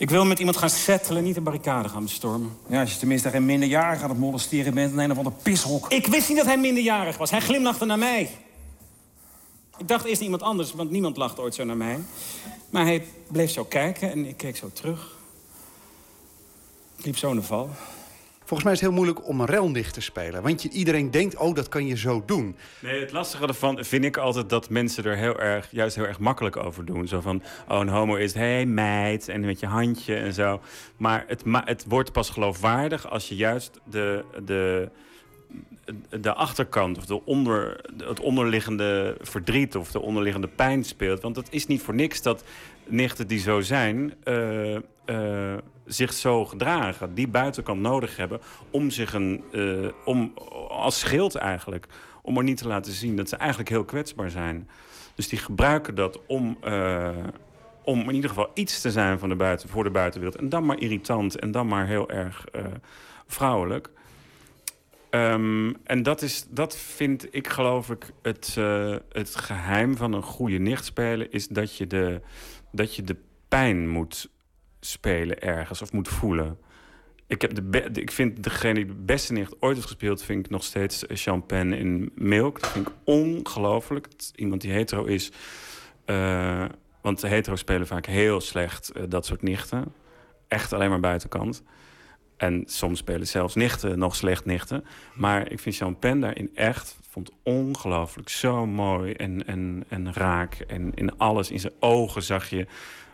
[0.02, 2.56] Ik wil met iemand gaan settelen, niet een barricade gaan bestormen.
[2.66, 5.92] Ja, als je tenminste geen minderjarige aan het molesteren bent in een of ander pishok.
[5.92, 7.30] Ik wist niet dat hij minderjarig was.
[7.30, 8.30] Hij glimlachte naar mij.
[9.78, 11.98] Ik dacht eerst iemand anders, want niemand lacht ooit zo naar mij.
[12.70, 15.16] Maar hij bleef zo kijken en ik keek zo terug.
[16.96, 17.70] Ik liep zo in de val.
[18.52, 20.42] Volgens mij is het heel moeilijk om een rel nicht te spelen.
[20.42, 22.56] Want je, iedereen denkt, oh, dat kan je zo doen.
[22.78, 26.18] Nee, het lastige ervan vind ik altijd dat mensen er heel erg, juist heel erg
[26.18, 27.08] makkelijk over doen.
[27.08, 30.60] Zo van, oh, een homo is, hey meid, en met je handje en zo.
[30.96, 34.88] Maar het, ma het wordt pas geloofwaardig als je juist de, de,
[36.20, 41.22] de achterkant of de onder, het onderliggende verdriet of de onderliggende pijn speelt.
[41.22, 42.44] Want het is niet voor niks dat
[42.84, 44.74] nichten die zo zijn, eh,
[45.04, 47.14] eh, zich zo gedragen.
[47.14, 48.40] Die buitenkant nodig hebben
[48.70, 50.32] om zich een, eh, om,
[50.68, 51.86] als schild eigenlijk,
[52.22, 54.68] om er niet te laten zien dat ze eigenlijk heel kwetsbaar zijn.
[55.14, 57.10] Dus die gebruiken dat om, eh,
[57.84, 60.40] om in ieder geval iets te zijn van de buiten, voor de buitenwereld.
[60.40, 62.64] En dan maar irritant en dan maar heel erg eh,
[63.26, 63.90] vrouwelijk.
[65.10, 68.54] Ehm, en dat, is, dat vind ik, geloof ik, het,
[69.08, 71.30] het geheim van een goede nicht spelen...
[71.30, 72.20] is dat je, de,
[72.70, 73.16] dat je de
[73.48, 74.30] pijn moet
[74.84, 76.58] spelen ergens of moet voelen.
[77.26, 80.22] Ik, heb de ik vind degene die de beste nicht ooit heeft gespeeld...
[80.22, 82.60] vind ik nog steeds eh, Champagne in Milk.
[82.60, 84.08] Dat vind ik ongelooflijk.
[84.34, 85.32] Iemand die hetero is.
[86.04, 86.64] Eh,
[87.02, 89.94] want de hetero spelen vaak heel slecht eh, dat soort nichten.
[90.48, 91.62] Echt alleen maar buitenkant.
[92.36, 94.84] En soms spelen zelfs nichten nog slecht nichten.
[95.14, 96.96] Maar ik vind Champagne daarin echt...
[97.10, 100.54] vond ongelooflijk zo mooi en, en, en raak.
[100.54, 102.66] En in alles, in zijn ogen zag je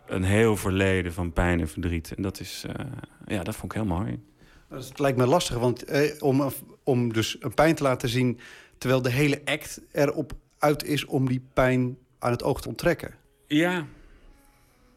[0.08, 2.14] een heel verleden van pijn en verdriet.
[2.16, 2.84] En dat is, eh,
[3.26, 4.20] ja, dat vond ik heel mooi.
[4.68, 6.50] Dat is- het lijkt me lastig, want eh, om,
[6.84, 8.38] om dus een pijn te laten zien...
[8.78, 13.14] terwijl de hele act erop uit is om die pijn aan het oog te onttrekken.
[13.46, 13.86] Ja,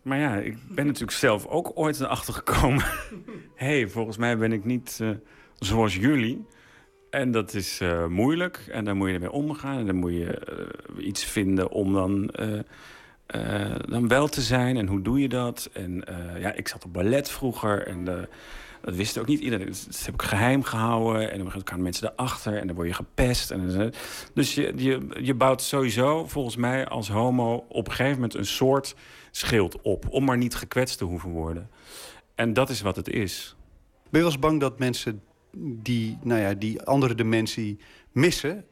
[0.02, 2.84] maar ja, ik ben natuurlijk zelf ook ooit erachter gekomen.
[3.56, 5.10] Hé, hey, volgens mij ben ik niet eh,
[5.60, 6.46] zoals jullie.
[7.10, 8.66] En dat is eh, moeilijk.
[8.72, 9.78] En daar moet je ermee omgaan.
[9.78, 10.42] En dan moet je
[11.00, 12.30] iets vinden om dan,
[13.32, 14.78] eh, dan wel te zijn.
[14.78, 15.70] En hoe doe je dat?
[15.74, 17.88] En eh, ja, ik zat op ballet vroeger.
[17.88, 18.24] En eh,
[18.82, 19.68] dat wist ook niet iedereen.
[19.68, 21.32] Dat heb ik geheim gehouden.
[21.32, 22.58] En dan kwamen mensen erachter.
[22.58, 23.52] En dan word je gepest.
[23.52, 23.94] En,
[24.34, 27.66] dus je, je, je bouwt sowieso, volgens mij, als homo...
[27.70, 28.96] op een gegeven moment een soort
[29.32, 30.06] schild op.
[30.10, 31.70] Om maar niet gekwetst te hoeven worden.
[32.36, 33.56] En dat is wat het is.
[34.10, 35.22] Ben je wel eens bang dat mensen
[35.58, 37.78] die, nou ja, die andere dimensie
[38.12, 38.66] missen?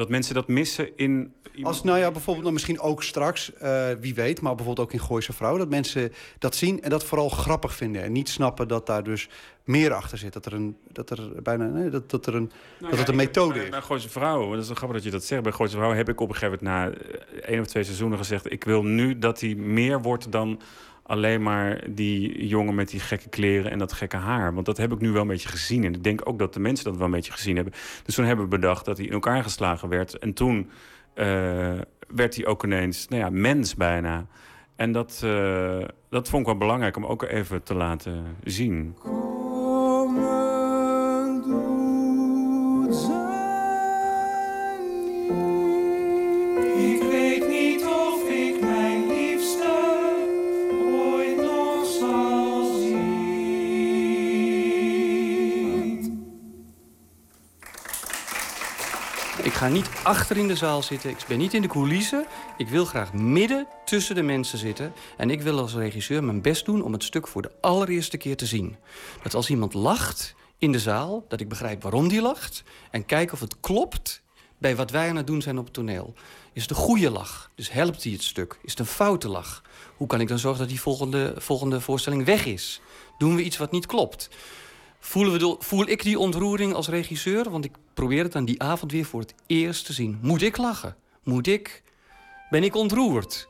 [0.00, 1.32] Dat mensen dat missen in...
[1.62, 4.40] Als, nou ja, bijvoorbeeld dan misschien ook straks, eh, wie weet...
[4.40, 5.56] maar bijvoorbeeld ook in Gooise Vrouw...
[5.56, 8.02] dat mensen dat zien en dat vooral grappig vinden...
[8.02, 9.28] en niet snappen dat daar dus
[9.64, 10.32] meer achter zit.
[10.32, 13.54] Dat er, een, dat er bijna nee, dat, dat er een, dat het een methode
[13.54, 13.70] bij, is.
[13.70, 15.42] Bij Gooise Vrouwen, dat is wel grappig dat je dat zegt.
[15.42, 18.18] Bij Gooise Vrouwen heb ik op een gegeven moment na eh, één of twee seizoenen
[18.18, 18.52] gezegd...
[18.52, 20.60] ik wil nu dat hij meer wordt dan
[21.02, 24.54] alleen maar die jongen met die gekke kleren en dat gekke haar.
[24.54, 25.84] Want dat heb ik nu wel een beetje gezien.
[25.84, 27.74] En ik denk ook dat de mensen dat wel een beetje gezien hebben.
[28.04, 30.18] Dus toen hebben we bedacht dat hij in elkaar geslagen werd.
[30.18, 30.70] En toen
[31.14, 31.26] eh,
[32.08, 34.26] werd hij ook ineens, nou ja, mens bijna.
[34.76, 35.78] En dat, eh,
[36.10, 38.96] dat vond ik wel belangrijk om ook even te laten zien.
[59.60, 61.10] Ga niet achter in de zaal zitten.
[61.10, 62.26] Ik ben niet in de coulissen.
[62.56, 64.92] Ik wil graag midden tussen de mensen zitten.
[65.16, 68.36] En ik wil als regisseur mijn best doen om het stuk voor de allereerste keer
[68.36, 68.76] te zien.
[69.22, 72.62] Dat als iemand lacht in de zaal, dat ik begrijp waarom die lacht.
[72.90, 74.22] En kijk of het klopt
[74.58, 76.14] bij wat wij aan het doen zijn op het toneel.
[76.52, 77.50] Is het een goede lach?
[77.54, 78.58] Dus helpt die het stuk?
[78.62, 79.62] Is het een foute lach?
[79.96, 82.80] Hoe kan ik dan zorgen dat die volgende, volgende voorstelling weg is?
[83.18, 84.28] Doen we iets wat niet klopt?
[85.00, 87.50] Voelen we voel ik die ontroering als regisseur?
[87.50, 90.18] Want ik probeer het aan die avond weer voor het eerst te zien.
[90.22, 90.96] Moet ik lachen?
[91.24, 91.82] Moet ik?
[92.50, 93.48] Ben ik ontroerd?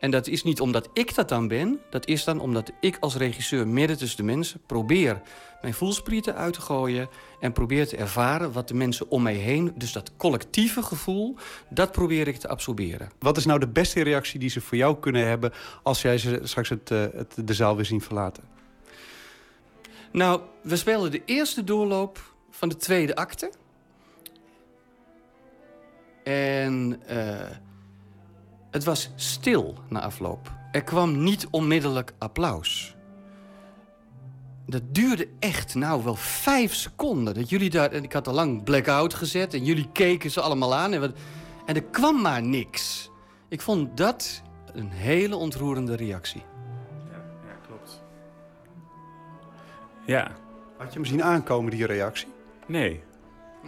[0.00, 1.80] En dat is niet omdat ik dat dan ben.
[1.90, 5.22] Dat is dan omdat ik als regisseur midden tussen de mensen probeer
[5.60, 7.08] mijn voelsprieten uit te gooien.
[7.40, 9.72] En probeer te ervaren wat de mensen om mij heen.
[9.76, 11.36] Dus dat collectieve gevoel,
[11.68, 13.10] dat probeer ik te absorberen.
[13.18, 15.52] Wat is nou de beste reactie die ze voor jou kunnen hebben...
[15.82, 18.59] als jij ze straks het, eh, het, de zaal weer zien verlaten?
[20.12, 23.52] Nou, we spelen de eerste doorloop van de tweede acte.
[26.24, 27.56] En eh,
[28.70, 30.52] het was stil na afloop.
[30.72, 32.94] Er kwam niet onmiddellijk applaus.
[34.66, 37.34] Dat duurde echt, nou wel vijf seconden.
[37.34, 40.74] Dat jullie daar, en ik had al lang blackout gezet en jullie keken ze allemaal
[40.74, 40.92] aan.
[40.92, 41.12] En, wat,
[41.66, 43.10] en er kwam maar niks.
[43.48, 44.42] Ik vond dat
[44.72, 46.42] een hele ontroerende reactie.
[50.06, 50.30] Ja.
[50.76, 52.28] Had je hem zien aankomen, die reactie?
[52.66, 53.02] Nee.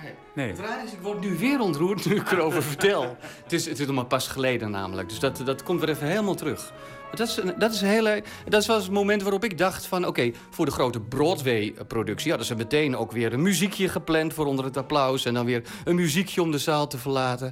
[0.02, 0.12] Nee.
[0.34, 0.48] Nee.
[0.48, 3.16] Het raar is, ik word nu weer ontroerd nu ik erover vertel.
[3.42, 5.08] Het is, het is nog maar pas geleden namelijk.
[5.08, 6.72] Dus dat, dat komt weer even helemaal terug.
[7.06, 9.86] Maar dat, is, een- dat, is een hele, dat was het moment waarop ik dacht
[9.86, 10.06] van...
[10.06, 14.34] oké, voor de grote Broadway-productie hadden ze meteen ook weer een muziekje gepland...
[14.34, 17.46] voor onder het applaus en dan weer een muziekje om de zaal te verlaten.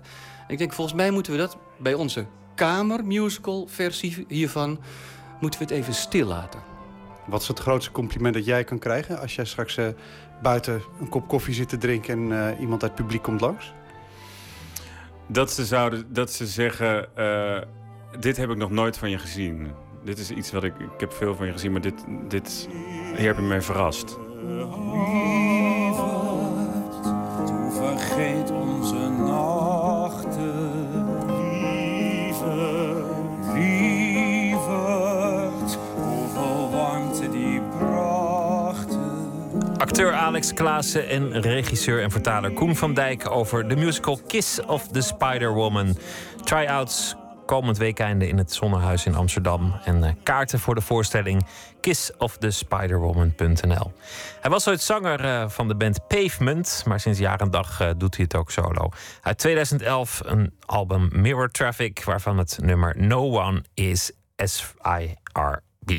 [0.47, 4.81] En ik denk, volgens mij moeten we dat bij onze kamermusical-versie hiervan...
[5.41, 6.61] moeten we het even stil laten.
[7.31, 9.21] Wat is het grootste compliment dat jij kan krijgen...
[9.21, 9.87] als jij straks eh,
[10.43, 12.31] buiten een kop koffie zit te drinken...
[12.31, 13.73] en eh, iemand uit het publiek komt langs?
[15.27, 17.63] Dat ze, zouden, dat ze zeggen, eh,
[18.21, 19.71] dit heb ik nog nooit van je gezien.
[20.05, 22.69] Dit is iets wat ik, ik heb veel van je gezien, maar dit, dit,
[23.17, 24.07] hier heb je mij verrast.
[27.47, 28.51] Toe vergeet
[40.01, 44.89] Acteur Alex Klaassen en regisseur en vertaler Koen van Dijk over de musical Kiss of
[44.89, 45.97] the Spider-Woman.
[46.45, 47.15] Try-outs
[47.47, 49.81] komend weekende in het Zonnehuis in Amsterdam.
[49.85, 51.47] En eh, kaarten voor de voorstelling
[51.81, 53.93] kissofthespiderwoman.nl.
[54.41, 57.91] Hij was ooit zanger eh, van de band Pavement, maar sinds jaar en dag eh,
[57.97, 58.89] doet hij het ook solo.
[59.23, 65.91] Uit 2011 een album Mirror Traffic, waarvan het nummer No One is S-I-R-B.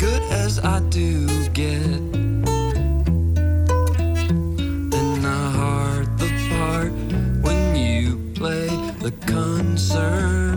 [0.00, 1.84] Good as I do get.
[4.98, 6.92] And I heart the part
[7.44, 8.68] when you play
[9.04, 10.49] the concerned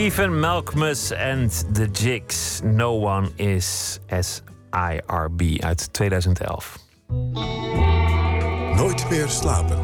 [0.00, 2.60] Stephen Malkmus en The Jigs.
[2.64, 6.78] No one is as IRB uit 2011.
[8.76, 9.78] Nooit meer slapen.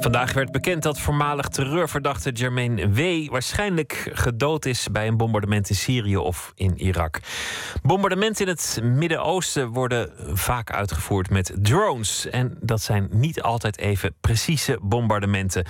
[0.00, 3.30] Vandaag werd bekend dat voormalig terreurverdachte Jermaine W.
[3.30, 7.20] waarschijnlijk gedood is bij een bombardement in Syrië of in Irak.
[7.82, 12.26] Bombardementen in het Midden-Oosten worden vaak uitgevoerd met drones.
[12.26, 15.64] En dat zijn niet altijd even precieze bombardementen.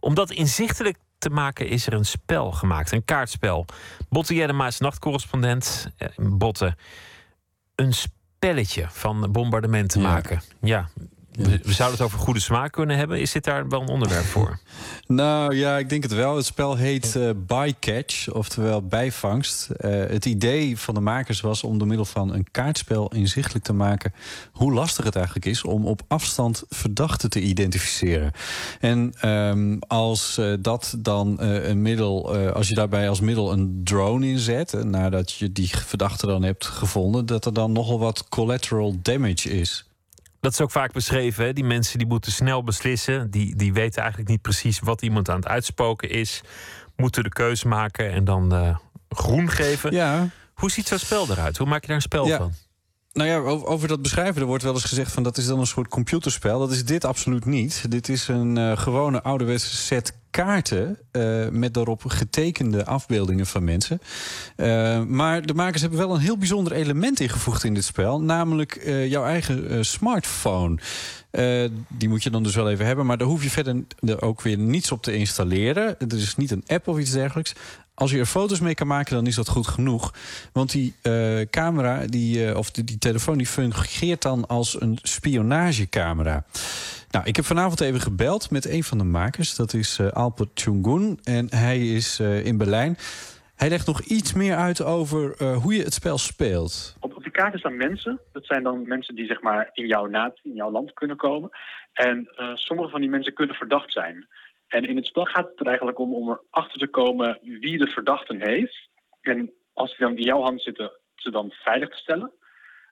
[0.00, 3.66] Om dat inzichtelijk te maken is er een spel gemaakt, een kaartspel.
[4.08, 5.90] Botte Jellema is nachtcorrespondent.
[5.96, 6.76] Eh, Botte,
[7.74, 10.42] een spelletje van bombardementen maken.
[10.60, 10.88] Ja,
[11.36, 13.20] we zouden het over goede smaak kunnen hebben.
[13.20, 14.58] Is dit daar wel een onderwerp voor?
[15.06, 16.36] Nou ja, ik denk het wel.
[16.36, 19.70] Het spel heet eh Bycatch, oftewel bijvangst.
[19.70, 23.72] Eh, het idee van de makers was om door middel van een kaartspel inzichtelijk te
[23.72, 24.12] maken
[24.52, 28.32] hoe lastig het eigenlijk is om op afstand verdachten te identificeren.
[28.80, 33.52] En ehm, als eh, dat dan eh, een middel, eh, als je daarbij als middel
[33.52, 38.28] een drone inzet, nadat je die verdachte dan hebt gevonden, dat er dan nogal wat
[38.28, 39.89] collateral damage is.
[40.40, 41.44] Dat is ook vaak beschreven.
[41.44, 41.52] Hè?
[41.52, 43.30] Die mensen die moeten snel beslissen.
[43.30, 46.40] Die, die weten eigenlijk niet precies wat iemand aan het uitspoken is.
[46.96, 48.76] Moeten de keuze maken en dan eh,
[49.08, 49.92] groen geven.
[49.92, 50.28] Ja.
[50.54, 51.56] Hoe ziet zo'n spel eruit?
[51.56, 52.36] Hoe maak je daar een spel Ja.
[52.36, 52.52] van?
[53.12, 55.58] Nou ja, over, over dat beschrijven, er wordt wel eens gezegd van dat is dan
[55.58, 56.58] een soort computerspel.
[56.58, 57.84] Dat is dit absoluut niet.
[57.90, 64.00] Dit is een eh, gewone ouderwetse set kaarten eh, met daarop getekende afbeeldingen van mensen.
[64.56, 68.74] Eh, maar de makers hebben wel een heel bijzonder element ingevoegd in dit spel, namelijk
[68.74, 70.78] eh, jouw eigen smartphone.
[71.88, 74.42] Die moet je dan dus wel even hebben, maar daar hoef je verder er ook
[74.42, 75.98] weer niets op te installeren.
[75.98, 77.52] Er is niet een app of iets dergelijks.
[77.94, 80.14] Als je er foto's mee kan maken, dan is dat goed genoeg.
[80.52, 80.94] Want die
[81.50, 86.44] camera, die, of die, die telefoon, die fungeert dan als een spionagecamera.
[87.10, 89.56] Nou, ik heb vanavond even gebeld met een van de makers.
[89.56, 91.18] Dat is eh Alper Chungun.
[91.22, 92.96] En hij is eh, in Berlijn.
[93.54, 96.96] Hij legt nog iets meer uit over eh, hoe je het spel speelt.
[97.00, 98.20] Op, die kaarten staan mensen.
[98.32, 101.50] Dat zijn dan mensen die zeg maar in jouw natie, in jouw land kunnen komen.
[101.92, 104.28] En sommige van die mensen kunnen verdacht zijn.
[104.68, 107.86] En in het spel gaat het er eigenlijk om om erachter te komen wie de
[107.86, 108.88] verdachten heeft.
[109.20, 112.32] En als die dan in jouw hand zitten, ze dan veilig te stellen.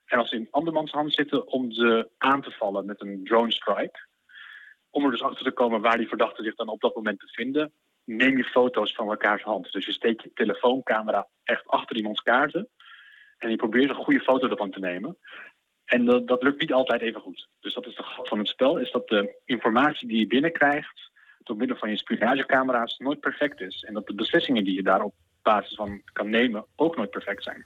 [0.05, 3.51] En als ze in andermans hand zitten, om ze aan te vallen met een drone
[3.51, 4.07] strike.
[4.89, 7.73] Om er dus achter te komen waar die verdachten zich dan op dat moment bevinden,
[8.03, 9.71] neem je foto's van elkaars hand.
[9.71, 12.69] Dus je steekt je telefooncamera echt achter iemands kaarten.
[13.37, 15.17] En je probeert een goede foto ervan te nemen.
[15.85, 17.47] En dat, dat lukt niet altijd even goed.
[17.59, 21.11] Dus dat is de grap van het spel, is dat de informatie die je binnenkrijgt
[21.43, 23.83] door middel van je spionagecamera's nooit perfect is.
[23.83, 27.43] En dat de beslissingen die je daar op basis van kan nemen ook nooit perfect
[27.43, 27.65] zijn.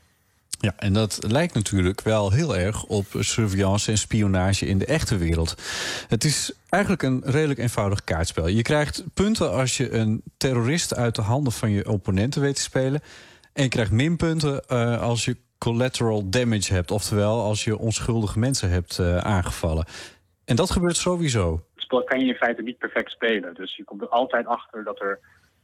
[0.63, 5.17] Ja, en dat lijkt natuurlijk wel heel erg op surveillance en spionage in de echte
[5.17, 5.55] wereld.
[6.07, 8.47] Het is eigenlijk een redelijk eenvoudig kaartspel.
[8.47, 12.61] Je krijgt punten als je een terrorist uit de handen van je opponenten weet te
[12.61, 13.01] spelen.
[13.53, 16.91] En je krijgt minpunten eh, als je collateral damage hebt.
[16.91, 19.85] Oftewel als je onschuldige mensen hebt eh, aangevallen.
[20.45, 21.63] En dat gebeurt sowieso.
[21.73, 23.53] Het spel kan je in feite niet perfect spelen.
[23.53, 25.19] Dus je komt er altijd achter dat er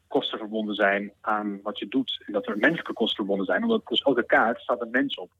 [0.10, 2.23] kosten verbonden zijn aan wat je doet.
[2.26, 3.64] En dat er menselijke kosten verbonden zijn.
[3.64, 5.31] Omdat dus elke kaart staat een mens op.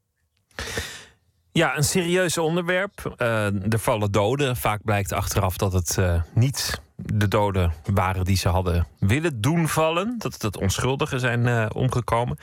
[1.52, 3.14] Ja, een serieus onderwerp.
[3.16, 4.56] Eh, er vallen doden.
[4.56, 9.68] Vaak blijkt achteraf dat het eh, niet de doden waren die ze hadden willen doen
[9.68, 10.14] vallen.
[10.18, 12.38] Dat het onschuldigen zijn eh, omgekomen.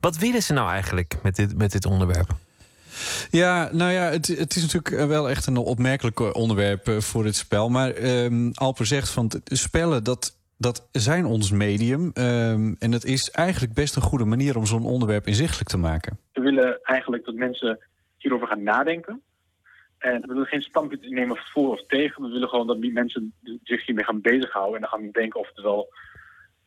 [0.00, 2.34] Wat willen ze nou eigenlijk met dit, met dit onderwerp?
[3.30, 7.68] Ja, nou ja, het, het is natuurlijk wel echt een opmerkelijk onderwerp voor dit spel.
[7.68, 12.10] Maar ehm, Alper zegt van spellen, dat, dat zijn ons medium.
[12.12, 16.18] Ehm, en het is eigenlijk best een goede manier om zo'n onderwerp inzichtelijk te maken.
[16.32, 17.78] We willen eigenlijk dat mensen
[18.16, 19.22] hierover gaan nadenken.
[19.98, 22.22] En we willen geen standpunt nemen voor of tegen.
[22.22, 23.32] We willen gewoon dat die mensen
[23.62, 24.74] zich hiermee gaan bezighouden.
[24.74, 25.92] En dan gaan denken of het wel...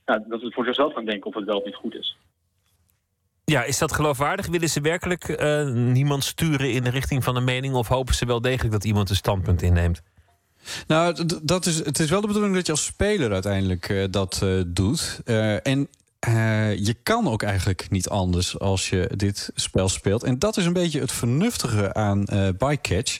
[0.05, 2.17] Nou, dat we voor zichzelf gaan denken of het wel of niet goed is.
[3.45, 4.47] Ja, is dat geloofwaardig?
[4.47, 7.73] Willen ze werkelijk eh, niemand sturen in de richting van een mening?
[7.73, 10.01] Of hopen ze wel degelijk dat iemand een standpunt inneemt?
[10.87, 14.41] Nou, dat is, het is wel de bedoeling dat je als speler uiteindelijk eh, dat
[14.43, 15.21] eh, doet.
[15.25, 15.87] Eh, en
[16.77, 20.23] je kan ook eigenlijk niet anders als je dit spel speelt.
[20.23, 22.25] En dat is een beetje het vernuftige aan
[22.57, 23.19] Bycatch.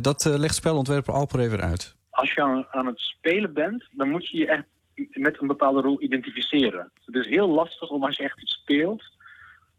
[0.00, 1.96] Dat legt spelontwerper Alper even uit.
[2.10, 4.64] Als je aan, aan het spelen bent, dan moet je je echt
[5.12, 6.90] met een bepaalde rol identificeren.
[7.04, 9.02] Het is heel lastig om als je echt iets speelt,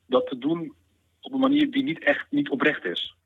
[0.06, 0.74] dat te doen
[1.22, 3.17] op een manier die niet echt niet oprecht is.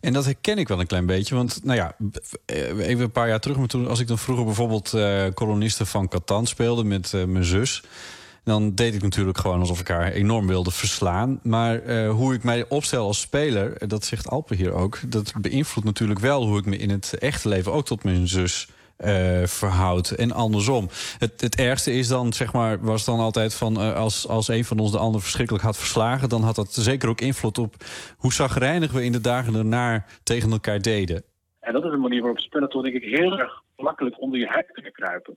[0.00, 1.34] En dat herken ik wel een klein beetje.
[1.34, 1.96] Want, nou ja,
[2.44, 3.56] eh, even een paar jaar terug.
[3.56, 7.44] Maar toen, als ik dan vroeger bijvoorbeeld eh kolonisten van Catan speelde met eh, mijn
[7.44, 7.82] zus.
[8.44, 11.40] Dan deed ik natuurlijk gewoon alsof ik haar enorm wilde verslaan.
[11.42, 14.98] Maar hoe ik mij opstel als speler, dat zegt Alpe hier ook.
[15.06, 18.68] Dat beïnvloedt natuurlijk wel hoe ik me in het echte leven ook tot mijn zus
[18.96, 20.10] eh, verhoudt.
[20.10, 20.88] En andersom.
[21.18, 23.80] Het, het ergste is dan, zeg maar, was dan altijd van...
[23.80, 26.28] eh, als, als een van ons de ander verschrikkelijk had verslagen...
[26.28, 27.74] dan had dat zeker ook invloed op
[28.16, 31.24] hoe zagrijnig we in de dagen daarna tegen elkaar deden.
[31.60, 34.46] En dat is een manier waarop spellen toch denk ik heel erg makkelijk onder je
[34.46, 35.36] huid kunnen kruipen.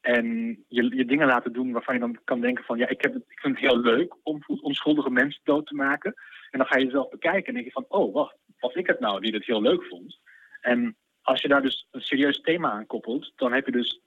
[0.00, 0.26] En
[0.68, 3.24] je, je dingen laten doen waarvan je dan kan denken van ja, ik, heb het,
[3.28, 6.14] ik vind het heel leuk om onschuldige mensen dood te maken.
[6.50, 9.00] En dan ga je jezelf bekijken en denk je van oh wacht, was ik het
[9.00, 10.18] nou die dit heel leuk vond?
[10.60, 14.00] En als je daar dus een serieus thema aan koppelt, dan heb je dus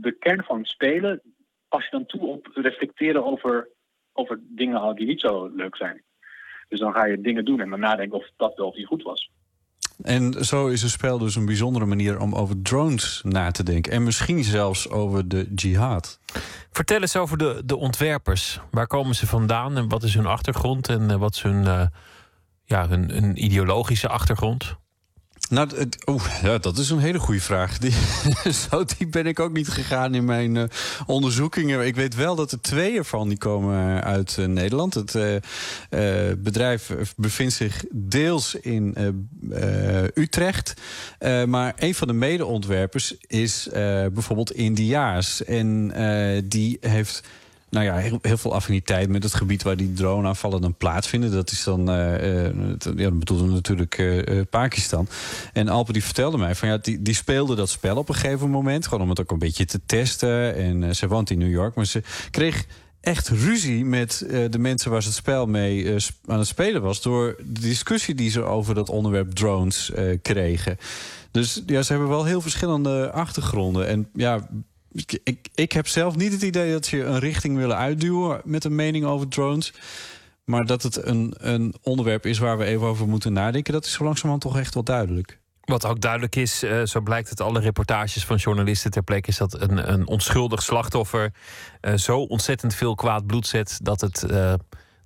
[0.00, 1.20] de, kern van het spelen,
[1.68, 3.68] pas je dan toe op reflecteren over,
[4.12, 6.02] over dingen die niet zo leuk zijn.
[6.68, 9.02] Dus dan ga je dingen doen en dan nadenken of dat wel of niet goed
[9.02, 9.30] was.
[10.02, 13.92] En zo is het spel dus een bijzondere manier om over drones na te denken.
[13.92, 16.20] En misschien zelfs over de jihad.
[16.70, 18.60] Vertel eens over de, de ontwerpers.
[18.70, 21.86] Waar komen ze vandaan en wat is hun achtergrond en eh, wat is hun, eh,
[22.64, 24.78] ja, hun, hun ideologische achtergrond?
[25.50, 25.68] Nou,
[26.42, 27.78] ja, dat is een hele goede vraag.
[27.78, 27.92] Die,
[28.52, 30.64] zo diep ben ik ook niet gegaan in mijn eh,
[31.06, 31.86] onderzoekingen.
[31.86, 34.94] Ik weet wel dat er twee ervan die komen uit eh, Nederland.
[34.94, 40.74] Het eh, eh, bedrijf bevindt zich deels in eh, eh, Utrecht.
[41.18, 45.44] Eh, maar een van de medeontwerpers is eh, bijvoorbeeld Indiaas.
[45.44, 47.22] En eh, die heeft
[47.70, 51.30] nou ja, heel, heel veel affiniteit met het gebied waar die droneaanvallen dan plaatsvinden.
[51.30, 52.54] Dat is dan, eh, eh,
[52.96, 55.08] ja, dat bedoelde natuurlijk eh, Pakistan.
[55.52, 58.50] En Alpe die vertelde mij van ja, die, die speelde dat spel op een gegeven
[58.50, 58.86] moment.
[58.86, 60.54] Gewoon om het ook een beetje te testen.
[60.54, 62.66] En ze woont in New York, maar ze kreeg
[63.00, 67.02] echt ruzie met de mensen waar ze het spel mee aan het spelen was.
[67.02, 69.92] Door de discussie die ze over dat onderwerp drones
[70.22, 70.76] kregen.
[71.30, 73.86] Dus ja, ze hebben wel heel verschillende achtergronden.
[73.86, 74.48] En ja,
[74.92, 78.74] ik, ik, heb zelf niet het idee dat ze een richting willen uitduwen met een
[78.74, 79.72] mening over drones.
[80.44, 83.92] Maar dat het een, een onderwerp is waar we even over moeten nadenken, dat is
[83.92, 85.38] zo langzamerhand toch echt wel duidelijk.
[85.60, 89.36] Wat ook duidelijk is, eh, zo blijkt uit alle reportages van journalisten ter plekke, is
[89.36, 91.32] dat een, een onschuldig slachtoffer
[91.80, 94.54] eh, zo ontzettend veel kwaad bloed zet dat het eh,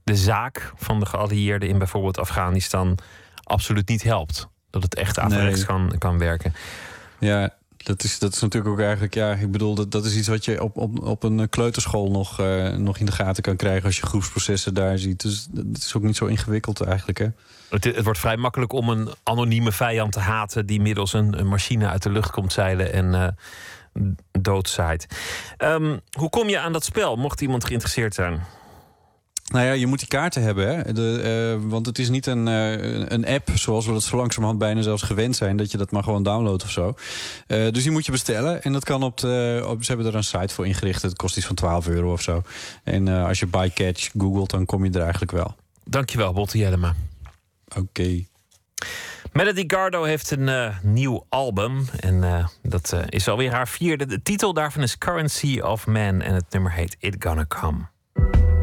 [0.05, 2.99] de zaak van de geallieerden in bijvoorbeeld Afghanistan
[3.43, 4.49] absoluut niet helpt.
[4.71, 5.67] Dat het echt averechts Nee.
[5.67, 6.55] kan, kan werken.
[7.19, 7.55] Ja,
[7.85, 10.45] dat is, dat is natuurlijk ook eigenlijk, ja, ik bedoel, dat, dat is iets wat
[10.45, 13.97] je op, op, op een kleuterschool nog, eh, nog in de gaten kan krijgen als
[13.97, 15.21] je groepsprocessen daar ziet.
[15.21, 17.29] Dus dat is ook niet zo ingewikkeld eigenlijk, hè?
[17.69, 21.49] Het, het wordt vrij makkelijk om een anonieme vijand te haten die middels een, een
[21.49, 23.29] machine uit de lucht komt zeilen en eh
[24.41, 25.07] doodzaait.
[25.57, 28.43] Ehm, hoe kom je aan dat spel, mocht iemand geïnteresseerd zijn?
[29.53, 30.77] Nou ja, je moet die kaarten hebben.
[30.77, 30.93] Hè?
[30.93, 32.73] De, eh, want het is niet een, eh,
[33.09, 35.57] een app zoals we dat zo langzamerhand bijna zelfs gewend zijn.
[35.57, 36.95] Dat je dat maar gewoon downloadt of zo.
[37.47, 38.63] Eh, dus die moet je bestellen.
[38.63, 39.65] En dat kan op de.
[39.69, 41.03] Op, ze hebben er een site voor ingericht.
[41.03, 42.43] Het kost iets van 12 euro of zo.
[42.85, 45.57] En als je bycatch googelt, dan kom je er eigenlijk wel.
[45.85, 46.95] Dankjewel, Botte Jellema.
[47.77, 48.25] Oké.
[49.33, 51.85] Melody Gardo heeft een nieuw album.
[52.01, 54.07] En dat eh, is alweer haar vierde.
[54.07, 56.21] De titel daarvan is Currency of Man.
[56.21, 58.54] En het nummer heet It Gonna Come.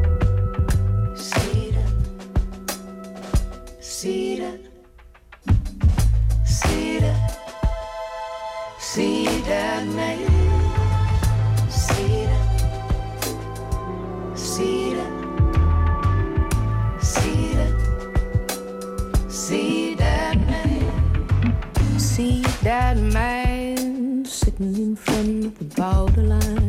[22.62, 24.24] That man.
[24.24, 26.61] Sitting in front of the borderline.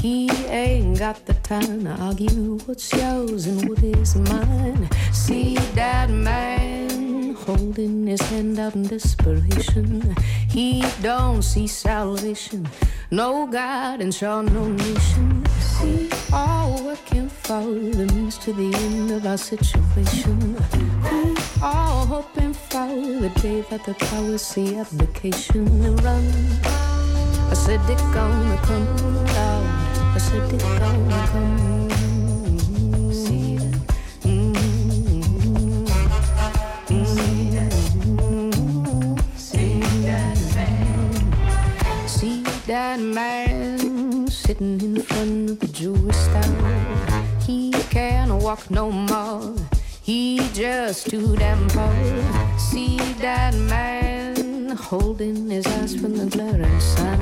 [0.00, 4.88] He ain't got the time to argue what's yours and what is mine.
[5.12, 10.16] See that man holding his hand out in desperation.
[10.48, 12.66] He don't see salvation,
[13.10, 15.44] no God and sure no nation.
[15.60, 20.56] See all working for the means to the end of our situation.
[21.12, 26.24] We all hoping for the day that the powers see abdication and run.
[27.50, 29.29] I said it gonna come.
[30.30, 30.36] See
[42.68, 44.28] that man?
[44.28, 46.42] Sitting in front of the jewelry store.
[47.40, 49.56] He can't walk no more.
[50.00, 52.56] He just too damn poor.
[52.56, 54.29] See that man
[54.76, 57.20] holding his eyes from the glaring sun.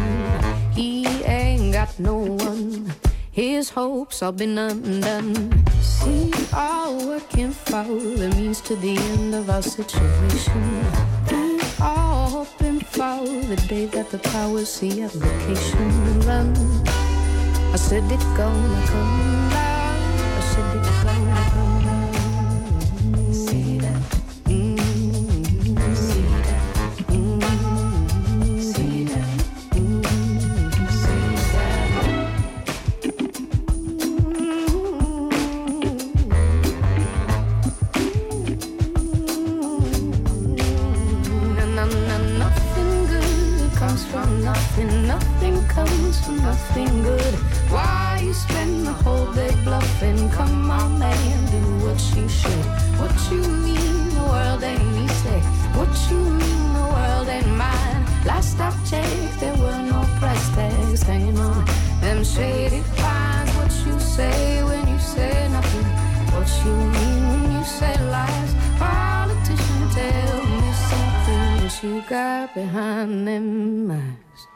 [0.72, 2.92] He ain't got no one.
[3.30, 5.64] His hopes all been undone.
[5.80, 10.84] See, all working for the means to the end of our situation.
[11.30, 16.54] We all hoping for the day that the powers see application run.
[17.72, 19.37] I said it gonna come
[43.88, 47.34] comes from nothing, nothing comes from nothing good.
[47.72, 50.28] Why you spend the whole day bluffing?
[50.30, 52.66] Come on, man, do what you should.
[53.00, 55.40] What you mean, the world ain't easy.
[55.78, 58.02] What you mean, the world ain't mine.
[58.26, 61.64] Last I checked, there were no price tags hanging on
[62.02, 63.50] them shady pines.
[63.58, 65.88] What you say when you say nothing?
[66.34, 68.52] What you mean when you say lies?
[68.78, 69.07] Politician,
[71.82, 74.46] you got behind them eyes?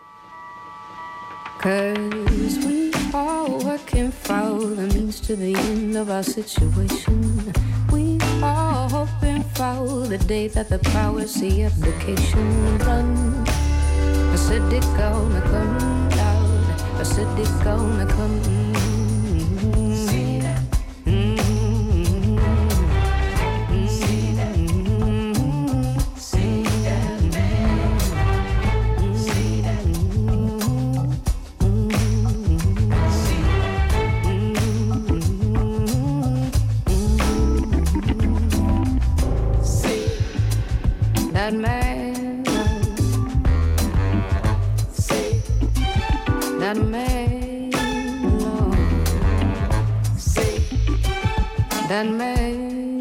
[1.58, 7.52] Cause we all working for the means to the end of our situation.
[7.92, 13.46] We all hoping for the day that the powers see abdication run.
[13.46, 16.98] I said it gonna come loud.
[16.98, 18.71] I said it gonna come.
[41.42, 42.44] That man,
[44.92, 45.42] see
[46.60, 47.72] that man,
[50.16, 50.60] see
[51.88, 53.00] that man,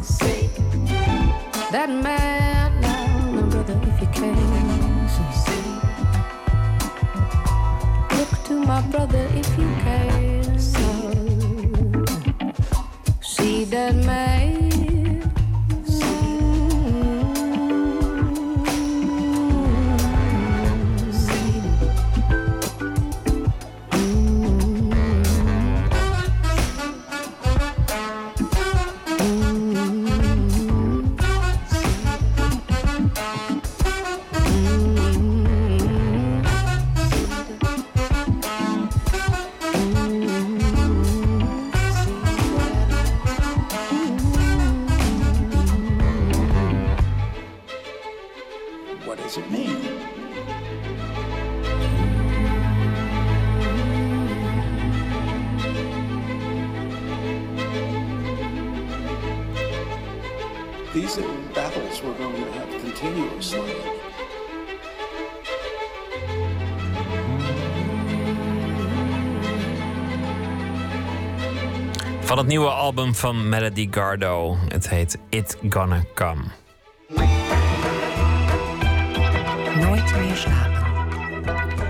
[0.00, 0.48] see
[1.72, 5.64] that man, now, my brother, if you can, see.
[8.16, 9.27] Look to my brother
[72.48, 74.56] nieuwe album van Melody Gardo.
[74.68, 76.42] Het heet It Gonna Come.
[79.80, 80.86] Nooit meer slapen.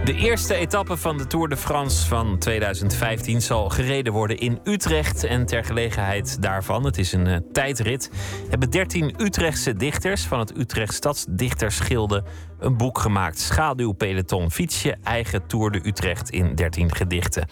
[0.05, 5.25] De eerste etappe van de Tour de France van 2015 zal gereden worden in Utrecht.
[5.25, 8.11] En ter gelegenheid daarvan, het is een eh, tijdrit,
[8.49, 12.25] hebben 13 Utrechtse dichters van het Utrecht Stadsdichtersgilde
[12.59, 13.39] een boek gemaakt.
[13.39, 17.49] Schaduwpeloton, fiets je eigen Tour de Utrecht in 13 gedichten.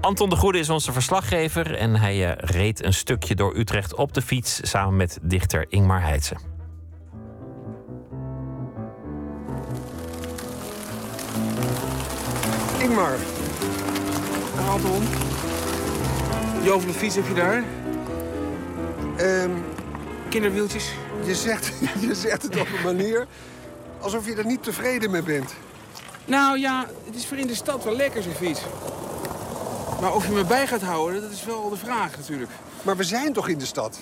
[0.00, 4.12] Anton de Goede is onze verslaggever en hij eh, reed een stukje door Utrecht op
[4.12, 6.36] de fiets samen met dichter Ingmar Heitse.
[12.80, 13.16] Ingmar.
[14.68, 15.02] Anton.
[16.62, 17.64] Jovel de fiets heb je daar.
[19.16, 19.50] Ehm,
[20.28, 20.92] Kinderwieltjes.
[21.24, 21.72] je, zegt,
[22.08, 23.26] je zegt het op een manier
[24.00, 25.54] alsof je er niet tevreden mee bent.
[26.24, 28.60] Nou ja, het is voor in de stad wel lekker zo'n fiets.
[30.00, 32.50] Maar of je me bij gaat houden, dat is wel de vraag natuurlijk.
[32.82, 34.00] Maar we zijn toch in de stad?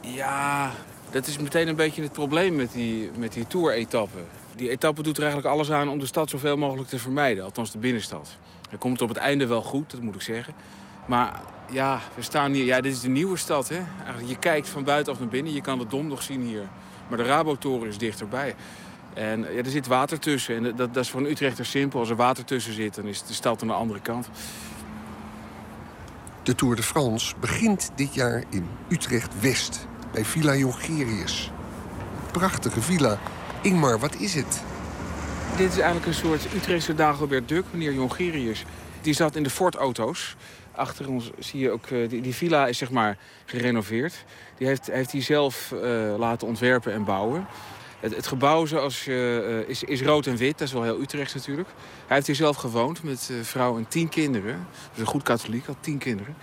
[0.00, 0.70] Ja,
[1.10, 4.18] dat is meteen een beetje het probleem met die, met die tour-etappe.
[4.56, 7.44] Die etappe doet er eigenlijk alles aan om de stad zoveel mogelijk te vermijden.
[7.44, 8.28] Althans de binnenstad.
[8.70, 10.54] Dan komt het op het einde wel goed, dat moet ik zeggen.
[11.06, 11.40] Maar
[11.70, 12.64] ja, we staan hier...
[12.64, 13.80] Ja, dit is de nieuwe stad, hè.
[13.98, 15.52] Eigenlijk, je kijkt van buitenaf naar binnen.
[15.52, 16.68] Je kan de Dom nog zien hier.
[17.08, 18.54] Maar de Rabotoren is dichterbij.
[19.14, 20.56] En ja, er zit water tussen.
[20.56, 22.00] En dat, dat is voor een Utrechter simpel.
[22.00, 24.28] Als er water tussen zit, dan is de stad aan de andere kant.
[26.42, 31.50] De Tour de France begint dit jaar in Utrecht-West, bij Villa Jongerius.
[32.32, 33.18] Prachtige villa.
[33.60, 34.62] Ingmar, wat is het?
[35.56, 38.64] Dit is eigenlijk een soort Utrechtse Dagobert Duck, meneer Jongerius.
[39.00, 40.36] Die zat in de Ford-auto's.
[40.72, 44.24] Achter ons zie je ook, eh, die, die villa is zeg maar gerenoveerd.
[44.58, 47.46] Die heeft, heeft hij zelf eh, laten ontwerpen en bouwen.
[48.02, 51.34] Het, gebouw zoals, eh, eh, is, is rood en wit, dat is wel heel Utrechts
[51.34, 51.68] natuurlijk.
[52.06, 54.66] Hij heeft hier zelf gewoond met eh, vrouw en tien kinderen.
[54.90, 56.36] Dus een goed katholiek, had tien kinderen.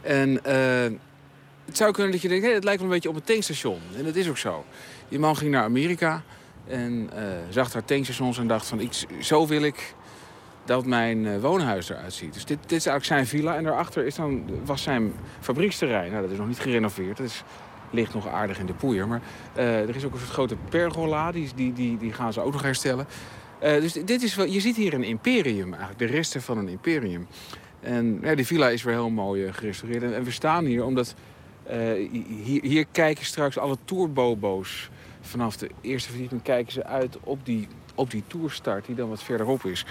[0.00, 0.40] En
[1.64, 3.80] het zou kunnen dat je denkt, hé, het lijkt wel een beetje op een tankstation.
[3.96, 4.64] En dat is ook zo.
[5.08, 6.22] Die man ging naar Amerika
[6.66, 7.10] en
[7.48, 9.94] zag daar tankstations en dacht van, ik, zo wil ik
[10.64, 12.34] dat mijn woonhuis eruit ziet.
[12.34, 16.10] Dus dit, dit is eigenlijk zijn villa en daarachter is dan, was zijn fabrieksterrein.
[16.10, 17.16] Nou, dat is nog niet gerenoveerd.
[17.16, 17.44] Dat is
[17.90, 19.08] ligt nog aardig in de poeier.
[19.08, 19.20] Maar
[19.54, 23.06] eh, er is ook een grote pergola, die, die, die, gaan ze ook nog herstellen.
[23.58, 26.68] Eh, dus dit is wel, je ziet hier een imperium eigenlijk, de resten van een
[26.68, 27.26] imperium.
[27.80, 30.02] En ja, die villa is weer heel mooi eh, gerestaureerd.
[30.02, 31.14] En, we staan hier omdat
[32.44, 34.90] hier, hier kijken straks alle tourbobo's.
[35.20, 39.22] Vanaf de eerste verdieping kijken ze uit op die, op die tourstart die dan wat
[39.22, 39.84] verderop is.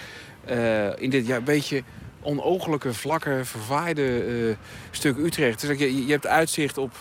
[0.97, 1.83] In dit ja, beetje
[2.27, 4.55] onogelijke, vlakke, verwaaide eh,
[4.91, 5.61] stuk Utrecht.
[5.61, 6.95] Dus je, je hebt uitzicht op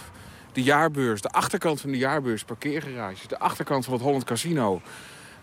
[0.57, 4.81] de jaarbeurs, de achterkant van de jaarbeurs, parkeergarages, de achterkant van het Holland Casino.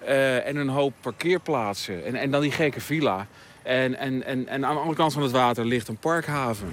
[0.05, 2.05] eh, en een hoop parkeerplaatsen.
[2.05, 3.27] En, en dan die gekke villa.
[3.63, 6.67] En, en, en, en aan de andere kant van het water ligt een parkhaven.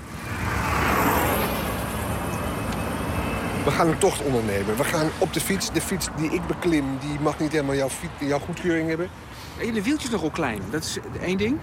[3.65, 4.77] We gaan een tocht ondernemen.
[4.77, 5.73] We gaan op de fiets.
[5.73, 9.09] De fiets die ik beklim, die mag niet helemaal jouw, fiets- jouw goedkeuring hebben.
[9.61, 10.61] En de wieltjes nogal klein.
[10.71, 11.59] Dat is één ding.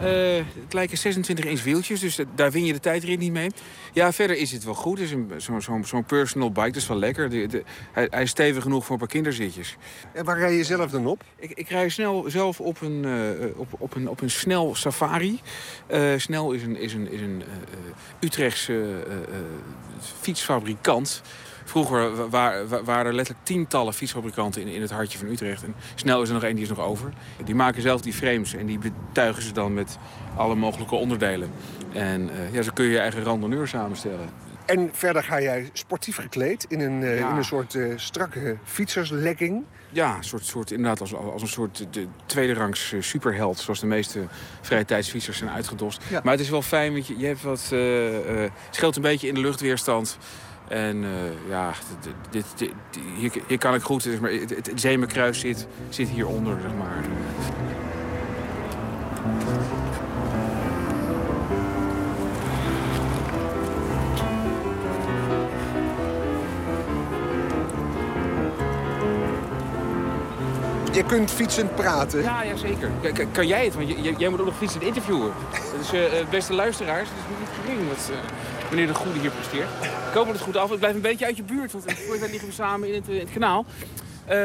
[0.00, 3.50] Eh, het lijken 26 inch wieltjes, dus dat- daar win je de tijdrit niet mee.
[3.92, 4.98] Ja, verder is het wel goed.
[4.98, 7.30] Het is een- zo'n zo'n zo'n personal bike, dat is wel lekker.
[7.30, 7.62] De, de-
[7.92, 9.76] hij, hij is stevig genoeg voor een paar kinderzitjes.
[10.12, 11.24] En waar rij je zelf dan op?
[11.38, 15.40] Ik, ik rij snel zelf op een, eh, op, op een, op een snel safari.
[15.86, 18.72] Eh, snel is een, is een, is een eh, eh, Utrechtse
[19.06, 19.40] eh, eh,
[20.20, 21.22] fietsfabrikant.
[21.70, 25.62] Vroeger wa- wa- wa- waren er letterlijk tientallen fietsfabrikanten in, in het hartje van Utrecht.
[25.64, 27.12] En snel is er nog één, die is nog over.
[27.44, 29.98] Die maken zelf die frames en die betuigen ze dan met
[30.36, 31.50] alle mogelijke onderdelen.
[31.92, 34.28] En eh, ja, zo kun je je eigen randonneur samenstellen.
[34.66, 37.30] En verder ga jij sportief gekleed in een, eh, Ja.
[37.30, 39.64] in een soort eh, strakke fietserslegging.
[39.90, 43.58] Ja, soort, soort, inderdaad als, als een soort de tweede rangs superheld.
[43.58, 44.20] Zoals de meeste
[44.60, 46.02] vrije tijdsfietsers zijn uitgedost.
[46.08, 46.20] Ja.
[46.24, 49.34] Maar het is wel fijn, want je, je hebt wat, eh, scheelt een beetje in
[49.34, 50.18] de luchtweerstand.
[50.68, 51.10] En eh,
[51.48, 55.66] ja, dit, dit, dit- hier, hier kan ik goed, zeg maar, het, het Zemenkruis zit,
[55.88, 57.04] zit hieronder, zeg maar.
[70.92, 72.22] Je kunt fietsend praten.
[72.22, 72.90] Ja, ja zeker.
[73.12, 73.74] K- kan jij het?
[73.74, 73.88] Want
[74.18, 75.32] jij moet ook nog fietsen interviewen.
[75.78, 78.16] Dus eh, beste luisteraars, het is niet gering wat eh,
[78.70, 79.68] meneer de Goede hier presteert.
[79.82, 80.72] Ik hoop het goed af.
[80.72, 83.32] Ik blijf een beetje uit je buurt, want voor liggen we samen in het, eh,
[83.32, 83.64] kanaal.
[84.24, 84.36] Eh,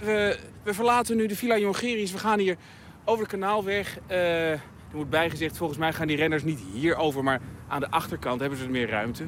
[0.00, 2.12] we, we verlaten nu de Villa Jongerius.
[2.12, 2.56] We gaan hier
[3.04, 3.98] over de kanaalweg.
[4.06, 4.60] Eh, er
[4.94, 8.58] moet bijgezegd, volgens mij gaan die renners niet hier over, maar aan de achterkant hebben
[8.58, 9.24] ze meer ruimte.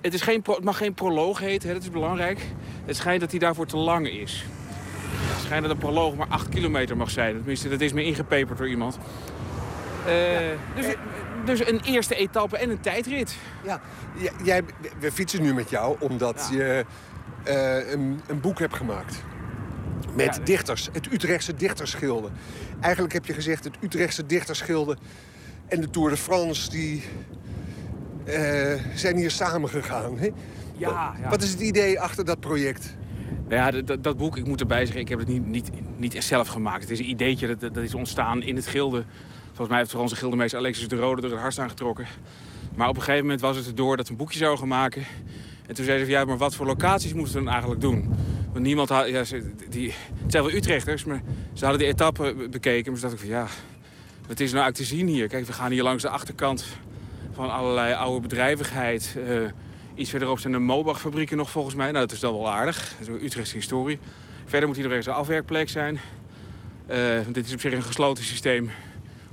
[0.00, 2.46] Het, is geen het mag geen proloog heten, hè, dat is belangrijk.
[2.84, 4.44] Het schijnt dat hij daarvoor te lang is.
[5.10, 7.36] Het schijnt dat een proloog maar 8 kilometer mag zijn.
[7.36, 8.98] Tenminste, dat is me ingepeperd door iemand.
[10.08, 10.94] Eh, dus,
[11.44, 13.36] dus een eerste etappe en een tijdrit.
[13.64, 13.80] Ja,
[14.44, 14.62] jij,
[15.00, 16.84] we fietsen nu met jou omdat je
[17.44, 19.22] eh, een, een boek hebt gemaakt.
[20.14, 20.42] Met Ja.
[20.44, 22.28] dichters, het Utrechtse dichtersgilde.
[22.80, 24.96] Eigenlijk heb je gezegd, het Utrechtse dichtersgilde
[25.68, 26.70] en de Tour de France...
[26.70, 27.02] die
[28.24, 30.18] eh, zijn hier samengegaan.
[30.18, 30.28] Hè?
[30.76, 31.28] Ja, ja.
[31.28, 32.96] Wat is het idee achter dat project?
[33.48, 36.24] Nou ja, dat- dat, boek, ik moet erbij zeggen, ik heb het niet, niet, niet
[36.24, 36.80] zelf gemaakt.
[36.82, 39.04] Het is een ideetje dat, dat, dat is ontstaan in het gilde.
[39.58, 42.06] Volgens mij heeft onze gildemeester Alexis de Rode er het hardst aan getrokken.
[42.74, 45.04] Maar op een gegeven moment was het erdoor dat we een boekje zouden maken.
[45.66, 48.08] En toen zeiden ze, ja, maar wat voor locaties moesten we dan eigenlijk doen?
[48.52, 51.22] Want niemand had, ja, ze- die, het zijn wel Utrechters, maar
[51.52, 52.90] ze hadden de etappe be- bekeken.
[52.92, 53.46] Maar ze dachten van, ja,
[54.26, 55.28] wat is nou eigenlijk te zien hier?
[55.28, 56.64] Kijk, we gaan hier langs de achterkant
[57.32, 59.16] van allerlei oude bedrijvigheid.
[59.26, 59.40] Eh,
[59.94, 61.90] iets verderop zijn de Mobach-fabrieken nog volgens mij.
[61.90, 62.94] Nou, dat is dan wel aardig.
[62.98, 63.98] Dat is Utrechtse historie.
[64.44, 65.98] Verder moet hier nog ergens een afwerkplek zijn.
[67.22, 68.70] Want dit is op zich een gesloten systeem.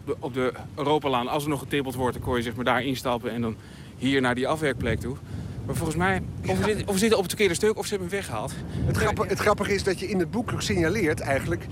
[0.08, 2.66] Op de, op de Europalaan, als er nog getippeld wordt, dan kon je zeg maar
[2.66, 3.56] daar instappen en dan
[3.98, 5.16] hier naar die afwerkplek toe.
[5.66, 7.90] Maar volgens mij, of we, zitten, of we zitten op het verkeerde stuk of ze
[7.90, 8.54] hebben hem weggehaald.
[8.86, 11.66] Het, grappige, het grappige is dat je in het boek signaleert eigenlijk...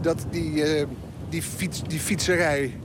[0.00, 0.86] dat die, eh,
[1.28, 2.78] die, fiets, die fietserij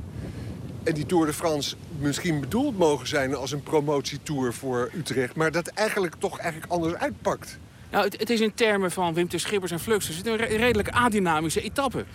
[0.84, 3.36] en die Tour de France misschien bedoeld mogen zijn...
[3.36, 5.36] als een promotietour voor Utrecht...
[5.36, 7.58] maar dat eigenlijk toch eigenlijk anders uitpakt.
[7.92, 9.34] Nou, het, het is in termen van Wim T.
[9.42, 10.08] Schippers en Flux.
[10.08, 12.06] Dus het is een re- redelijk adynamische etappe.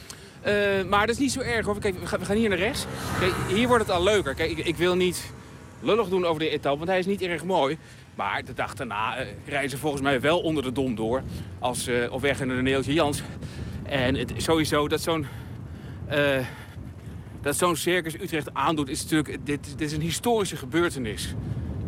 [0.42, 0.54] Eh,
[0.88, 1.78] maar dat is niet zo erg hoor.
[1.78, 2.86] Kijk, we gaan, hier naar rechts.
[3.18, 4.34] Kijk, hier wordt het al leuker.
[4.34, 5.32] Kijk, ik, ik wil niet
[5.80, 7.78] lullig doen over de etappe, want hij is niet erg mooi.
[8.14, 11.22] Maar de dag daarna eh, rijden ze volgens mij wel onder de dom door.
[11.58, 13.22] Als eh, op weg naar de Neeltje Jans.
[13.82, 15.26] En het, sowieso dat zo'n...
[17.42, 19.46] dat zo'n circus Utrecht aandoet, is natuurlijk...
[19.46, 21.34] Dit, dit is een historische gebeurtenis.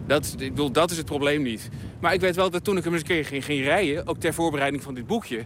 [0.06, 1.68] Dat, ik bedoel, dat is het probleem niet.
[2.00, 4.06] Maar ik weet wel dat toen ik hem eens een keer ging, ging rijden...
[4.06, 5.44] ook ter voorbereiding van dit boekje...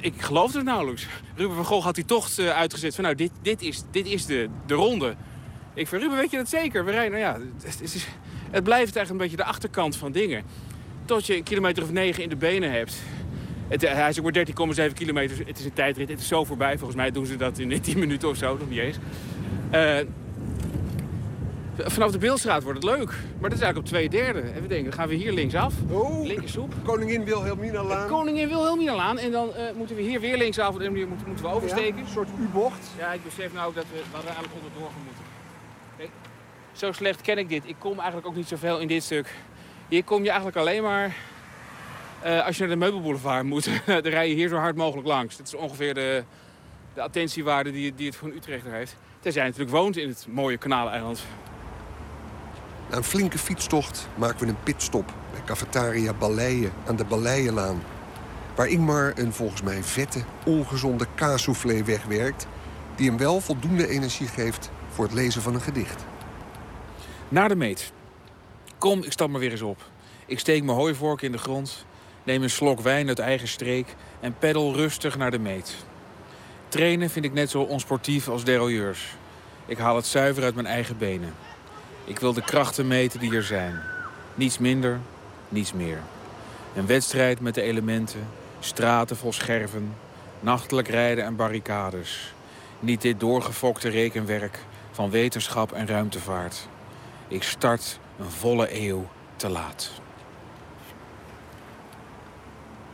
[0.00, 1.06] ik geloofde het nauwelijks.
[1.36, 3.04] Ruben van Gogh had die tocht eh, uitgezet van...
[3.04, 5.16] nou, dit, dit is, dit is de, de ronde.
[5.74, 6.84] Ik van Ruben, weet je dat zeker?
[6.84, 8.06] We rijden, nou ja, het, het, is,
[8.50, 10.44] het blijft eigenlijk een beetje de achterkant van dingen.
[11.04, 13.02] Tot je een kilometer of negen in de benen hebt.
[13.68, 14.46] Het, eh, hij is ook maar
[14.88, 15.46] 13,7 kilometer.
[15.46, 16.08] Het is een tijdrit.
[16.08, 16.76] Het is zo voorbij.
[16.78, 18.56] Volgens mij doen ze dat in 10 minuten of zo.
[18.56, 18.96] Nog niet eens.
[19.70, 19.96] Eh,
[21.84, 23.08] Vanaf de Beeldstraat wordt het leuk.
[23.08, 24.40] Maar dat is eigenlijk op twee derde.
[24.40, 25.74] En we denken, dan gaan we hier linksaf.
[25.90, 26.74] Oh, Linkersoep.
[26.84, 28.08] Koningin Wilhelmina-laan.
[28.08, 29.18] Koningin Wilhelmina-laan.
[29.18, 30.78] En dan eh, moeten we hier weer linksaf.
[30.78, 31.98] En dan moeten, moeten we oversteken.
[31.98, 32.88] een soort U-bocht.
[32.98, 35.24] Ja, ik besef nou ook dat we, we hadden eigenlijk onderdoor moeten.
[35.96, 36.10] Kijk,
[36.72, 37.62] zo slecht ken ik dit.
[37.66, 39.34] Ik kom eigenlijk ook niet zoveel in dit stuk.
[39.88, 41.16] Hier kom je eigenlijk alleen maar
[42.22, 43.70] eh, als je naar de meubelboulevard moet.
[43.86, 45.36] dan rij je hier zo hard mogelijk langs.
[45.36, 46.24] Dat is ongeveer de,
[46.94, 48.96] de attentiewaarde die, die het voor een Utrechter heeft.
[49.20, 51.24] Tenzij je natuurlijk woont in het mooie kanaaleiland.
[52.90, 57.82] Na een flinke fietstocht maken we een pitstop bij cafetaria Balleien aan de Balleienlaan.
[58.54, 62.46] Waar Ingmar een volgens mij vette, ongezonde kaassoufflé wegwerkt...
[62.96, 66.04] die hem wel voldoende energie geeft voor het lezen van een gedicht.
[67.28, 67.92] Naar de meet.
[68.78, 69.82] Kom, ik stap maar weer eens op.
[70.26, 71.86] Ik steek mijn hooivork in de grond,
[72.22, 75.74] neem een slok wijn uit eigen streek en peddel rustig naar de meet.
[76.68, 79.16] Trainen vind ik net zo onsportief als derailleurs.
[79.66, 81.34] Ik haal het zuiver uit mijn eigen benen.
[82.08, 83.80] Ik wil de krachten meten die er zijn.
[84.34, 85.00] Niets minder,
[85.48, 85.98] niets meer.
[86.74, 88.28] Een wedstrijd met de elementen,
[88.60, 89.94] straten vol scherven,
[90.40, 92.34] nachtelijk rijden en barricades.
[92.80, 94.58] Niet dit doorgefokte rekenwerk
[94.90, 96.68] van wetenschap en ruimtevaart.
[97.28, 99.90] Ik start een volle eeuw te laat.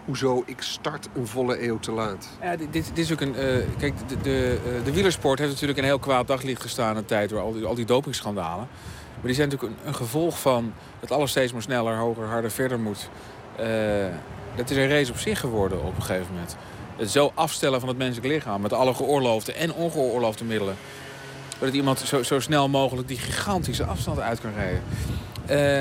[0.05, 2.29] Hoezo, ik start een volle eeuw te laat.
[2.43, 3.37] Ja, dit, dit, is ook een.
[3.37, 7.05] eh, kijk, de, de, eh, de wielersport heeft natuurlijk een heel kwaad daglicht gestaan een
[7.05, 8.69] tijd door al die, al die dopingschandalen.
[9.15, 12.81] Maar die zijn natuurlijk een, gevolg van dat alles steeds maar sneller, hoger, harder, verder
[12.81, 13.09] moet.
[13.57, 13.67] Eh,
[14.57, 16.57] dat is een race op zich geworden op een gegeven moment.
[16.97, 20.77] Het zo afstellen van het menselijk lichaam met alle geoorloofde en ongeoorloofde middelen.
[21.59, 24.83] Dat iemand zo, zo snel mogelijk die gigantische afstand uit kan rijden.
[25.47, 25.81] Eh,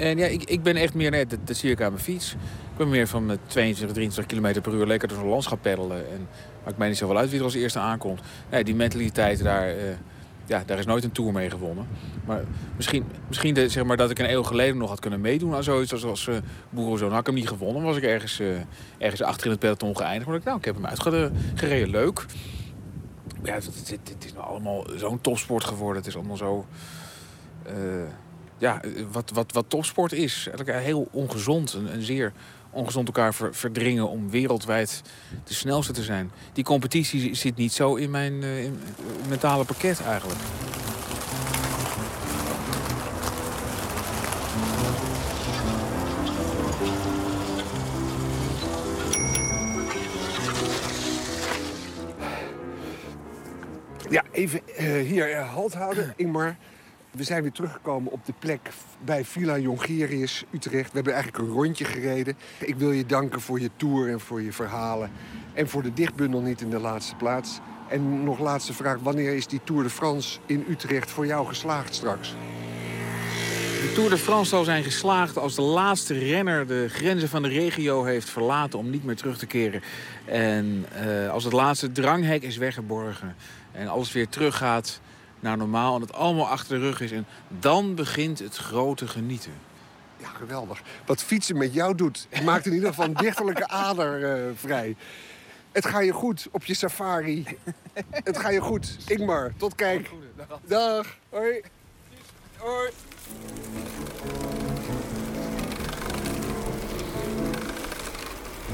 [0.00, 2.32] en ja, ik, ik ben echt meer, nee, dat, zie ik aan mijn fiets.
[2.72, 6.10] Ik ben meer van met 22, 23 km per uur lekker door zo'n landschap peddelen.
[6.12, 6.28] En
[6.64, 8.20] maakt mij niet zoveel uit wie er als eerste aankomt.
[8.50, 9.74] Nee, die mentaliteit daar, eh,
[10.50, 11.86] ja, daar is nooit een Tour mee gewonnen.
[12.24, 12.44] Maar
[12.76, 15.62] misschien, misschien de, zeg maar, dat ik een eeuw geleden nog had kunnen meedoen aan
[15.62, 16.36] zoiets als, als uh,
[16.70, 17.10] Boerenzoon.
[17.10, 18.46] Had ik hem niet gewonnen, was ik ergens, eh,
[18.98, 20.26] ergens achter in het peloton geëindigd.
[20.26, 22.26] Maar ik, nou, ik heb hem uitgereden, leuk.
[23.42, 25.96] Ja, het, het, is nou allemaal zo'n topsport geworden.
[25.96, 26.66] Het is allemaal zo...
[27.62, 27.74] eh,
[28.58, 28.80] ja,
[29.12, 30.48] wat, wat, wat topsport is.
[30.64, 32.32] Heel ongezond en, en zeer
[32.70, 35.02] ongezond elkaar ver- verdringen om wereldwijd
[35.44, 36.30] de snelste te zijn.
[36.52, 38.78] Die competitie zit niet zo in mijn eh, in
[39.28, 40.40] mentale pakket eigenlijk.
[54.10, 56.56] Ja, even eh, hier eh, halt houden, Ingmar.
[57.10, 58.70] We zijn weer teruggekomen op de plek
[59.04, 60.88] bij Villa Jongerius, Utrecht.
[60.88, 62.36] We hebben eigenlijk een rondje gereden.
[62.58, 65.10] Ik wil je danken voor je tour en voor je verhalen.
[65.54, 67.60] En voor de dichtbundel niet in de laatste plaats.
[67.88, 71.94] En nog laatste vraag, wanneer is die Tour de France in Utrecht voor jou geslaagd
[71.94, 72.34] straks?
[73.80, 77.48] De Tour de France zal zijn geslaagd als de laatste renner de grenzen van de
[77.48, 79.82] regio heeft verlaten om niet meer terug te keren.
[80.24, 83.36] En eh, als het laatste dranghek is weggeborgen
[83.72, 85.00] en alles weer teruggaat
[85.40, 87.12] naar normaal en het allemaal achter de rug is.
[87.12, 89.52] En dan begint het grote genieten.
[90.16, 90.82] Ja, geweldig.
[91.06, 94.96] Wat fietsen met jou doet, maakt in ieder geval een dichterlijke ader eh, vrij.
[95.72, 97.46] Het gaat je goed op je safari.
[98.10, 98.96] Het gaat je goed.
[99.06, 100.10] Ingmar, tot kijk.
[100.66, 101.16] Dag.
[101.28, 101.60] Hoi.
[102.56, 102.90] Hoi.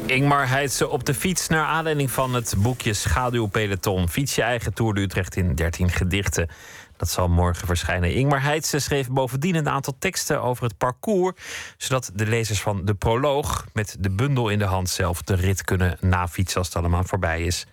[0.07, 4.09] Ingmar Heidse op de fiets naar aanleiding van het boekje Schaduwpeloton.
[4.09, 6.49] Fiets je eigen Tour de Utrecht in 13 gedichten.
[6.97, 8.15] Dat zal morgen verschijnen.
[8.15, 11.35] Ingmar Heidse schreef bovendien een aantal teksten over het parcours,
[11.77, 15.65] zodat de lezers van de proloog met de bundel in de hand zelf de rit
[15.65, 17.67] kunnen nafietsen als het allemaal voorbij is.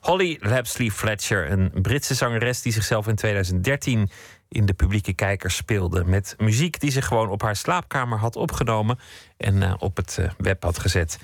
[0.00, 4.10] Holly Lapsley Fletcher, een Britse zangeres die zichzelf in 2013
[4.52, 6.04] in de publieke kijkers speelde.
[6.04, 8.98] Met muziek die ze gewoon op haar slaapkamer had opgenomen
[9.36, 11.18] en eh, op het eh, web had gezet.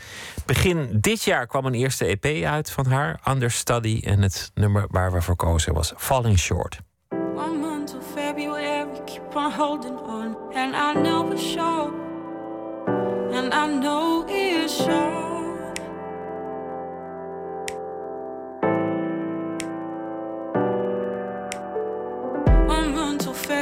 [0.46, 4.00] Begin dit jaar kwam een eerste EP uit van haar, Understudy.
[4.04, 6.80] En het nummer waar we voor kozen was Falling Short.
[7.10, 10.36] One month February, keep on holding on.
[10.54, 11.18] And I know.
[13.32, 14.26] And I know
[14.68, 15.37] short.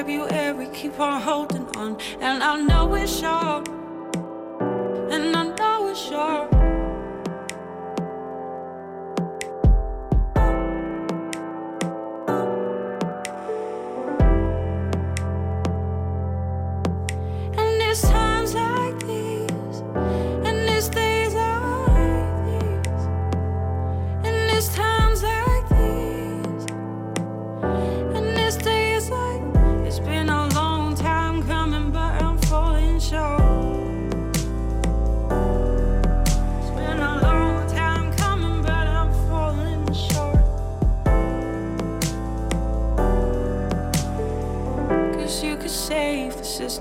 [0.07, 1.99] Month till February, keep on holding on.
[2.21, 3.69] And I know it's short.
[5.11, 6.56] And I know it's short.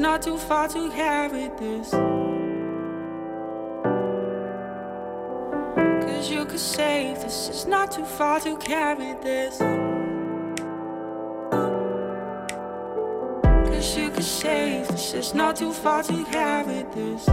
[0.06, 1.90] Not too far to carry this.
[6.06, 9.58] Cause you could save this, it's not too far to carry this.
[13.68, 17.26] Cause you could save this, it's not too far to carry this.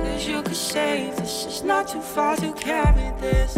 [0.00, 3.56] Cause you could save this, it's not too far to carry this.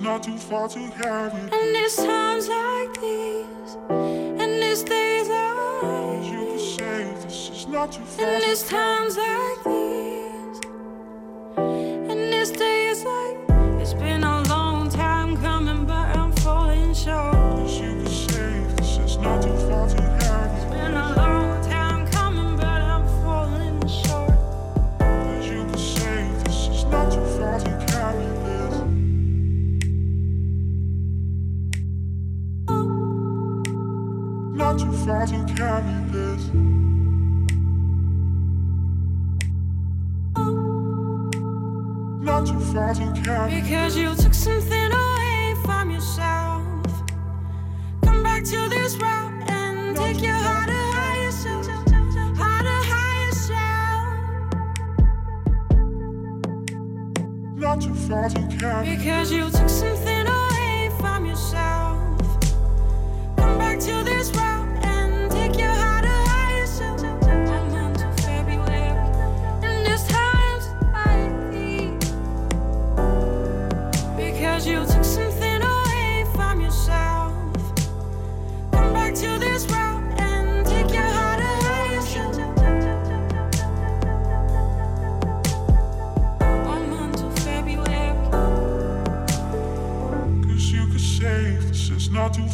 [0.00, 1.30] Not too far to carry.
[1.30, 7.92] And it's times like these, and it's days like You could save this, it's not
[7.92, 10.60] too far And it's times like these,
[11.56, 13.39] and it's days like
[35.04, 35.82] far to carry
[36.12, 36.50] this.
[42.22, 46.62] Not too far to carry Because you took something away from yourself.
[48.04, 51.66] Come back to this route and take your heart to higher self.
[52.36, 54.12] Heart to higher self.
[57.56, 62.20] Not too far to carry Because you took something away from yourself.
[63.36, 64.59] Come back to this route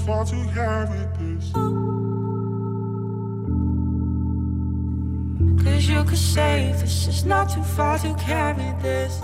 [0.07, 1.51] far to carry this.
[5.65, 9.21] Cause you could save this, it's not too far to carry this.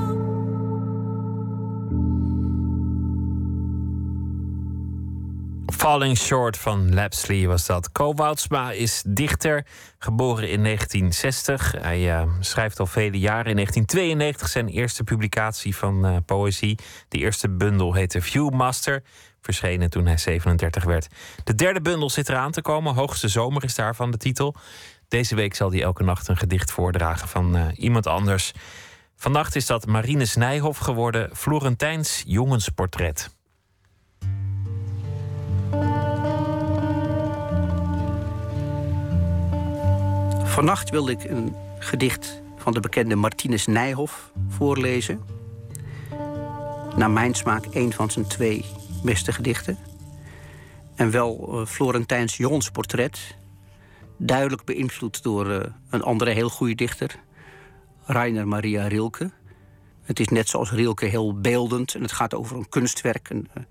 [5.67, 7.91] Falling Short van Lapsley was dat.
[7.93, 9.67] Woudsma is dichter,
[9.99, 11.73] geboren in 1960.
[11.79, 13.47] Hij eh, schrijft al vele jaren.
[13.47, 16.79] In 1992 zijn eerste publicatie van eh, poëzie.
[17.09, 19.03] De eerste bundel heette Viewmaster.
[19.43, 21.09] Verschenen toen hij 37 werd.
[21.45, 22.95] De derde bundel zit eraan te komen.
[22.95, 24.55] Hoogste Zomer is daarvan de titel.
[25.09, 28.53] Deze week zal hij elke nacht een gedicht voordragen van eh, iemand anders.
[29.17, 31.37] Vannacht is dat Marines Nijhoff geworden.
[31.37, 33.31] Florentijns jongensportret.
[40.45, 45.21] Vannacht wilde ik een gedicht van de bekende Martinus Nijhoff voorlezen.
[46.97, 48.65] Naar mijn smaak een van zijn twee
[49.03, 49.79] beste gedichten.
[50.95, 53.37] En wel eh, Florentijns jongensportret.
[54.17, 57.21] Duidelijk beïnvloed door eh, een andere heel goede dichter.
[58.05, 59.31] Rainer Maria Rilke.
[60.03, 61.95] Het is net zoals Rilke heel beeldend.
[61.95, 63.31] En het gaat over een kunstwerk.
[63.31, 63.63] Een eh,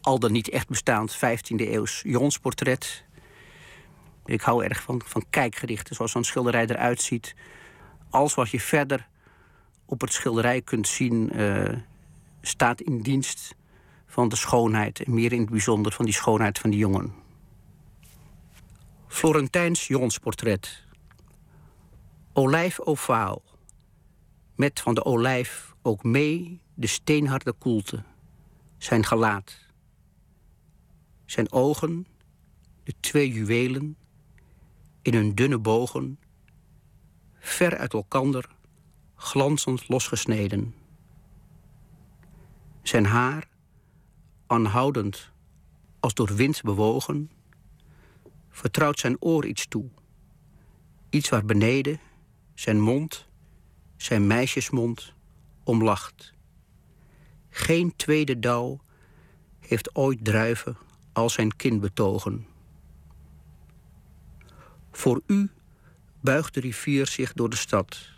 [0.00, 1.20] al dan niet echt bestaand 15e
[1.56, 3.04] eeuws jongensportret.
[4.24, 7.34] Ik hou erg van, van kijkgedichten, zoals zo'n schilderij eruit ziet.
[8.10, 9.08] Alles wat je verder
[9.84, 11.32] op het schilderij kunt zien,
[12.40, 13.54] staat in dienst
[14.12, 15.02] van de schoonheid.
[15.02, 17.12] En meer in het bijzonder van die schoonheid van die jongen.
[19.06, 20.84] Florentijns jongensportret.
[22.32, 23.42] Olijf ovaal.
[24.54, 28.02] Met van de olijf ook mee de steenharde koelte.
[28.78, 29.58] Zijn gelaat.
[31.26, 32.06] Zijn ogen,
[32.84, 33.96] de twee juwelen,
[35.02, 36.18] in hun dunne bogen,
[37.38, 38.48] ver uit elkander,
[39.14, 40.74] glanzend losgesneden.
[42.82, 43.50] Zijn haar,
[44.52, 45.30] aanhoudend
[46.00, 47.30] als door wind bewogen,
[48.50, 49.88] vertrouwt zijn oor iets toe.
[51.10, 52.00] Iets waar beneden
[52.54, 53.28] zijn mond,
[53.96, 55.12] zijn meisjesmond,
[55.64, 56.34] om lacht.
[57.50, 58.80] Geen tweede dauw
[59.58, 60.76] heeft ooit druiven
[61.12, 62.46] als zijn kin betogen.
[64.90, 65.50] Voor u
[66.20, 68.10] buigt de rivier zich door de stad.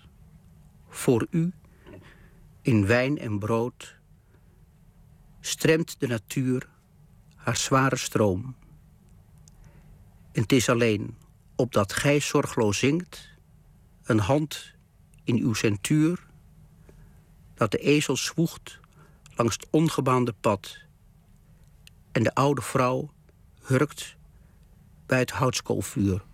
[0.89, 1.53] Voor u,
[2.63, 3.97] in wijn en brood,
[5.47, 6.69] stremt de natuur
[7.35, 8.57] haar zware stroom.
[10.33, 11.17] En het is alleen
[11.57, 13.29] opdat gij zorgloos zingt,
[14.03, 14.73] een hand
[15.25, 16.27] in uw centuur,
[17.55, 18.79] dat de ezel zwoegt
[19.37, 20.79] langs het ongebaande pad
[22.13, 23.13] en de oude vrouw
[23.63, 24.17] hurkt
[25.07, 26.25] bij het houtskoolvuur.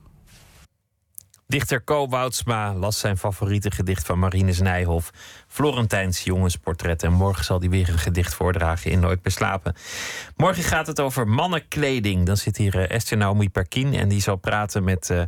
[1.51, 5.11] Dichter Ko Woudsma las zijn favoriete gedicht van Marinus Nijhoff.
[5.47, 7.03] Florentijns jongensportret.
[7.03, 9.75] En morgen zal hij weer een gedicht voordragen in Nooit Beslapen.
[10.37, 12.27] Morgen gaat het over mannenkleding.
[12.27, 15.11] Dan zit hier eh, Esther Naomi Perkin en die zal praten met...
[15.11, 15.23] eh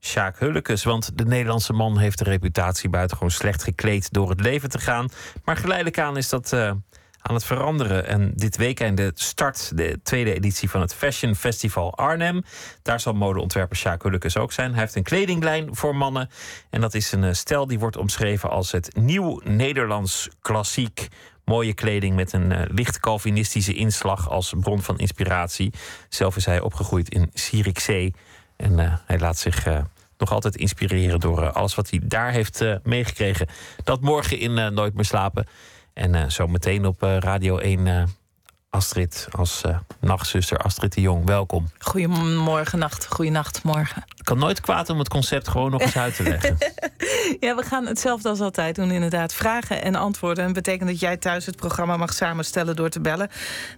[0.00, 4.68] Sjaak Hullekes, want de Nederlandse man heeft de reputatie buitengewoon slecht gekleed door het leven
[4.68, 5.08] te gaan.
[5.44, 6.72] Maar geleidelijk aan is dat eh,
[7.28, 8.06] aan het veranderen.
[8.06, 12.44] En dit weekend start de tweede editie van het Fashion Festival Arnhem.
[12.82, 14.70] Daar zal modeontwerper Sjaak Hullekes ook zijn.
[14.70, 16.30] Hij heeft een kledinglijn voor mannen.
[16.70, 21.08] En dat is een eh, stijl die wordt omschreven als het nieuw Nederlands klassiek.
[21.44, 25.72] Mooie kleding met een eh, licht Calvinistische inslag als bron van inspiratie.
[26.08, 28.14] Zelf is hij opgegroeid in Zierikzee.
[28.56, 29.66] En eh, hij laat zich
[30.18, 33.46] nog altijd inspireren door alles wat hij daar heeft meegekregen.
[33.84, 35.46] Dat morgen in Nooit meer slapen.
[35.98, 38.02] En eh, zo meteen op eh, Radio 1 eh,
[38.70, 41.26] Astrid als eh, nachtzuster Astrid de Jong.
[41.26, 41.68] Welkom.
[41.78, 43.06] Goedemorgen, nacht.
[43.06, 44.04] Goeienacht, morgen.
[44.08, 46.56] Het kan nooit kwaad om het concept gewoon nog eens uit te leggen.
[47.40, 49.34] Ja, we gaan hetzelfde als altijd doen, inderdaad.
[49.34, 50.38] Vragen en antwoorden.
[50.44, 53.28] En dat betekent dat jij thuis het programma mag samenstellen door te bellen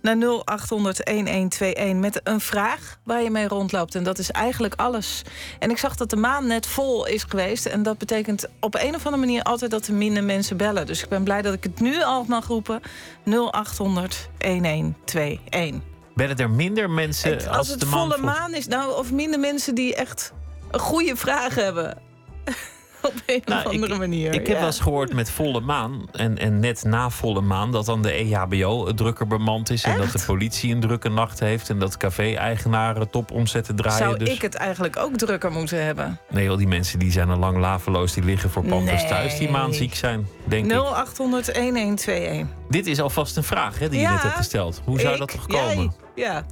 [0.02, 3.94] naar 0800-1121 met een vraag waar je mee rondloopt.
[3.94, 5.22] En dat is eigenlijk alles.
[5.58, 7.66] En ik zag dat de maan net vol is geweest.
[7.66, 10.86] En dat betekent op een of andere manier altijd dat er minder mensen bellen.
[10.86, 12.80] Dus ik ben blij dat ik het nu al mag roepen.
[14.44, 15.74] 0800-1121.
[16.14, 19.12] Bellen er minder mensen Het- als, als het de volle vol- maan is, nou, of
[19.12, 20.32] minder mensen die echt
[20.70, 21.98] een goede vraag hebben.
[23.08, 24.30] Op een of andere manier.
[24.30, 24.62] Nou, Ik heb ja.
[24.62, 27.72] wel eens gehoord met volle maan en, en net na volle maan...
[27.72, 29.82] dat dan de EHBO drukker bemand is...
[29.82, 31.70] en dat de politie een drukke nacht heeft...
[31.70, 33.98] en dat café-eigenaren topomzetten draaien.
[33.98, 34.28] Zou dus...
[34.28, 36.20] ik het eigenlijk ook drukker moeten hebben?
[36.30, 38.12] Nee, al die mensen die zijn al lang laveloos...
[38.12, 39.10] die liggen voor pampers Nee.
[39.10, 40.70] thuis die maanziek zijn, denk ik.
[40.72, 42.46] 0800 1121.
[42.68, 44.82] Dit is alvast een vraag hè, die je net hebt gesteld.
[44.84, 45.92] Hoe zou ik, dat toch komen?
[46.14, 46.44] jij, ja,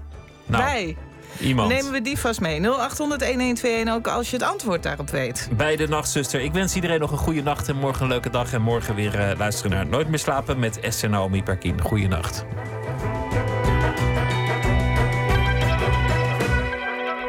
[0.47, 0.97] Nou, wij.
[1.41, 1.69] Iemand.
[1.69, 2.61] Nemen we die vast mee.
[2.61, 5.49] 0800 1121 ook als je het antwoord daarop weet.
[5.57, 6.41] Bij de Nachtzuster.
[6.41, 8.53] Ik wens iedereen nog een goede nacht en morgen een leuke dag.
[8.53, 11.81] En morgen weer eh, luisteren naar Nooit meer slapen met Esther Naomi Perkin.
[11.81, 12.45] Goeie nacht.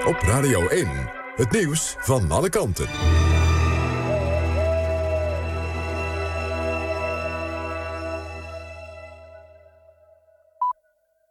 [0.06, 0.88] Op Radio 1.
[1.36, 3.29] Het nieuws van alle kanten.